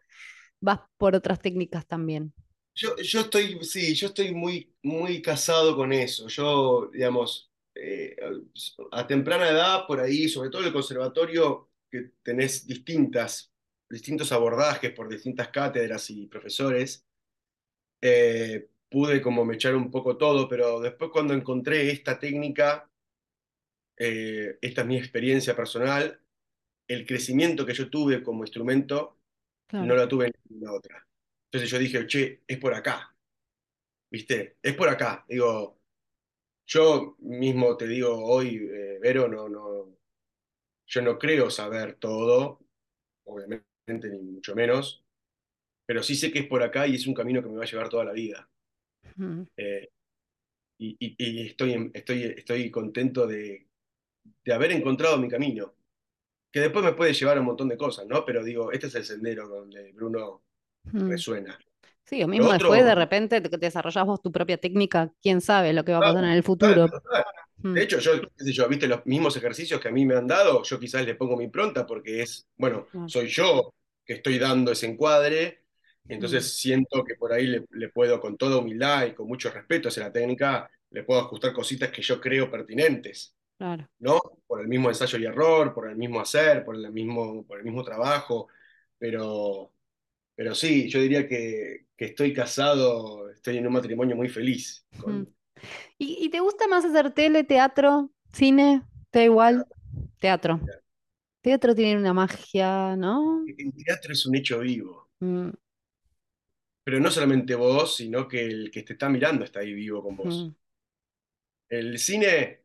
vas 0.61 0.79
por 0.97 1.15
otras 1.15 1.39
técnicas 1.41 1.85
también? 1.87 2.33
Yo, 2.75 2.95
yo 2.97 3.21
estoy, 3.21 3.63
sí, 3.63 3.93
yo 3.95 4.07
estoy 4.07 4.33
muy, 4.33 4.75
muy 4.81 5.21
casado 5.21 5.75
con 5.75 5.93
eso. 5.93 6.27
Yo, 6.27 6.89
digamos, 6.91 7.51
eh, 7.75 8.15
a 8.91 9.07
temprana 9.07 9.49
edad, 9.49 9.85
por 9.87 9.99
ahí, 9.99 10.27
sobre 10.29 10.49
todo 10.49 10.61
en 10.61 10.67
el 10.67 10.73
conservatorio, 10.73 11.69
que 11.89 12.11
tenés 12.23 12.65
distintas, 12.67 13.51
distintos 13.89 14.31
abordajes 14.31 14.91
por 14.91 15.09
distintas 15.09 15.49
cátedras 15.49 16.09
y 16.09 16.27
profesores, 16.27 17.05
eh, 18.01 18.69
pude 18.89 19.21
como 19.21 19.45
mechar 19.45 19.75
un 19.75 19.89
poco 19.91 20.17
todo, 20.17 20.47
pero 20.47 20.79
después 20.79 21.11
cuando 21.11 21.33
encontré 21.33 21.91
esta 21.91 22.19
técnica, 22.19 22.89
eh, 23.97 24.57
esta 24.61 24.81
es 24.81 24.87
mi 24.87 24.97
experiencia 24.97 25.55
personal, 25.55 26.19
el 26.87 27.05
crecimiento 27.05 27.65
que 27.65 27.73
yo 27.73 27.89
tuve 27.89 28.23
como 28.23 28.43
instrumento, 28.43 29.19
no 29.79 29.95
Claro. 29.95 29.95
la 29.95 30.07
tuve 30.07 30.27
en 30.27 30.33
ninguna 30.49 30.73
otra. 30.73 31.07
Entonces 31.47 31.69
yo 31.71 31.79
dije, 31.79 32.07
che, 32.07 32.43
es 32.47 32.57
por 32.59 32.73
acá, 32.73 33.15
¿viste? 34.11 34.57
Es 34.61 34.75
por 34.75 34.89
acá. 34.89 35.25
Digo, 35.27 35.81
yo 36.65 37.15
mismo 37.19 37.75
te 37.77 37.87
digo 37.87 38.15
hoy, 38.25 38.67
eh, 38.71 38.99
Vero, 39.01 39.27
no, 39.27 39.49
no, 39.49 39.97
yo 40.87 41.01
no 41.01 41.17
creo 41.17 41.49
saber 41.49 41.95
todo, 41.95 42.59
obviamente, 43.25 43.65
ni 44.09 44.19
mucho 44.19 44.55
menos, 44.55 45.03
pero 45.85 46.01
sí 46.03 46.15
sé 46.15 46.31
que 46.31 46.39
es 46.39 46.47
por 46.47 46.63
acá 46.63 46.87
y 46.87 46.95
es 46.95 47.07
un 47.07 47.13
camino 47.13 47.41
que 47.41 47.49
me 47.49 47.57
va 47.57 47.63
a 47.63 47.67
llevar 47.67 47.89
toda 47.89 48.05
la 48.05 48.13
vida. 48.13 48.49
Eh, 49.57 49.89
y, 50.79 50.95
y- 50.99 51.15
y 51.17 51.47
estoy, 51.47 51.91
estoy, 51.93 52.23
estoy 52.23 52.71
contento 52.71 53.27
de, 53.27 53.67
de 54.43 54.53
haber 54.53 54.71
encontrado 54.71 55.17
mi 55.17 55.27
camino, 55.29 55.75
que 56.51 56.59
después 56.61 56.83
me 56.85 56.93
puede 56.93 57.13
llevar 57.13 57.37
a 57.37 57.39
un 57.41 57.47
montón 57.47 57.67
de 57.69 57.77
cosas, 57.77 58.07
¿no? 58.07 58.25
Pero 58.25 58.43
digo, 58.43 58.71
este 58.71 58.87
es 58.87 58.95
el 58.95 59.05
sendero 59.05 59.47
donde 59.47 59.91
Bruno 59.93 60.43
resuena. 61.09 61.57
Sí, 62.05 62.17
o 62.17 62.21
Lo 62.21 62.27
mismo 62.27 62.51
después 62.51 62.83
de 62.83 62.95
repente 62.95 63.41
te, 63.41 63.49
te 63.49 63.57
desarrollás 63.57 64.05
vos 64.05 64.21
tu 64.21 64.31
propia 64.31 64.57
técnica, 64.57 65.11
quién 65.21 65.41
sabe 65.41 65.73
lo 65.73 65.83
que 65.83 65.93
va 65.93 65.99
a 65.99 66.01
pasar 66.01 66.23
en 66.23 66.31
el 66.31 66.43
futuro. 66.43 66.87
Mm, 67.57 67.73
De 67.73 67.83
hecho, 67.83 67.99
yo, 67.99 68.21
qué 68.21 68.43
sé 68.43 68.51
yo, 68.51 68.67
viste 68.67 68.87
los 68.87 69.05
mismos 69.05 69.37
ejercicios 69.37 69.79
que 69.79 69.87
a 69.87 69.91
mí 69.91 70.05
me 70.05 70.15
han 70.15 70.27
dado, 70.27 70.63
yo 70.63 70.79
quizás 70.79 71.05
le 71.05 71.15
pongo 71.15 71.37
mi 71.37 71.45
impronta 71.45 71.85
porque 71.85 72.21
es, 72.21 72.47
bueno, 72.57 72.87
soy 73.07 73.27
yo 73.27 73.73
que 74.05 74.13
estoy 74.13 74.37
dando 74.37 74.71
ese 74.71 74.87
encuadre, 74.87 75.63
Mm, 76.05 76.13
entonces 76.13 76.57
siento 76.57 77.03
que 77.03 77.15
por 77.15 77.33
ahí 77.33 77.47
le, 77.47 77.65
le 77.71 77.89
puedo, 77.89 78.19
con 78.19 78.37
toda 78.37 78.57
humildad 78.57 79.05
y 79.07 79.13
con 79.13 79.27
mucho 79.27 79.49
respeto 79.51 79.87
hacia 79.89 80.03
la 80.03 80.11
técnica, 80.11 80.69
le 80.91 81.03
puedo 81.03 81.21
ajustar 81.21 81.53
cositas 81.53 81.91
que 81.91 82.01
yo 82.01 82.19
creo 82.19 82.49
pertinentes, 82.51 83.35
claro. 83.57 83.87
¿no? 83.99 84.19
Por 84.47 84.61
el 84.61 84.67
mismo 84.67 84.89
ensayo 84.89 85.17
y 85.17 85.25
error, 85.25 85.73
por 85.73 85.89
el 85.89 85.95
mismo 85.95 86.19
hacer, 86.19 86.63
por 86.65 86.75
el 86.75 86.91
mismo, 86.91 87.45
por 87.45 87.57
el 87.59 87.63
mismo 87.63 87.83
trabajo, 87.83 88.47
pero, 88.97 89.71
pero 90.35 90.55
sí, 90.55 90.89
yo 90.89 90.99
diría 91.01 91.27
que, 91.27 91.87
que 91.95 92.05
estoy 92.05 92.33
casado, 92.33 93.29
estoy 93.31 93.57
en 93.57 93.67
un 93.67 93.73
matrimonio 93.73 94.15
muy 94.15 94.29
feliz 94.29 94.87
con... 94.97 95.33
¿Y, 95.97 96.17
y 96.25 96.29
te 96.29 96.39
gusta 96.39 96.67
más 96.67 96.85
hacer 96.85 97.11
tele, 97.11 97.43
teatro, 97.43 98.11
cine? 98.33 98.83
¿Te 99.11 99.19
da 99.19 99.25
igual? 99.25 99.67
Teatro. 100.19 100.59
Teatro 101.41 101.75
tiene 101.75 101.99
una 101.99 102.13
magia, 102.13 102.95
¿no? 102.97 103.51
El 103.57 103.73
teatro 103.85 104.11
es 104.11 104.25
un 104.25 104.35
hecho 104.35 104.59
vivo. 104.59 105.09
Mm, 105.21 105.49
Pero 106.85 106.99
no 107.01 107.11
solamente 107.11 107.55
vos, 107.55 107.97
sino 107.97 108.25
que 108.27 108.45
el 108.45 108.71
que 108.71 108.83
te 108.83 108.93
está 108.93 109.09
mirando 109.09 109.43
está 109.43 109.59
ahí 109.59 109.73
vivo 109.73 110.01
con 110.01 110.15
vos. 110.15 110.49
mm, 110.49 110.55
El 111.67 111.99
cine 111.99 112.63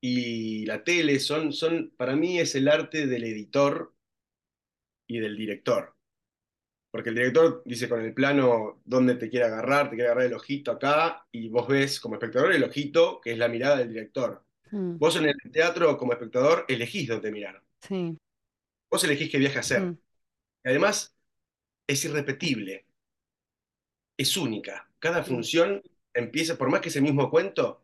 y 0.00 0.64
la 0.66 0.84
tele 0.84 1.18
son, 1.18 1.52
son, 1.52 1.92
para 1.96 2.14
mí 2.14 2.38
es 2.38 2.54
el 2.54 2.68
arte 2.68 3.06
del 3.08 3.24
editor 3.24 3.92
y 5.06 5.18
del 5.18 5.36
director. 5.36 5.93
Porque 6.94 7.08
el 7.08 7.16
director 7.16 7.60
dice 7.64 7.88
con 7.88 8.00
el 8.02 8.14
plano 8.14 8.80
dónde 8.84 9.16
te 9.16 9.28
quiere 9.28 9.46
agarrar, 9.46 9.90
te 9.90 9.96
quiere 9.96 10.10
agarrar 10.10 10.26
el 10.26 10.34
ojito 10.34 10.70
acá, 10.70 11.26
y 11.32 11.48
vos 11.48 11.66
ves 11.66 11.98
como 11.98 12.14
espectador 12.14 12.52
el 12.52 12.62
ojito, 12.62 13.20
que 13.20 13.32
es 13.32 13.38
la 13.38 13.48
mirada 13.48 13.78
del 13.78 13.88
director. 13.88 14.44
mm, 14.72 14.98
Vos 15.00 15.16
en 15.16 15.24
el 15.24 15.34
teatro 15.50 15.98
como 15.98 16.12
espectador 16.12 16.64
elegís 16.68 17.08
dónde 17.08 17.32
mirar. 17.32 17.60
sí. 17.80 18.16
Vos 18.90 19.02
elegís 19.04 19.28
qué 19.30 19.38
viaje 19.38 19.58
hacer. 19.58 19.82
mm, 19.82 19.98
Y 20.64 20.68
además 20.70 21.16
es 21.88 22.04
irrepetible, 22.04 22.86
es 24.16 24.36
única. 24.36 24.88
Cada 24.98 25.22
función 25.22 25.82
empieza, 26.12 26.56
por 26.56 26.68
más 26.70 26.80
que 26.80 26.88
es 26.88 26.96
el 26.96 27.02
mismo 27.02 27.30
cuento, 27.30 27.82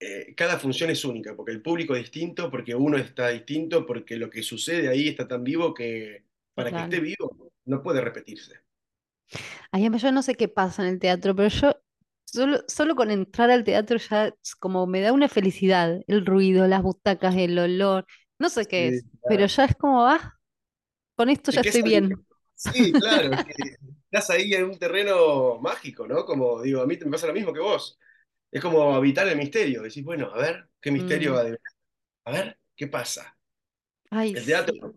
eh, 0.00 0.34
cada 0.36 0.58
función 0.58 0.90
es 0.90 1.04
única, 1.04 1.34
porque 1.36 1.52
el 1.52 1.62
público 1.62 1.94
es 1.94 2.02
distinto, 2.02 2.50
porque 2.50 2.74
uno 2.74 2.96
está 2.98 3.28
distinto, 3.30 3.86
porque 3.86 4.16
lo 4.16 4.28
que 4.30 4.42
sucede 4.42 4.88
ahí 4.88 5.08
está 5.08 5.26
tan 5.28 5.44
vivo 5.44 5.72
que 5.74 6.24
para 6.54 6.72
que 6.74 6.80
esté 6.82 7.00
vivo 7.00 7.33
no 7.66 7.82
puede 7.82 8.00
repetirse. 8.00 8.60
Ay, 9.72 9.88
yo 9.98 10.12
no 10.12 10.22
sé 10.22 10.34
qué 10.34 10.48
pasa 10.48 10.82
en 10.82 10.88
el 10.88 10.98
teatro, 11.00 11.34
pero 11.34 11.48
yo 11.48 11.72
solo, 12.24 12.58
solo 12.68 12.94
con 12.96 13.10
entrar 13.10 13.50
al 13.50 13.64
teatro 13.64 13.98
ya 13.98 14.26
es 14.42 14.54
como 14.56 14.86
me 14.86 15.00
da 15.00 15.12
una 15.12 15.28
felicidad, 15.28 16.00
el 16.06 16.26
ruido, 16.26 16.66
las 16.68 16.82
butacas, 16.82 17.34
el 17.36 17.58
olor, 17.58 18.06
no 18.38 18.48
sé 18.48 18.66
qué 18.66 18.88
Sí, 18.88 18.88
es, 18.88 19.04
pero 19.26 19.46
ya 19.46 19.64
es 19.64 19.76
como, 19.76 20.06
ah, 20.06 20.34
con 21.16 21.30
esto 21.30 21.50
Es 21.50 21.60
ya 21.60 21.62
estoy 21.62 21.82
ahí- 21.82 21.82
bien. 21.82 22.26
sí, 22.54 22.96
claro, 22.96 23.34
es 23.34 23.44
que 23.44 23.76
estás 24.10 24.30
ahí 24.30 24.52
en 24.54 24.64
un 24.64 24.78
terreno 24.78 25.58
mágico, 25.60 26.06
¿no? 26.06 26.24
Como 26.24 26.62
digo, 26.62 26.80
a 26.82 26.86
mí 26.86 26.96
me 27.04 27.10
pasa 27.10 27.26
lo 27.26 27.32
mismo 27.34 27.52
que 27.52 27.60
vos. 27.60 27.98
Es 28.50 28.62
como 28.62 28.94
habitar 28.94 29.28
el 29.28 29.36
misterio. 29.38 29.82
Decís, 29.82 30.04
bueno, 30.04 30.30
a 30.32 30.38
ver, 30.38 30.68
¿qué 30.80 30.90
misterio 30.92 31.32
Mm, 31.32 31.34
va 31.34 31.40
a 31.40 31.42
haber? 31.42 31.60
A 32.26 32.32
ver, 32.32 32.58
¿qué 32.76 32.88
pasa? 32.88 33.36
ay, 34.10 34.34
El 34.34 34.46
teatro 34.46 34.74
sí. 34.74 34.94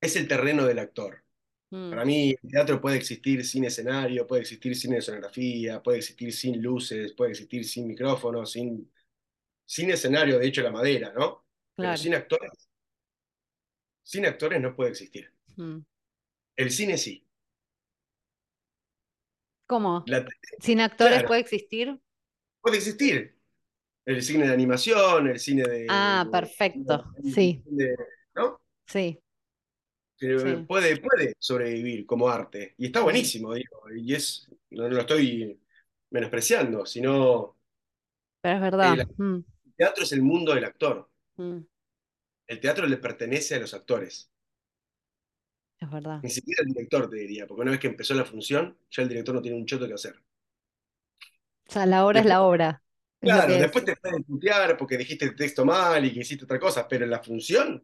es 0.00 0.16
el 0.16 0.28
terreno 0.28 0.66
del 0.66 0.78
actor. 0.80 1.24
Mm, 1.72 1.90
Para 1.90 2.04
mí, 2.04 2.30
el 2.42 2.50
teatro 2.50 2.80
puede 2.80 2.96
existir 2.96 3.44
sin 3.44 3.64
escenario, 3.64 4.26
puede 4.26 4.42
existir 4.42 4.76
sin 4.76 4.94
escenografía, 4.94 5.82
puede 5.82 5.98
existir 5.98 6.32
sin 6.32 6.60
luces, 6.62 7.12
puede 7.14 7.30
existir 7.32 7.64
sin 7.64 7.86
micrófonos, 7.88 8.52
sin, 8.52 8.90
sin 9.66 9.90
escenario, 9.90 10.38
de 10.38 10.46
hecho, 10.48 10.62
la 10.62 10.72
madera, 10.72 11.12
¿no? 11.14 11.44
Pero 11.76 11.76
claro. 11.76 11.96
sin 11.96 12.14
actores, 12.14 12.52
sin 14.02 14.26
actores 14.26 14.60
no 14.60 14.74
puede 14.74 14.90
existir. 14.90 15.32
Mm. 15.56 15.78
El 16.56 16.70
cine 16.70 16.98
sí. 16.98 17.24
¿Cómo? 19.66 20.04
La, 20.06 20.24
¿Sin 20.60 20.80
actores 20.80 21.18
claro, 21.18 21.28
puede 21.28 21.40
existir? 21.40 22.00
puede 22.60 22.76
existir. 22.78 23.36
El 24.06 24.22
cine 24.22 24.46
de 24.46 24.52
animación, 24.54 25.28
el 25.28 25.38
cine 25.38 25.62
de, 25.64 25.84
Ah, 25.88 26.24
de- 26.26 26.30
perfecto. 26.32 27.04
Sí, 27.24 27.62
de- 27.66 27.96
¿no? 28.34 28.60
sí, 28.86 29.20
Sí, 30.20 30.26
puede, 30.66 30.96
puede 31.00 31.34
sobrevivir 31.38 32.04
como 32.06 32.28
arte. 32.28 32.74
Y 32.78 32.86
está 32.86 33.02
buenísimo, 33.02 33.54
digo. 33.54 33.82
Y 33.94 34.14
es, 34.14 34.48
no, 34.70 34.84
no 34.88 34.88
lo 34.96 35.00
estoy 35.00 35.60
menospreciando, 36.10 36.84
sino 36.86 37.56
pero 38.40 38.56
es 38.56 38.60
verdad. 38.60 38.94
el 38.94 39.06
mm, 39.16 39.44
teatro 39.76 40.04
es 40.04 40.12
el 40.12 40.22
mundo 40.22 40.54
del 40.54 40.64
actor. 40.64 41.08
mm, 41.38 41.64
El 42.48 42.58
teatro 42.58 42.88
le 42.88 42.96
pertenece 42.96 43.54
a 43.54 43.60
los 43.60 43.72
actores. 43.74 44.28
es 45.80 45.90
verdad. 45.90 46.20
Ni 46.22 46.30
siquiera 46.30 46.62
al 46.62 46.68
director, 46.72 47.10
te 47.10 47.16
diría, 47.16 47.44
porque 47.48 47.62
una 47.62 47.72
vez 47.72 47.80
que 47.80 47.88
empezó 47.88 48.14
la 48.14 48.24
función, 48.24 48.78
ya 48.88 49.02
el 49.02 49.08
director 49.08 49.34
no 49.34 49.42
tiene 49.42 49.56
un 49.58 49.66
choto 49.66 49.88
que 49.88 49.94
hacer. 49.94 50.14
O 51.68 51.72
sea, 51.72 51.86
la 51.86 52.04
obra 52.04 52.20
es 52.20 52.26
la 52.26 52.42
obra, 52.42 52.82
claro, 53.20 53.54
es. 53.54 53.60
después 53.60 53.84
te 53.84 53.96
pueden 53.96 54.22
putear 54.24 54.76
porque 54.76 54.96
dijiste 54.96 55.24
el 55.24 55.36
texto 55.36 55.64
mal 55.64 56.04
y 56.04 56.12
que 56.12 56.20
hiciste 56.20 56.44
otra 56.44 56.58
cosa, 56.58 56.86
pero 56.88 57.06
la 57.06 57.22
función 57.22 57.82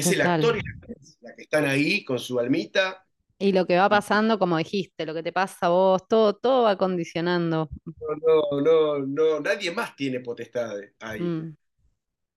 es 0.00 0.10
el 0.12 0.20
actor 0.20 0.56
y 0.56 0.60
la 0.60 0.70
actriz, 0.72 1.18
la 1.20 1.34
que 1.34 1.42
están 1.42 1.64
ahí 1.66 2.04
con 2.04 2.18
su 2.18 2.38
almita 2.38 3.06
Y 3.40 3.52
lo 3.52 3.66
que 3.66 3.76
va 3.78 3.88
pasando, 3.88 4.38
como 4.38 4.56
dijiste, 4.58 5.06
lo 5.06 5.14
que 5.14 5.22
te 5.22 5.32
pasa 5.32 5.66
a 5.66 5.68
vos, 5.70 6.06
todo, 6.08 6.34
todo 6.36 6.64
va 6.64 6.76
condicionando. 6.76 7.70
no, 8.00 8.14
no, 8.52 8.60
no, 8.60 8.98
no, 9.06 9.40
nadie 9.40 9.70
más 9.70 9.94
tiene 9.96 10.20
potestad 10.20 10.76
ahí. 11.00 11.40
Mm, 11.40 11.56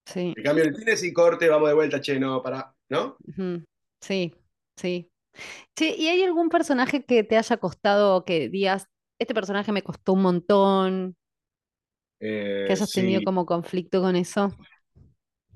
sí, 0.05 0.35
En 0.35 0.43
cambio, 0.43 0.65
el 0.65 0.75
cine 0.75 0.97
sí 0.97 1.13
corte, 1.13 1.47
vamos 1.47 1.69
de 1.69 1.73
vuelta, 1.75 2.01
che, 2.01 2.19
no, 2.19 2.41
para, 2.43 2.75
¿no? 2.89 3.21
ujú, 3.27 3.63
sí, 4.01 4.33
sí. 4.75 5.11
Che, 5.75 5.95
¿y 5.97 6.09
hay 6.09 6.23
algún 6.23 6.49
personaje 6.49 7.05
que 7.05 7.23
te 7.23 7.37
haya 7.37 7.57
costado 7.57 8.25
que 8.25 8.49
digas, 8.49 8.87
este 9.19 9.33
personaje 9.35 9.71
me 9.73 9.83
costó 9.83 10.13
un 10.13 10.23
montón, 10.23 11.17
que 12.63 12.73
Eh, 12.73 12.73
hayas 12.73 12.91
tenido 12.91 13.21
como 13.23 13.45
conflicto 13.45 14.01
con 14.01 14.15
eso? 14.15 14.57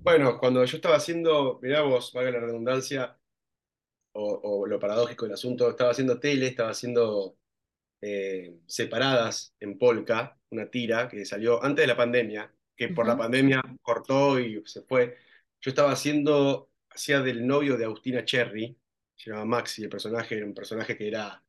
Bueno, 0.06 0.38
cuando 0.40 0.64
yo 0.64 0.76
estaba 0.78 0.98
haciendo, 0.98 1.60
mirá 1.64 1.82
vos, 1.82 2.14
valga 2.14 2.32
la 2.32 2.40
redundancia, 2.42 3.18
o, 4.14 4.40
o 4.64 4.68
lo 4.68 4.80
paradójico 4.80 5.26
del 5.26 5.34
asunto, 5.36 5.70
estaba 5.70 5.92
haciendo 5.92 6.20
tele, 6.20 6.48
estaba 6.48 6.72
haciendo 6.72 7.38
eh, 8.02 8.60
Separadas 8.68 9.56
en 9.60 9.78
Polka, 9.80 10.40
una 10.52 10.70
tira 10.72 11.10
que 11.10 11.26
salió 11.26 11.64
antes 11.64 11.84
de 11.84 11.88
la 11.88 11.98
pandemia, 11.98 12.54
que 12.76 12.90
por 12.90 13.08
la 13.08 13.18
pandemia 13.18 13.62
cortó 13.82 14.40
y 14.40 14.64
se 14.68 14.84
fue. 14.84 15.18
Yo 15.62 15.70
estaba 15.72 15.92
haciendo, 15.94 16.72
hacía 16.90 17.22
del 17.22 17.48
novio 17.48 17.78
de 17.78 17.86
Agustina 17.86 18.26
Cherry, 18.26 18.78
se 19.16 19.32
llamaba 19.32 19.46
Maxi, 19.48 19.84
el 19.84 19.90
personaje 19.90 20.38
era 20.38 20.46
un 20.48 20.54
personaje 20.56 20.98
que 20.98 21.08
era, 21.10 21.44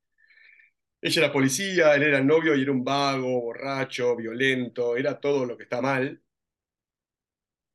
ella 1.01 1.23
era 1.25 1.33
policía, 1.33 1.95
él 1.95 2.03
era 2.03 2.19
el 2.19 2.27
novio 2.27 2.55
y 2.57 2.63
era 2.63 2.73
un 2.73 2.85
vago, 2.85 3.41
borracho, 3.41 4.17
violento, 4.17 4.97
era 4.97 5.19
todo 5.21 5.45
lo 5.47 5.57
que 5.57 5.65
está 5.65 5.81
mal. 5.81 6.21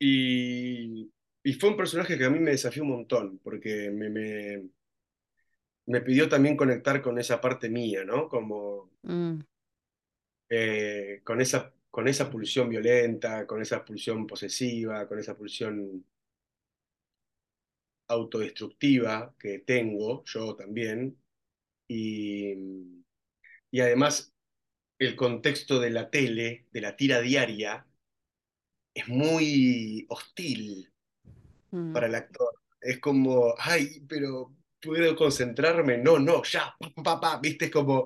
Y, 0.03 1.11
y 1.43 1.53
fue 1.53 1.69
un 1.69 1.77
personaje 1.77 2.17
que 2.17 2.25
a 2.25 2.29
mí 2.31 2.39
me 2.39 2.49
desafió 2.49 2.81
un 2.81 2.89
montón, 2.89 3.37
porque 3.37 3.91
me, 3.91 4.09
me, 4.09 4.67
me 5.85 6.01
pidió 6.01 6.27
también 6.27 6.57
conectar 6.57 7.03
con 7.03 7.19
esa 7.19 7.39
parte 7.39 7.69
mía, 7.69 8.03
¿no? 8.03 8.27
Como 8.27 8.89
mm, 9.03 9.41
eh, 10.49 11.21
con 11.23 11.39
esa, 11.39 11.71
con 11.91 12.07
esa 12.07 12.31
pulsión 12.31 12.67
violenta, 12.67 13.45
con 13.45 13.61
esa 13.61 13.85
pulsión 13.85 14.25
posesiva, 14.25 15.07
con 15.07 15.19
esa 15.19 15.37
pulsión 15.37 16.03
autodestructiva 18.07 19.35
que 19.37 19.59
tengo 19.59 20.23
yo 20.25 20.55
también. 20.55 21.15
Y, 21.87 22.55
y 23.69 23.79
además 23.79 24.33
el 24.97 25.15
contexto 25.15 25.79
de 25.79 25.91
la 25.91 26.09
tele, 26.09 26.65
de 26.71 26.81
la 26.81 26.95
tira 26.95 27.21
diaria, 27.21 27.85
es 28.93 29.07
muy 29.07 30.05
hostil 30.09 30.91
mm, 31.71 31.93
para 31.93 32.07
el 32.07 32.15
actor. 32.15 32.49
Es 32.79 32.99
como, 32.99 33.53
ay, 33.57 34.01
pero 34.07 34.55
¿puedo 34.81 35.15
concentrarme? 35.15 35.97
No, 35.97 36.19
no, 36.19 36.43
ya, 36.43 36.75
pa, 36.79 37.03
pa, 37.03 37.19
pa, 37.21 37.39
viste, 37.39 37.65
es 37.65 37.71
como, 37.71 38.05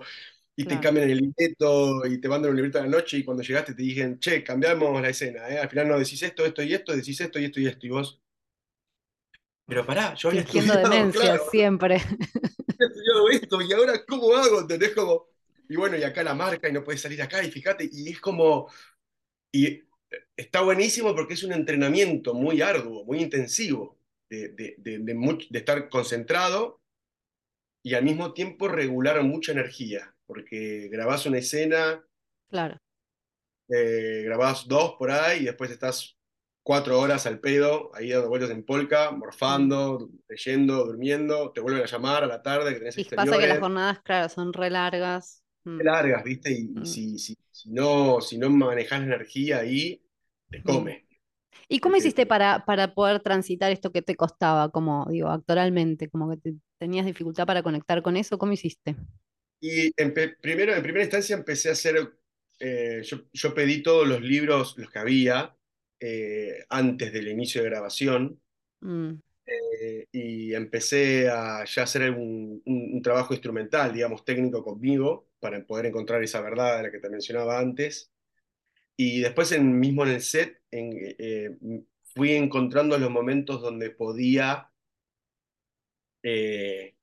y 0.56 0.66
te 0.68 0.80
claro. 0.80 0.82
cambian 0.82 1.10
el 1.10 1.20
libreto 1.20 2.06
y 2.08 2.20
te 2.22 2.30
mandan 2.30 2.52
un 2.52 2.58
libreto 2.58 2.80
a 2.80 2.84
la 2.84 2.90
noche 2.90 3.18
y 3.20 3.26
cuando 3.26 3.44
llegaste 3.44 3.74
te 3.76 3.84
dicen, 3.84 4.20
che, 4.20 4.44
cambiamos 4.44 5.02
la 5.02 5.10
escena, 5.10 5.50
¿eh? 5.50 5.60
Al 5.60 5.70
final 5.70 5.90
no 5.90 6.00
decís 6.00 6.22
esto, 6.24 6.46
esto 6.46 6.64
y 6.64 6.74
esto, 6.74 6.96
decís 6.96 7.20
esto 7.22 7.40
y 7.40 7.46
esto 7.46 7.60
y 7.62 7.68
esto, 7.68 7.88
y 7.88 7.90
vos, 7.92 8.22
pero 9.68 9.86
pará, 9.86 10.14
yo 10.16 10.30
había 10.30 10.42
estudiado, 10.42 10.78
demencia 10.80 11.12
claro, 11.12 11.44
siempre. 11.52 12.02
había 12.80 12.88
estudiado 12.88 13.30
esto 13.30 13.62
y 13.62 13.74
ahora 13.74 14.06
¿cómo 14.08 14.34
hago? 14.36 14.62
¿Entendés? 14.62 14.94
Como, 14.96 15.28
y 15.68 15.76
bueno, 15.76 15.98
y 15.98 16.04
acá 16.04 16.24
la 16.24 16.34
marca 16.36 16.70
y 16.70 16.74
no 16.74 16.84
puedes 16.84 17.02
salir 17.02 17.22
acá 17.22 17.44
y 17.44 17.52
fíjate, 17.52 17.90
y 17.92 18.10
es 18.12 18.20
como, 18.20 18.70
y 19.52 19.82
está 20.38 20.62
buenísimo 20.62 21.16
porque 21.16 21.34
es 21.36 21.44
un 21.44 21.54
entrenamiento 21.54 22.34
muy 22.34 22.62
arduo, 22.62 23.06
muy 23.06 23.20
intensivo, 23.22 24.00
de, 24.30 24.50
de, 24.50 24.76
de, 24.80 25.00
de, 25.00 25.16
much- 25.16 25.48
de 25.50 25.60
estar 25.60 25.90
concentrado 25.90 26.82
y 27.84 27.94
al 27.94 28.04
mismo 28.04 28.34
tiempo 28.34 28.68
regular 28.68 29.22
mucha 29.24 29.52
energía, 29.54 30.14
porque 30.26 30.90
grabás 30.92 31.26
una 31.26 31.38
escena 31.38 32.04
Claro. 32.50 32.80
eh, 33.70 34.24
grabás 34.26 34.68
dos 34.68 34.96
por 34.98 35.12
ahí 35.12 35.42
y 35.42 35.46
después 35.46 35.72
estás 35.72 36.18
cuatro 36.64 37.00
horas 37.00 37.26
al 37.26 37.40
pedo, 37.40 37.92
ahí 37.96 38.10
dando 38.10 38.30
vueltas 38.30 38.50
en 38.52 38.66
polka, 38.66 39.12
morfando, 39.12 40.10
leyendo, 40.28 40.86
durmiendo, 40.86 41.52
te 41.52 41.62
vuelven 41.62 41.84
a 41.84 41.86
llamar 41.88 42.24
a 42.24 42.28
la 42.28 42.42
tarde 42.42 42.74
que 42.74 42.80
tenés 42.80 42.98
Y 42.98 43.06
pasa 43.06 43.38
que 43.38 43.48
las 43.48 43.60
jornadas, 43.60 44.02
claro, 44.04 44.28
son 44.30 44.52
re 44.54 44.70
largas. 44.70 45.44
Mm. 45.66 45.82
largas, 45.82 46.24
¿viste? 46.24 46.52
Y, 46.52 46.64
Mm. 46.66 46.86
si, 46.86 47.18
si, 47.20 47.36
si 47.52 47.70
no, 47.72 48.22
si 48.22 48.38
no 48.38 48.50
manejás 48.50 49.00
la 49.02 49.06
energía 49.08 49.60
ahí, 49.60 50.02
te 50.50 50.62
come. 50.64 51.06
¿Y 51.68 51.80
cómo 51.80 51.94
Porque- 51.94 52.08
hiciste 52.08 52.26
para, 52.26 52.66
para 52.66 52.94
poder 52.94 53.22
transitar 53.22 53.72
esto 53.72 53.92
que 53.92 54.02
te 54.02 54.16
costaba, 54.16 54.70
como 54.70 55.08
digo, 55.10 55.30
actoralmente, 55.30 56.10
como 56.10 56.30
que 56.30 56.38
te- 56.38 56.56
tenías 56.78 57.06
dificultad 57.06 57.46
para 57.48 57.64
conectar 57.64 58.02
con 58.02 58.18
eso? 58.18 58.38
¿Cómo 58.38 58.52
hiciste? 58.54 58.96
Y 59.60 59.92
empe- 59.94 60.38
primero, 60.42 60.74
en 60.76 60.84
primera 60.84 61.04
instancia 61.04 61.36
empecé 61.36 61.70
a 61.70 61.74
hacer, 61.74 62.14
eh, 62.60 63.02
yo, 63.04 63.22
yo 63.34 63.54
pedí 63.54 63.82
todos 63.82 64.08
los 64.08 64.22
libros, 64.22 64.76
los 64.78 64.90
que 64.92 65.00
había, 65.00 65.56
eh, 66.00 66.66
antes 66.70 67.12
del 67.14 67.30
inicio 67.30 67.64
de 67.64 67.70
grabación, 67.70 68.40
Mm, 68.82 69.20
eh, 69.48 70.08
y 70.12 70.54
empecé 70.54 71.30
a 71.30 71.66
ya 71.66 71.84
hacer 71.84 72.12
un, 72.12 72.62
un- 72.66 72.92
un 72.96 73.02
trabajo 73.02 73.34
instrumental, 73.34 73.94
digamos, 73.94 74.26
técnico 74.26 74.64
conmigo, 74.64 75.28
para 75.40 75.66
poder 75.66 75.88
encontrar 75.88 76.24
esa 76.24 76.42
verdad 76.42 76.78
de 76.78 76.84
la 76.84 76.92
que 76.92 77.00
te 77.00 77.10
mencionaba 77.10 77.60
antes. 77.60 78.12
Y 78.98 79.22
después, 79.22 79.52
en, 79.54 79.80
mismo 79.80 80.04
en 80.06 80.12
el 80.12 80.22
set, 80.22 80.62
en, 80.72 80.92
eh, 81.20 81.52
fui 82.16 82.34
encontrando 82.34 82.98
los 82.98 83.12
momentos 83.12 83.62
donde 83.62 83.92
podía, 83.92 84.72
eh, 86.24 86.96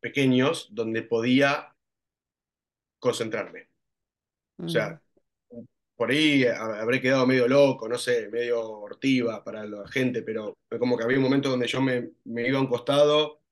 pequeños, 0.00 0.68
donde 0.74 1.02
podía 1.02 1.74
concentrarme. 2.98 3.68
O 4.64 4.68
mm, 4.68 4.68
sea, 4.68 5.02
por 5.96 6.10
ahí 6.10 6.44
ha- 6.44 6.80
habré 6.80 7.00
quedado 7.00 7.26
medio 7.26 7.48
loco, 7.48 7.88
no 7.88 7.98
sé, 7.98 8.28
medio 8.30 8.60
hortiva 8.62 9.42
para 9.44 9.64
la 9.66 9.86
gente, 9.88 10.22
pero 10.22 10.54
como 10.78 10.96
que 10.96 11.04
había 11.04 11.16
un 11.18 11.24
momento 11.24 11.50
donde 11.50 11.66
yo 11.68 11.80
me, 11.80 12.10
me 12.24 12.48
iba 12.48 12.58
a 12.58 12.60
un 12.62 12.68
costado 12.68 13.42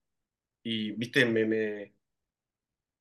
y, 0.63 0.91
viste, 0.93 1.25
me, 1.25 1.45
me, 1.45 1.93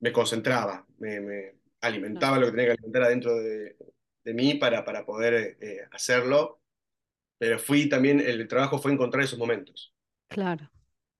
me 0.00 0.12
concentraba, 0.12 0.86
me, 0.98 1.20
me 1.20 1.54
alimentaba 1.80 2.38
lo 2.38 2.46
que 2.46 2.52
tenía 2.52 2.66
que 2.66 2.72
alimentar 2.72 3.02
adentro 3.04 3.36
de, 3.36 3.76
de 4.24 4.34
mí 4.34 4.54
para, 4.54 4.84
para 4.84 5.04
poder 5.06 5.56
eh, 5.60 5.86
hacerlo, 5.92 6.60
pero 7.38 7.58
fui 7.58 7.88
también, 7.88 8.20
el 8.20 8.48
trabajo 8.48 8.78
fue 8.78 8.92
encontrar 8.92 9.24
esos 9.24 9.38
momentos. 9.40 9.94
claro, 10.28 10.70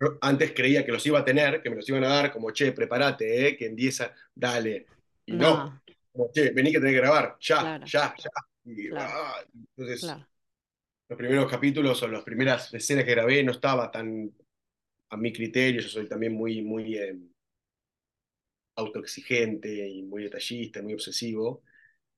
Yo 0.01 0.19
antes 0.23 0.53
creía 0.55 0.85
que 0.85 0.93
los 0.93 1.07
iba 1.07 1.21
a 1.21 1.25
tener, 1.25 1.63
que 1.63 1.71
me 1.71 1.77
los 1.77 1.89
iban 1.89 2.05
a 2.05 2.09
dar, 2.09 2.33
como, 2.33 2.51
che, 2.51 2.73
prepárate, 2.73 3.49
eh, 3.49 3.57
que 3.57 3.67
empieza, 3.67 4.13
dale. 4.35 4.89
Y 5.27 5.37
no, 5.37 5.57
no, 5.57 5.81
como, 6.15 6.31
che, 6.33 6.53
vení 6.53 6.73
que 6.73 6.79
tenés 6.81 6.95
que 6.95 7.01
grabar, 7.03 7.37
ya, 7.41 7.61
Claro. 7.61 7.87
ya, 7.87 8.15
ya. 8.17 8.31
Y, 8.67 8.89
Claro. 8.91 9.13
ah, 9.13 9.45
entonces, 9.77 10.01
claro, 10.01 10.27
los 11.09 11.19
primeros 11.19 11.51
capítulos 11.51 12.03
o 12.03 12.09
las 12.09 12.25
primeras 12.25 12.73
escenas 12.75 13.05
que 13.07 13.13
grabé 13.13 13.45
no 13.45 13.53
estaba 13.53 13.91
tan 13.91 14.33
a 15.11 15.19
mi 15.19 15.33
criterio, 15.33 15.83
yo 15.83 15.89
soy 15.89 16.09
también 16.09 16.35
muy, 16.35 16.63
muy 16.63 16.97
eh, 16.99 17.17
autoexigente 18.77 19.89
y 19.89 20.03
muy 20.03 20.25
detallista, 20.25 20.83
muy 20.83 20.95
obsesivo. 20.95 21.63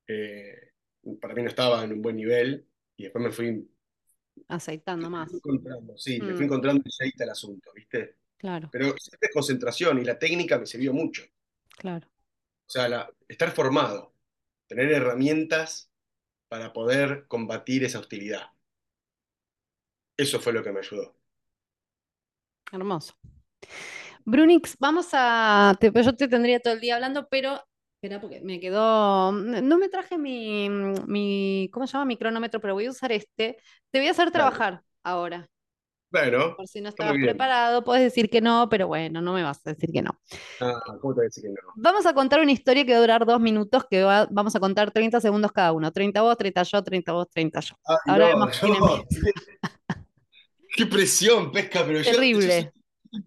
Eh, 0.07 0.72
para 1.20 1.34
mí 1.34 1.42
no 1.42 1.49
estaba 1.51 1.84
en 1.84 1.92
un 1.94 2.03
buen 2.03 2.16
nivel 2.16 2.66
y 2.97 3.05
después 3.05 3.24
me 3.24 3.32
fui 3.32 3.68
aceitando 4.49 5.11
más, 5.11 5.32
encontrando, 5.32 5.97
sí, 5.99 6.18
Mm. 6.20 6.36
fui 6.36 6.44
encontrando 6.47 6.82
el 6.84 6.90
shade 6.90 7.24
al 7.24 7.30
asunto, 7.30 7.70
¿viste? 7.74 8.16
claro, 8.38 8.70
Pero 8.70 8.94
siempre 8.99 9.30
concentración 9.32 10.01
y 10.01 10.05
la 10.05 10.18
técnica 10.18 10.59
me 10.59 10.66
sirvió 10.66 10.92
mucho. 10.92 11.22
claro. 11.78 12.09
O 12.68 12.70
sea, 12.70 12.88
la- 12.88 13.10
estar 13.28 13.50
formado, 13.52 14.12
tener 14.68 14.92
herramientas 14.92 15.90
para 16.48 16.72
poder 16.72 17.26
combatir 17.28 17.84
esa 17.84 18.00
hostilidad. 18.00 18.50
Eso 20.18 20.40
fue 20.40 20.52
lo 20.52 20.62
que 20.62 20.72
me 20.72 20.80
ayudó. 20.80 21.16
Hermoso. 22.72 23.14
Brunix, 24.24 24.76
vamos 24.78 25.08
a. 25.12 25.76
te- 25.80 25.90
yo 25.94 26.16
te 26.16 26.28
tendría 26.28 26.60
todo 26.60 26.74
el 26.74 26.80
día 26.80 26.94
hablando, 26.96 27.28
pero. 27.28 27.60
Espera, 27.96 28.20
porque 28.20 28.40
me 28.42 28.60
quedó. 28.60 29.32
No 29.32 29.78
me 29.78 29.88
traje 29.88 30.18
mi, 30.18 30.68
mi. 30.70 31.70
¿Cómo 31.72 31.86
se 31.86 31.92
llama? 31.94 32.04
Mi 32.06 32.16
cronómetro, 32.18 32.60
pero 32.60 32.74
voy 32.74 32.86
a 32.86 32.90
usar 32.90 33.12
este. 33.12 33.56
Te 33.90 33.98
voy 33.98 34.08
a 34.08 34.10
hacer 34.12 34.30
trabajar 34.30 34.82
ahora. 35.02 35.48
Bueno, 36.11 36.54
Por 36.57 36.68
si 36.68 36.80
no 36.80 36.88
estabas 36.90 37.14
preparado, 37.14 37.82
puedes 37.84 38.02
decir 38.04 38.30
que 38.30 38.40
no, 38.40 38.68
pero 38.70 38.86
bueno, 38.86 39.20
no 39.20 39.32
me 39.34 39.42
vas 39.42 39.61
a 39.66 39.70
decir 39.70 39.90
que 39.92 40.02
no. 40.02 40.11
Ah, 40.61 40.80
¿cómo 41.00 41.14
te 41.14 41.18
voy 41.18 41.24
a 41.24 41.28
decir 41.28 41.42
que 41.44 41.48
no? 41.50 41.72
Vamos 41.76 42.07
a 42.07 42.14
contar 42.14 42.40
una 42.40 42.52
historia 42.52 42.84
que 42.86 42.92
va 42.92 42.98
a 42.98 43.00
durar 43.00 43.26
dos 43.26 43.40
minutos, 43.40 43.84
que 43.90 44.02
va- 44.04 44.28
vamos 44.30 44.54
a 44.54 44.61
contar 44.61 44.92
30 44.92 45.20
segundos 45.20 45.50
cada 45.52 45.72
uno. 45.72 45.90
30 45.92 46.22
vos, 46.22 46.36
30 46.38 46.62
yo, 46.62 46.82
30 46.82 47.12
vos, 47.12 47.28
30 47.28 47.61
yo. 47.61 47.74
Ay, 47.86 47.96
Ahora 48.07 48.28
no, 48.30 48.34
vemos 48.38 48.59
quién 48.59 48.72
no. 48.78 49.04
Qué 50.76 50.86
presión, 50.86 51.50
pesca, 51.52 51.82
pero 51.86 52.00
yo- 52.00 52.11
Terrible. 52.12 52.62
yo, 52.62 52.70
soy 53.11 53.22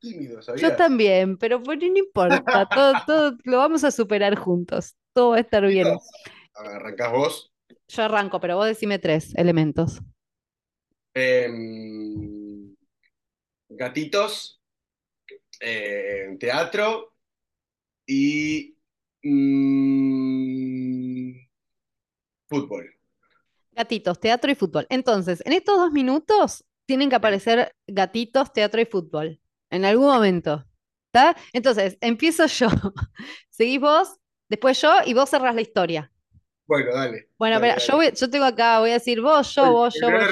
tímido, 0.00 0.42
soy 0.42 0.54
Yo 0.56 0.60
¿sabías? 0.68 0.76
también, 0.76 1.36
pero 1.38 1.60
bueno, 1.60 1.86
no 1.86 1.98
importa, 1.98 2.66
todo, 2.74 2.94
todo 3.06 3.36
lo 3.44 3.58
vamos 3.58 3.84
a 3.84 3.90
superar 3.90 4.34
juntos. 4.36 4.94
Todo 5.12 5.30
va 5.30 5.36
a 5.36 5.40
estar 5.40 5.64
bien. 5.66 5.88
Arrancás 6.54 7.12
vos. 7.12 7.52
Yo 7.88 8.02
arranco, 8.02 8.40
pero 8.40 8.56
vos 8.56 8.66
decime 8.66 8.98
tres 8.98 9.34
elementos. 9.36 10.00
Em, 11.14 12.74
gatitos, 13.68 14.60
eh, 15.60 16.36
teatro 16.38 17.12
y 18.06 18.76
mm, 19.22 21.32
fútbol. 22.48 22.94
Gatitos, 23.72 24.20
teatro 24.20 24.50
y 24.50 24.54
fútbol. 24.54 24.86
Entonces, 24.88 25.42
en 25.44 25.52
estos 25.52 25.78
dos 25.78 25.92
minutos 25.92 26.64
tienen 26.86 27.10
que 27.10 27.16
aparecer 27.16 27.74
gatitos, 27.86 28.52
teatro 28.52 28.80
y 28.80 28.86
fútbol. 28.86 29.40
En 29.70 29.84
algún 29.84 30.06
momento. 30.06 30.66
¿Está? 31.06 31.36
Entonces, 31.52 31.98
empiezo 32.00 32.46
yo. 32.46 32.68
Seguís 33.50 33.80
vos, 33.80 34.16
después 34.48 34.80
yo 34.80 34.92
y 35.04 35.14
vos 35.14 35.30
cerrás 35.30 35.54
la 35.54 35.60
historia. 35.60 36.12
Bueno, 36.70 36.94
dale. 36.94 37.26
Bueno, 37.36 37.58
dale, 37.58 37.72
espera, 37.72 37.86
yo, 37.86 37.96
voy- 37.96 38.12
yo 38.16 38.30
tengo 38.30 38.44
acá, 38.44 38.78
voy 38.78 38.90
a 38.90 38.94
decir 38.94 39.20
vos, 39.20 39.52
yo, 39.56 39.72
vos, 39.72 39.94
yo, 40.00 40.08
vos. 40.08 40.24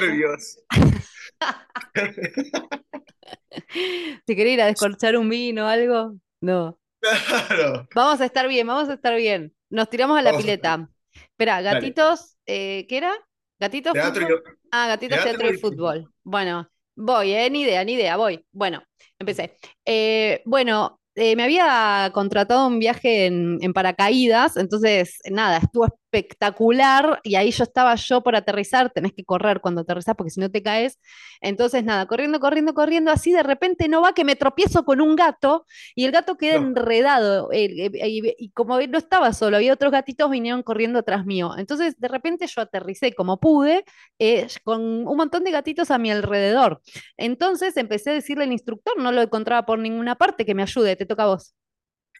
Si 4.25 4.35
querés 4.37 4.53
ir 4.53 4.61
a 4.61 4.67
descorchar 4.67 5.17
un 5.17 5.27
vino 5.27 5.65
o 5.65 5.67
algo, 5.67 6.15
no. 6.39 6.79
Claro. 7.01 7.87
Vamos 7.93 8.21
a 8.21 8.25
estar 8.25 8.47
bien, 8.47 8.65
vamos 8.65 8.87
a 8.87 8.93
estar 8.93 9.17
bien. 9.17 9.53
Nos 9.69 9.89
tiramos 9.89 10.17
a 10.17 10.21
la 10.21 10.31
Vamos 10.31 10.45
pileta. 10.45 10.87
Espera, 11.13 11.61
gatitos, 11.61 12.37
eh, 12.45 12.85
¿qué 12.87 12.97
era? 12.99 13.11
¿Gatitos, 13.59 13.91
Teatro 13.91 14.23
y-? 14.29 14.41
Ah, 14.71 14.87
gatitos, 14.87 15.17
teatro 15.21 15.39
teatro 15.39 15.53
y 15.53 15.59
fútbol. 15.59 16.09
Bueno, 16.23 16.69
voy, 16.95 17.33
¿eh? 17.33 17.49
Ni 17.49 17.63
idea, 17.63 17.83
ni 17.83 17.93
idea, 17.95 18.15
voy. 18.15 18.45
Bueno, 18.53 18.81
empecé. 19.19 19.57
Eh, 19.85 20.41
bueno, 20.45 21.01
eh, 21.15 21.35
me 21.35 21.43
había 21.43 22.11
contratado 22.13 22.65
un 22.67 22.79
viaje 22.79 23.25
en, 23.25 23.57
en 23.61 23.73
paracaídas, 23.73 24.55
entonces, 24.55 25.17
nada, 25.29 25.57
estuvo 25.57 25.87
espectacular 26.11 27.19
y 27.23 27.35
ahí 27.35 27.51
yo 27.51 27.63
estaba 27.63 27.95
yo 27.95 28.21
por 28.23 28.35
aterrizar, 28.35 28.91
tenés 28.91 29.13
que 29.13 29.23
correr 29.23 29.61
cuando 29.61 29.81
aterrizás 29.81 30.15
porque 30.15 30.31
si 30.31 30.39
no 30.39 30.49
te 30.51 30.61
caes. 30.63 30.99
Entonces, 31.41 31.83
nada, 31.83 32.05
corriendo, 32.07 32.39
corriendo, 32.39 32.73
corriendo, 32.73 33.11
así 33.11 33.31
de 33.31 33.43
repente 33.43 33.87
no 33.87 34.01
va 34.01 34.13
que 34.13 34.23
me 34.25 34.35
tropiezo 34.35 34.83
con 34.85 35.01
un 35.01 35.15
gato 35.15 35.65
y 35.95 36.05
el 36.05 36.11
gato 36.11 36.37
queda 36.37 36.55
No. 36.55 36.67
enredado. 36.67 37.51
eh, 37.51 37.89
eh, 37.93 38.09
y, 38.09 38.35
y 38.37 38.51
como 38.51 38.79
no 38.79 38.97
estaba 38.97 39.33
solo, 39.33 39.57
había 39.57 39.73
otros 39.73 39.91
gatitos 39.91 40.29
vinieron 40.29 40.63
corriendo 40.63 40.99
atrás 40.99 41.25
mío. 41.25 41.51
Entonces, 41.57 41.99
de 41.99 42.07
repente 42.07 42.47
yo 42.47 42.61
aterricé 42.61 43.13
como 43.13 43.39
pude, 43.39 43.85
eh, 44.19 44.47
con 44.63 44.81
un 45.07 45.17
montón 45.17 45.43
de 45.43 45.51
gatitos 45.51 45.91
a 45.91 45.97
mi 45.97 46.11
alrededor. 46.11 46.81
Entonces 47.17 47.77
empecé 47.77 48.11
a 48.11 48.13
decirle 48.13 48.43
al 48.45 48.51
instructor, 48.51 48.97
no 48.97 49.11
lo 49.11 49.21
encontraba 49.21 49.65
por 49.65 49.79
ninguna 49.79 50.15
parte, 50.15 50.45
que 50.45 50.55
me 50.55 50.63
ayude, 50.63 50.95
te 50.95 51.05
toca 51.05 51.23
a 51.23 51.27
vos. 51.27 51.53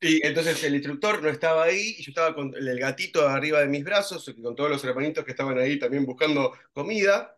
Y 0.02 0.26
entonces 0.26 0.64
el 0.64 0.76
instructor 0.76 1.22
no 1.22 1.30
estaba 1.30 1.64
ahí 1.66 1.96
y 1.98 2.04
yo 2.04 2.12
estaba 2.12 2.34
con 2.34 2.54
el 2.56 2.80
gatito 2.80 3.28
arriba 3.28 3.60
de 3.60 3.68
mis 3.68 3.84
brazos, 3.84 4.34
con 4.42 4.56
todos 4.56 4.70
los 4.70 4.84
hermanitos 4.86 5.26
que 5.26 5.32
estaban 5.32 5.58
ahí 5.58 5.78
también 5.78 6.06
buscando 6.06 6.54
comida, 6.74 7.38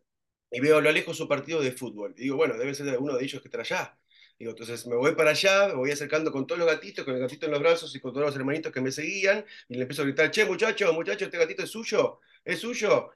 y 0.51 0.59
veo 0.59 0.77
a 0.77 0.81
lo 0.81 0.91
lejos 0.91 1.17
su 1.17 1.27
partido 1.27 1.61
de 1.61 1.71
fútbol. 1.71 2.13
Y 2.17 2.23
digo, 2.23 2.35
bueno, 2.37 2.57
debe 2.57 2.75
ser 2.75 2.87
alguno 2.89 3.17
de 3.17 3.23
ellos 3.23 3.41
que 3.41 3.47
está 3.47 3.61
allá. 3.61 3.97
Digo, 4.37 4.51
entonces 4.51 4.85
me 4.87 4.95
voy 4.95 5.15
para 5.15 5.31
allá, 5.31 5.67
me 5.69 5.75
voy 5.75 5.91
acercando 5.91 6.31
con 6.31 6.45
todos 6.47 6.59
los 6.59 6.67
gatitos, 6.67 7.05
con 7.05 7.15
el 7.15 7.21
gatito 7.21 7.45
en 7.45 7.51
los 7.53 7.61
brazos 7.61 7.95
y 7.95 7.99
con 7.99 8.13
todos 8.13 8.27
los 8.27 8.35
hermanitos 8.35 8.71
que 8.71 8.81
me 8.81 8.91
seguían, 8.91 9.45
y 9.69 9.75
le 9.75 9.81
empiezo 9.83 10.03
a 10.03 10.05
gritar, 10.05 10.29
che, 10.31 10.45
muchacho, 10.45 10.91
muchacho, 10.93 11.25
este 11.25 11.37
gatito 11.37 11.63
es 11.63 11.69
suyo, 11.69 12.19
es 12.43 12.59
suyo. 12.59 13.11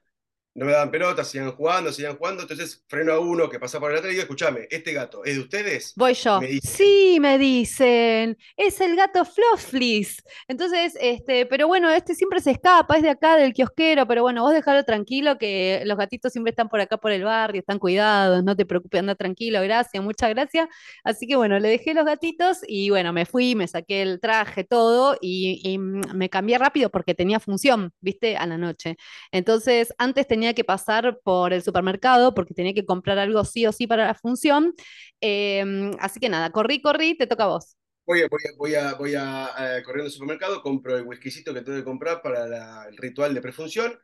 No 0.56 0.64
me 0.64 0.72
daban 0.72 0.90
pelota, 0.90 1.22
siguen 1.22 1.52
jugando, 1.52 1.92
siguen 1.92 2.16
jugando, 2.16 2.42
entonces 2.42 2.82
freno 2.88 3.12
a 3.12 3.20
uno 3.20 3.50
que 3.50 3.60
pasa 3.60 3.78
por 3.78 3.92
el 3.92 3.98
otro 3.98 4.08
y 4.08 4.12
digo, 4.12 4.22
escúchame, 4.22 4.66
¿este 4.70 4.94
gato 4.94 5.22
es 5.22 5.34
de 5.34 5.40
ustedes? 5.40 5.92
Voy 5.96 6.14
yo. 6.14 6.40
Me 6.40 6.58
Sí, 6.62 7.18
me 7.20 7.36
dicen. 7.36 8.38
Es 8.56 8.80
el 8.80 8.96
gato 8.96 9.26
Flufflis. 9.26 10.22
Entonces, 10.48 10.96
este, 10.98 11.44
pero 11.44 11.68
bueno, 11.68 11.90
este 11.90 12.14
siempre 12.14 12.40
se 12.40 12.52
escapa, 12.52 12.96
es 12.96 13.02
de 13.02 13.10
acá, 13.10 13.36
del 13.36 13.52
kiosquero, 13.52 14.06
pero 14.06 14.22
bueno, 14.22 14.42
vos 14.42 14.54
dejalo 14.54 14.82
tranquilo, 14.84 15.36
que 15.36 15.82
los 15.84 15.98
gatitos 15.98 16.32
siempre 16.32 16.50
están 16.50 16.70
por 16.70 16.80
acá 16.80 16.96
por 16.96 17.12
el 17.12 17.24
barrio, 17.24 17.60
están 17.60 17.78
cuidados, 17.78 18.42
no 18.42 18.56
te 18.56 18.64
preocupes, 18.64 19.00
anda 19.00 19.14
tranquilo, 19.14 19.60
gracias, 19.60 20.02
muchas 20.02 20.30
gracias. 20.30 20.68
Así 21.04 21.26
que 21.26 21.36
bueno, 21.36 21.58
le 21.58 21.68
dejé 21.68 21.92
los 21.92 22.06
gatitos 22.06 22.60
y 22.66 22.88
bueno, 22.88 23.12
me 23.12 23.26
fui, 23.26 23.54
me 23.54 23.68
saqué 23.68 24.00
el 24.00 24.20
traje, 24.20 24.64
todo, 24.64 25.18
y, 25.20 25.60
y, 25.62 25.76
me 25.78 26.30
cambié 26.30 26.56
rápido 26.56 26.88
porque 26.88 27.14
tenía 27.14 27.40
función, 27.40 27.92
viste, 28.00 28.38
a 28.38 28.46
la 28.46 28.56
noche. 28.56 28.96
Entonces, 29.32 29.92
antes 29.98 30.26
tenía 30.26 30.45
que 30.54 30.64
pasar 30.64 31.20
por 31.24 31.52
el 31.52 31.62
supermercado 31.62 32.34
porque 32.34 32.54
tenía 32.54 32.74
que 32.74 32.86
comprar 32.86 33.18
algo 33.18 33.44
sí 33.44 33.66
o 33.66 33.72
sí 33.72 33.86
para 33.86 34.06
la 34.06 34.14
función. 34.14 34.74
Em, 35.20 35.92
así 36.00 36.20
que 36.20 36.28
nada, 36.28 36.50
corrí, 36.52 36.80
corrí, 36.82 37.16
te 37.16 37.26
toca 37.26 37.44
a 37.44 37.46
vos. 37.48 37.76
voy, 38.06 38.22
a- 38.22 38.28
voy, 38.28 38.40
a- 38.46 38.52
voy 38.58 38.74
a, 38.74 38.94
voy 38.94 39.14
eh, 39.14 39.82
corriendo 39.84 40.06
al 40.06 40.10
supermercado, 40.12 40.62
compro 40.62 40.96
el 40.96 41.04
whiskycito 41.06 41.52
que 41.54 41.62
tengo 41.62 41.78
que 41.78 41.84
comprar 41.84 42.22
para 42.22 42.88
el 42.88 42.96
ritual 42.96 43.34
de 43.34 43.42
prefunción, 43.42 43.98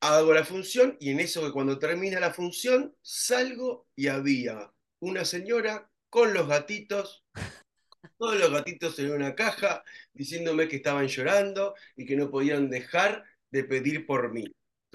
hago 0.00 0.34
la 0.34 0.44
función 0.44 0.96
y 1.00 1.10
en 1.10 1.20
eso 1.20 1.42
que 1.44 1.52
cuando 1.52 1.78
termina 1.80 2.20
la 2.20 2.32
función 2.34 2.94
salgo 3.02 3.88
y 3.96 4.08
había 4.08 4.72
una 5.00 5.24
señora 5.24 5.90
con 6.10 6.34
los 6.34 6.48
gatitos, 6.48 7.24
todos 8.18 8.38
los 8.38 8.50
gatitos 8.52 8.98
en 9.00 9.12
una 9.12 9.34
caja, 9.34 9.84
diciéndome 10.14 10.68
que 10.68 10.76
estaban 10.76 11.08
llorando 11.08 11.74
y 11.96 12.06
que 12.06 12.16
no 12.16 12.30
podían 12.30 12.70
dejar 12.70 13.24
de 13.50 13.64
pedir 13.64 14.06
por 14.06 14.32
mí. 14.32 14.44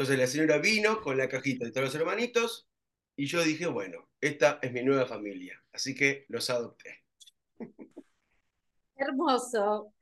Entonces 0.01 0.17
la 0.19 0.25
señora 0.25 0.57
vino 0.57 0.99
con 0.99 1.15
la 1.15 1.29
cajita 1.29 1.63
de 1.65 1.71
todos 1.71 1.85
los 1.85 1.93
hermanitos 1.95 2.67
y 3.15 3.27
yo 3.27 3.43
dije, 3.43 3.67
bueno, 3.67 4.09
esta 4.19 4.57
es 4.63 4.73
mi 4.73 4.81
nueva 4.81 5.05
familia, 5.05 5.61
así 5.71 5.93
que 5.93 6.25
los 6.29 6.49
adopté. 6.49 7.03
Hermoso. 8.95 9.93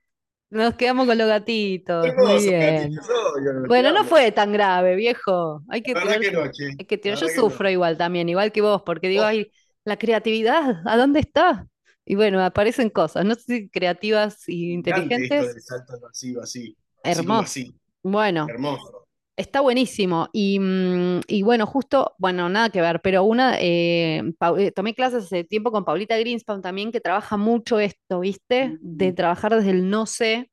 Nos 0.52 0.76
quedamos 0.76 1.06
con 1.06 1.18
los 1.18 1.28
gatitos. 1.28 2.08
Muy 2.16 2.42
bien. 2.48 2.94
gatitos, 2.94 3.10
obvio, 3.10 3.54
los 3.54 3.68
Bueno, 3.68 3.92
no 3.92 4.06
fue 4.06 4.32
tan 4.32 4.54
grave, 4.54 4.96
viejo. 4.96 5.64
Hay 5.68 5.82
que 5.82 5.94
no, 5.94 6.50
che. 6.50 6.68
hay 6.80 6.86
que 6.86 6.98
tirar- 6.98 7.20
Yo 7.20 7.28
no. 7.28 7.34
sufro 7.34 7.70
igual 7.70 7.98
también, 7.98 8.30
igual 8.30 8.54
que 8.54 8.62
vos, 8.62 8.82
porque 8.86 9.10
digo, 9.10 9.24
Oh. 9.24 9.28
ay, 9.28 9.52
la 9.84 9.98
creatividad, 9.98 10.82
¿a 10.88 10.96
dónde 10.96 11.20
está? 11.20 11.68
Y 12.06 12.16
bueno, 12.16 12.42
aparecen 12.42 12.90
cosas, 12.90 13.26
no 13.26 13.36
sé 13.36 13.42
si 13.42 13.70
creativas 13.70 14.48
y 14.48 14.76
esto 14.78 14.92
inteligentes. 14.92 15.56
del 15.56 15.62
salto 15.62 16.00
así 16.40 16.78
Hermoso. 17.04 17.42
así, 17.42 17.76
Bueno, 18.02 18.48
hermoso. 18.50 18.99
Está 19.40 19.62
buenísimo. 19.62 20.28
Y, 20.34 20.60
mm, 20.60 21.22
y 21.28 21.44
bueno, 21.44 21.66
justo, 21.66 22.14
bueno, 22.18 22.50
nada 22.50 22.70
que 22.70 22.82
ver, 22.82 23.00
pero 23.02 23.24
una, 23.24 23.58
eh, 23.58 24.22
eh, 24.58 24.72
tomé 24.72 24.94
clases 24.94 25.24
hace 25.24 25.46
tiempo 25.46 25.72
con 25.72 25.86
Paulita 25.86 26.18
Greenspan 26.18 26.62
también, 26.62 26.92
que 26.92 27.00
trabaja 27.00 27.38
mucho 27.38 27.80
esto, 27.80 28.20
¿viste? 28.20 28.78
De 28.82 29.14
Mm. 29.14 29.16
trabajar 29.16 29.56
desde 29.56 29.72
el 29.72 29.90
no 29.90 30.06
sé. 30.06 30.52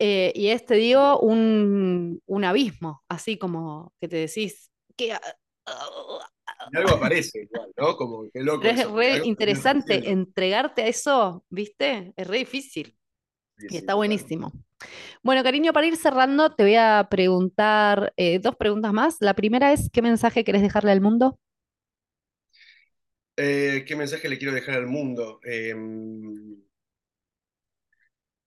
eh, 0.00 0.32
y 0.34 0.48
es, 0.48 0.64
te 0.66 0.74
digo, 0.76 1.20
un, 1.20 2.20
un 2.26 2.44
abismo, 2.44 3.02
así 3.08 3.38
como 3.38 3.92
que 4.00 4.08
te 4.08 4.16
decís, 4.16 4.70
que 4.96 5.14
Y 6.72 6.76
algo 6.76 6.90
aparece 6.92 7.42
igual, 7.42 7.72
¿no? 7.76 7.96
Como 7.96 8.30
que 8.32 8.40
loco 8.42 8.62
pero 8.62 8.72
es 8.72 8.80
eso, 8.80 8.96
re 8.96 9.20
interesante 9.24 10.10
entregarte 10.10 10.82
a 10.82 10.86
eso, 10.88 11.44
¿viste? 11.50 12.12
Es 12.16 12.26
re 12.26 12.38
difícil 12.38 12.96
Sí, 13.56 13.66
y 13.68 13.76
sí, 13.76 13.76
está 13.76 13.94
buenísimo. 13.94 14.52
Bueno, 15.22 15.42
cariño, 15.42 15.72
para 15.72 15.86
ir 15.86 15.96
cerrando, 15.96 16.50
te 16.54 16.62
voy 16.64 16.76
a 16.76 17.06
preguntar 17.10 18.12
eh, 18.16 18.38
dos 18.40 18.56
preguntas 18.56 18.92
más. 18.92 19.16
La 19.20 19.34
primera 19.34 19.72
es, 19.72 19.90
¿qué 19.92 20.02
mensaje 20.02 20.44
querés 20.44 20.62
dejarle 20.62 20.92
al 20.92 21.00
mundo? 21.00 21.38
Eh, 23.36 23.84
¿qué 23.86 23.96
mensaje 23.96 24.28
le 24.28 24.38
quiero 24.38 24.52
dejar 24.54 24.74
al 24.76 24.86
mundo? 24.88 25.40
Eh, 25.44 25.74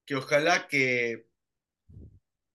que 0.06 0.16
ojalá 0.16 0.68
que, 0.68 1.26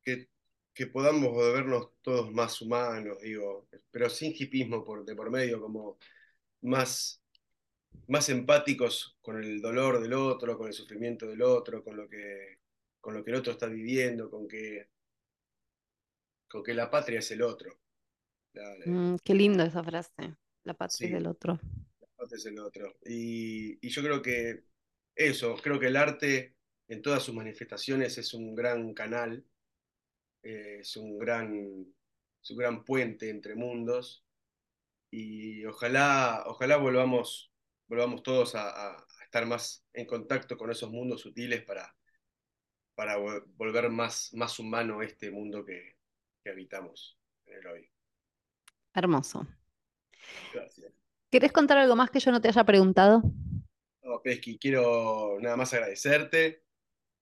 que, 0.04 0.28
que 0.74 0.86
podamos 0.86 1.32
volvernos 1.32 1.90
todos 2.02 2.32
más 2.32 2.60
humanos, 2.62 3.18
digo, 3.22 3.68
pero 3.90 4.08
sin 4.10 4.32
hipismo 4.36 4.84
por, 4.84 5.04
de 5.04 5.14
por 5.16 5.30
medio, 5.30 5.60
como 5.60 5.98
más, 6.62 7.22
más 8.08 8.28
empáticos 8.30 9.18
con 9.22 9.42
el 9.42 9.60
dolor 9.62 10.00
del 10.02 10.14
otro, 10.14 10.58
con 10.58 10.68
el 10.68 10.74
sufrimiento 10.74 11.26
del 11.28 11.42
otro, 11.42 11.84
con 11.84 11.96
lo 11.96 12.08
que, 12.08 12.55
con 13.06 13.14
lo 13.14 13.22
que 13.24 13.30
el 13.30 13.36
otro 13.36 13.52
está 13.52 13.68
viviendo, 13.68 14.28
con 14.28 14.48
que, 14.48 14.88
con 16.48 16.64
que 16.64 16.74
la 16.74 16.90
patria 16.90 17.20
es 17.20 17.30
el 17.30 17.42
otro. 17.42 17.78
La, 18.54 18.76
la- 18.78 18.86
Mm, 18.86 19.16
qué 19.24 19.34
linda 19.34 19.64
esa 19.66 19.82
frase. 19.84 20.36
La 20.64 20.74
patria 20.74 21.06
es 21.06 21.12
del 21.12 21.26
otro. 21.26 21.60
la 22.00 22.06
patria 22.16 22.36
es 22.38 22.46
el 22.46 22.58
otro. 22.58 22.96
Y, 23.04 23.78
y 23.86 23.90
yo 23.90 24.02
creo 24.02 24.22
que 24.22 24.64
eso, 25.14 25.56
creo 25.62 25.78
que 25.80 25.86
el 25.88 25.96
arte 25.96 26.56
en 26.88 27.02
todas 27.02 27.22
sus 27.22 27.34
manifestaciones 27.34 28.18
es 28.18 28.34
un 28.34 28.54
gran 28.54 28.94
canal, 28.94 29.44
eh, 30.42 30.78
es 30.80 30.96
un 30.96 31.18
gran, 31.18 31.86
es 32.42 32.50
un 32.50 32.56
gran 32.58 32.84
puente 32.84 33.30
entre 33.30 33.54
mundos 33.54 34.24
y 35.10 35.64
ojalá, 35.66 36.44
ojalá 36.46 36.76
volvamos, 36.78 37.52
volvamos 37.88 38.22
todos 38.22 38.54
a 38.56 38.96
estar 39.24 39.46
más 39.46 39.84
en 39.94 40.06
contacto 40.06 40.56
con 40.58 40.70
esos 40.70 40.90
mundos 40.90 41.22
sutiles 41.22 41.64
para, 41.64 41.94
para 42.96 43.18
vol- 43.18 43.44
volver 43.56 43.88
más, 43.90 44.32
más 44.34 44.58
humano 44.58 45.02
este 45.02 45.30
mundo 45.30 45.64
que, 45.64 45.96
que 46.42 46.50
habitamos 46.50 47.16
en 47.46 47.58
el 47.58 47.66
hoy. 47.68 47.90
Hermoso. 48.94 49.46
Gracias. 50.52 50.92
¿Querés 51.30 51.52
contar 51.52 51.78
algo 51.78 51.94
más 51.94 52.10
que 52.10 52.18
yo 52.18 52.32
no 52.32 52.40
te 52.40 52.48
haya 52.48 52.64
preguntado? 52.64 53.22
No, 54.02 54.22
Pesky, 54.22 54.58
quiero 54.58 55.38
nada 55.40 55.56
más 55.56 55.72
agradecerte. 55.74 56.62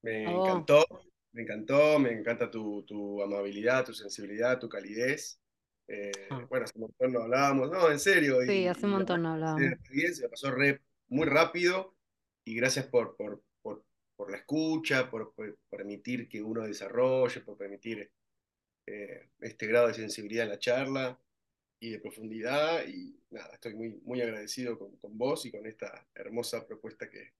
Me 0.02 0.26
Oh, 0.26 0.46
encantó, 0.46 0.86
me 1.32 1.42
encantó, 1.42 1.98
me 1.98 2.12
encanta 2.12 2.50
tu, 2.50 2.82
tu 2.84 3.22
amabilidad, 3.22 3.84
tu 3.84 3.94
sensibilidad, 3.94 4.58
tu 4.58 4.68
calidez. 4.68 5.40
Eh, 5.88 6.12
ah. 6.30 6.46
bueno, 6.48 6.64
hace 6.64 6.74
un 6.76 6.82
montón 6.82 7.12
no 7.12 7.22
hablábamos, 7.22 7.70
no, 7.70 7.90
en 7.90 7.98
serio, 7.98 8.42
Sí, 8.42 8.62
y, 8.62 8.66
hace 8.68 8.86
un 8.86 8.92
montón 8.92 9.22
no 9.22 9.32
hablábamos. 9.32 9.78
se 10.14 10.28
pasó 10.28 10.50
re, 10.50 10.80
muy 11.08 11.26
rápido 11.26 11.94
y 12.44 12.54
gracias 12.54 12.86
por, 12.86 13.16
por, 13.16 13.42
por, 14.16 14.30
la 14.30 14.38
escucha, 14.38 15.10
por, 15.10 15.34
por 15.34 15.58
permitir 15.70 16.28
que 16.28 16.42
uno 16.42 16.62
desarrolle, 16.62 17.40
por 17.40 17.56
permitir 17.56 18.10
eh, 18.86 19.28
este 19.40 19.66
grado 19.66 19.88
de 19.88 19.94
sensibilidad 19.94 20.44
en 20.44 20.50
la 20.50 20.58
charla 20.58 21.18
y 21.80 21.90
de 21.90 21.98
profundidad 21.98 22.86
y 22.86 23.18
nada, 23.30 23.54
estoy 23.54 23.74
muy, 23.74 24.00
muy 24.04 24.20
agradecido 24.22 24.78
con, 24.78 24.96
con 24.96 25.16
vos 25.18 25.44
y 25.46 25.50
con 25.50 25.66
esta 25.66 26.06
hermosa 26.14 26.66
propuesta 26.66 27.08
que, 27.10 27.32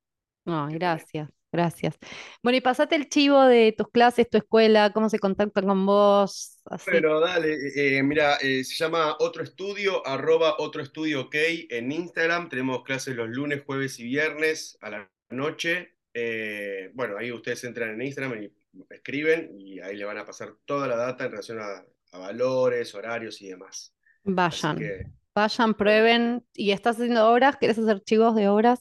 tenés. 0.45 0.79
gracias, 0.79 1.31
gracias. 1.53 1.99
Bueno, 2.43 2.59
y 2.59 2.61
pasate 2.61 2.97
el 2.97 3.09
chivo 3.09 3.43
de 3.45 3.73
tus 3.73 3.89
clases, 3.91 4.29
tu 4.29 4.39
escuela, 4.39 4.93
cómo 4.93 5.09
se 5.09 5.19
contactan 5.19 5.67
con 5.67 5.87
vos, 5.87 6.61
así. 6.67 6.91
Bueno, 6.91 7.21
dale, 7.21 7.55
eh, 7.55 7.99
eh, 7.99 8.03
mira, 8.03 8.37
eh, 8.37 8.65
se 8.65 8.75
llama 8.75 9.17
Otro 9.19 9.43
Estudio, 9.43 10.07
arroba 10.07 10.57
Otro 10.59 10.83
Estudio 10.83 11.23
OK 11.23 11.37
en 11.71 11.93
Instagram. 11.93 12.49
Tenemos 12.49 12.83
clases 12.85 13.17
los 13.17 13.29
lunes, 13.29 13.63
jueves 13.65 13.99
y 13.99 14.05
viernes 14.05 14.77
a 14.81 14.91
la 14.91 15.11
noche. 15.31 15.94
Eh, 16.15 16.91
bueno, 16.95 17.19
ahí 17.19 17.33
ustedes 17.33 17.65
entran 17.65 17.91
en 17.91 18.03
Instagram 18.03 18.43
y 18.43 18.53
escriben 18.89 19.51
y 19.59 19.81
ahí 19.81 19.97
le 19.97 20.05
van 20.05 20.19
a 20.19 20.25
pasar 20.25 20.55
toda 20.65 20.87
la 20.87 20.97
data 20.97 21.25
en 21.25 21.31
relación 21.33 21.61
a, 21.61 21.85
a 22.13 22.19
valores, 22.19 22.95
horarios 22.95 23.43
y 23.43 23.49
demás. 23.49 23.95
Vayan, 24.23 24.79
que, 24.79 25.07
vayan, 25.35 25.75
prueben. 25.75 26.47
¿Y 26.55 26.71
estás 26.71 26.97
haciendo 26.97 27.31
obras? 27.31 27.57
¿Querés 27.57 27.79
hacer 27.79 28.01
chivos 28.03 28.35
de 28.35 28.49
obras? 28.49 28.81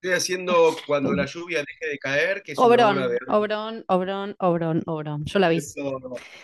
estoy 0.00 0.16
haciendo 0.16 0.76
Cuando 0.86 1.12
la 1.12 1.26
lluvia 1.26 1.58
deje 1.58 1.92
de 1.92 1.98
caer, 1.98 2.42
que 2.42 2.52
es 2.52 2.58
una 2.58 2.68
obra 2.68 3.08
de 3.08 3.18
Obrón, 3.26 3.28
obrón, 3.28 3.84
obrón, 3.88 4.36
obrón, 4.38 4.82
obrón. 4.86 5.24
Yo 5.24 5.38
la 5.38 5.48
vi. 5.48 5.56
eso, 5.56 5.98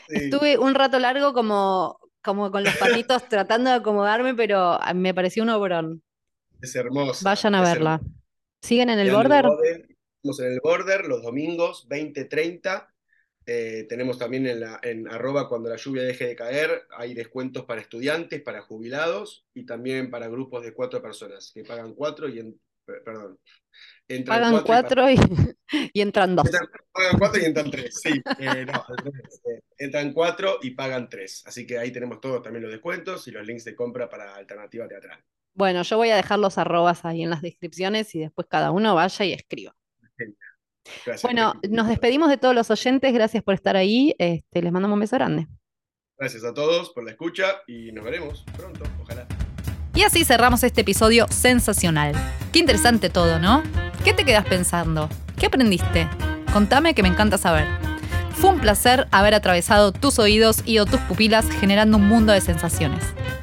sí, 0.09 0.17
Estuve 0.17 0.59
un 0.59 0.75
rato 0.75 0.99
largo 0.99 1.33
como, 1.33 2.01
como 2.23 2.51
con 2.51 2.65
los 2.65 2.75
patitos 2.77 3.23
tratando 3.29 3.71
de 3.71 3.77
acomodarme, 3.77 4.35
pero 4.35 4.79
ah, 4.81 4.93
me 4.95 5.15
pareció 5.15 5.43
un 5.45 5.51
obrón. 5.51 6.03
es 6.61 6.75
hermosa, 6.75 7.29
Vayan 7.29 7.55
a 7.55 7.63
verla. 7.63 8.01
¿Siguen 8.61 8.91
en 8.91 8.99
el 8.99 9.09
en 9.09 9.15
border? 9.15 9.47
Estamos 10.25 10.41
en 10.41 10.53
el 10.55 10.61
border 10.63 11.05
los 11.05 11.23
domingos 11.23 11.87
20-30. 11.87 12.89
Eh, 13.45 13.85
tenemos 13.91 14.19
también 14.19 14.47
en, 14.47 14.61
la, 14.61 14.81
en 14.83 15.07
arroba 15.07 15.51
cuando 15.51 15.69
la 15.69 15.77
lluvia 15.77 16.03
deje 16.03 16.27
de 16.29 16.35
caer, 16.35 16.85
hay 16.97 17.13
descuentos 17.13 17.67
para 17.67 17.83
estudiantes, 17.83 18.41
para 18.41 18.63
jubilados 18.63 19.45
y 19.53 19.67
también 19.67 20.11
para 20.11 20.29
grupos 20.29 20.65
de 20.65 20.73
cuatro 20.73 21.03
personas 21.03 21.53
que 21.55 21.63
pagan 21.63 21.93
cuatro 21.93 22.27
y 22.31 22.39
en, 22.39 22.59
per- 22.87 23.03
perdón, 23.05 23.39
entran 24.09 24.39
Pagan 24.39 24.65
cuatro 24.65 25.11
y 25.11 25.11
cuatro 25.11 25.11
y, 25.11 25.19
y 25.93 26.01
entran 26.01 26.35
dos. 26.35 26.47
entran- 26.47 26.69
pagan 26.91 27.19
cuatro 27.19 27.43
y 27.43 27.45
entran 27.45 27.71
tres. 27.71 28.01
Sí, 28.03 28.23
eh, 28.39 28.65
no, 28.65 28.73
eh, 29.53 29.61
entran 29.77 30.15
cuatro 30.15 30.59
y 30.63 30.71
pagan 30.71 31.11
tres. 31.11 31.43
Así 31.45 31.67
que 31.67 31.77
ahí 31.77 31.91
tenemos 31.93 32.19
todos 32.23 32.43
también 32.43 32.63
los 32.63 32.73
descuentos 32.73 33.29
y 33.29 33.31
los 33.31 33.47
links 33.47 33.65
de 33.65 33.75
compra 33.75 34.09
para 34.09 34.35
alternativa 34.37 34.89
teatral. 34.89 35.23
Bueno, 35.53 35.83
yo 35.83 35.99
voy 35.99 36.09
a 36.09 36.17
dejar 36.17 36.39
los 36.39 36.57
arrobas 36.57 37.05
ahí 37.05 37.25
en 37.25 37.29
las 37.29 37.43
descripciones 37.43 38.15
y 38.15 38.21
después 38.21 38.47
cada 38.49 38.71
uno 38.71 38.95
vaya 38.95 39.27
y 39.27 39.35
escriba. 39.35 39.77
Gracias, 41.07 41.23
Bueno, 41.23 41.55
nos 41.71 41.89
despedimos 41.89 42.29
de 42.29 42.37
todos 42.37 42.55
los 42.55 42.71
oyentes. 42.71 43.13
Gracias 43.13 43.43
por 43.43 43.55
estar 43.55 43.77
ahí. 43.77 44.15
Este, 44.19 44.63
les 44.63 44.73
mandamos 44.73 44.95
un 44.95 45.01
beso 45.01 45.17
grande. 45.17 45.47
Gracias 46.17 46.45
a 46.45 46.55
todos 46.55 46.91
por 46.91 47.05
la 47.05 47.11
escucha 47.11 47.63
y 47.67 47.91
nos 47.93 48.05
veremos 48.05 48.45
pronto, 48.57 48.85
ojalá. 49.03 49.27
Y 49.95 50.03
así 50.03 50.25
cerramos 50.25 50.63
este 50.63 50.83
episodio 50.83 51.27
sensacional. 51.29 52.15
Qué 52.53 52.59
interesante 52.59 53.11
todo, 53.11 53.39
¿no? 53.39 53.63
¿Qué 54.05 54.13
te 54.13 54.25
quedas 54.25 54.45
pensando? 54.45 55.09
¿Qué 55.39 55.47
aprendiste? 55.47 56.09
Contame 56.53 56.95
que 56.95 57.03
me 57.03 57.09
encanta 57.09 57.39
saber. 57.39 57.67
Fue 58.35 58.51
un 58.51 58.61
placer 58.61 59.07
haber 59.11 59.35
atravesado 59.35 59.93
tus 59.93 60.19
oídos 60.19 60.63
y 60.67 60.79
o 60.79 60.87
tus 60.87 61.01
pupilas 61.01 61.47
generando 61.61 61.97
un 61.97 62.09
mundo 62.09 62.33
de 62.33 62.41
sensaciones. 62.41 63.03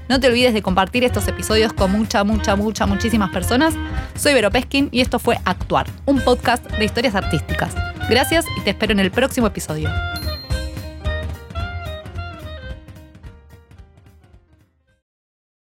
No 0.09 0.19
te 0.19 0.27
olvides 0.27 0.53
de 0.53 0.61
compartir 0.61 1.03
estos 1.03 1.27
episodios 1.27 1.73
con 1.73 1.91
mucha, 1.91 2.23
mucha, 2.23 2.55
mucha, 2.55 2.85
muchísimas 2.85 3.31
personas. 3.31 3.73
Soy 4.15 4.33
Vero 4.33 4.51
Peskin 4.51 4.89
y 4.91 5.01
esto 5.01 5.19
fue 5.19 5.39
Actuar, 5.45 5.87
un 6.05 6.19
podcast 6.19 6.69
de 6.71 6.85
historias 6.85 7.15
artísticas. 7.15 7.73
Gracias 8.09 8.45
y 8.57 8.61
te 8.61 8.71
espero 8.71 8.91
en 8.91 8.99
el 8.99 9.11
próximo 9.11 9.47
episodio. 9.47 9.89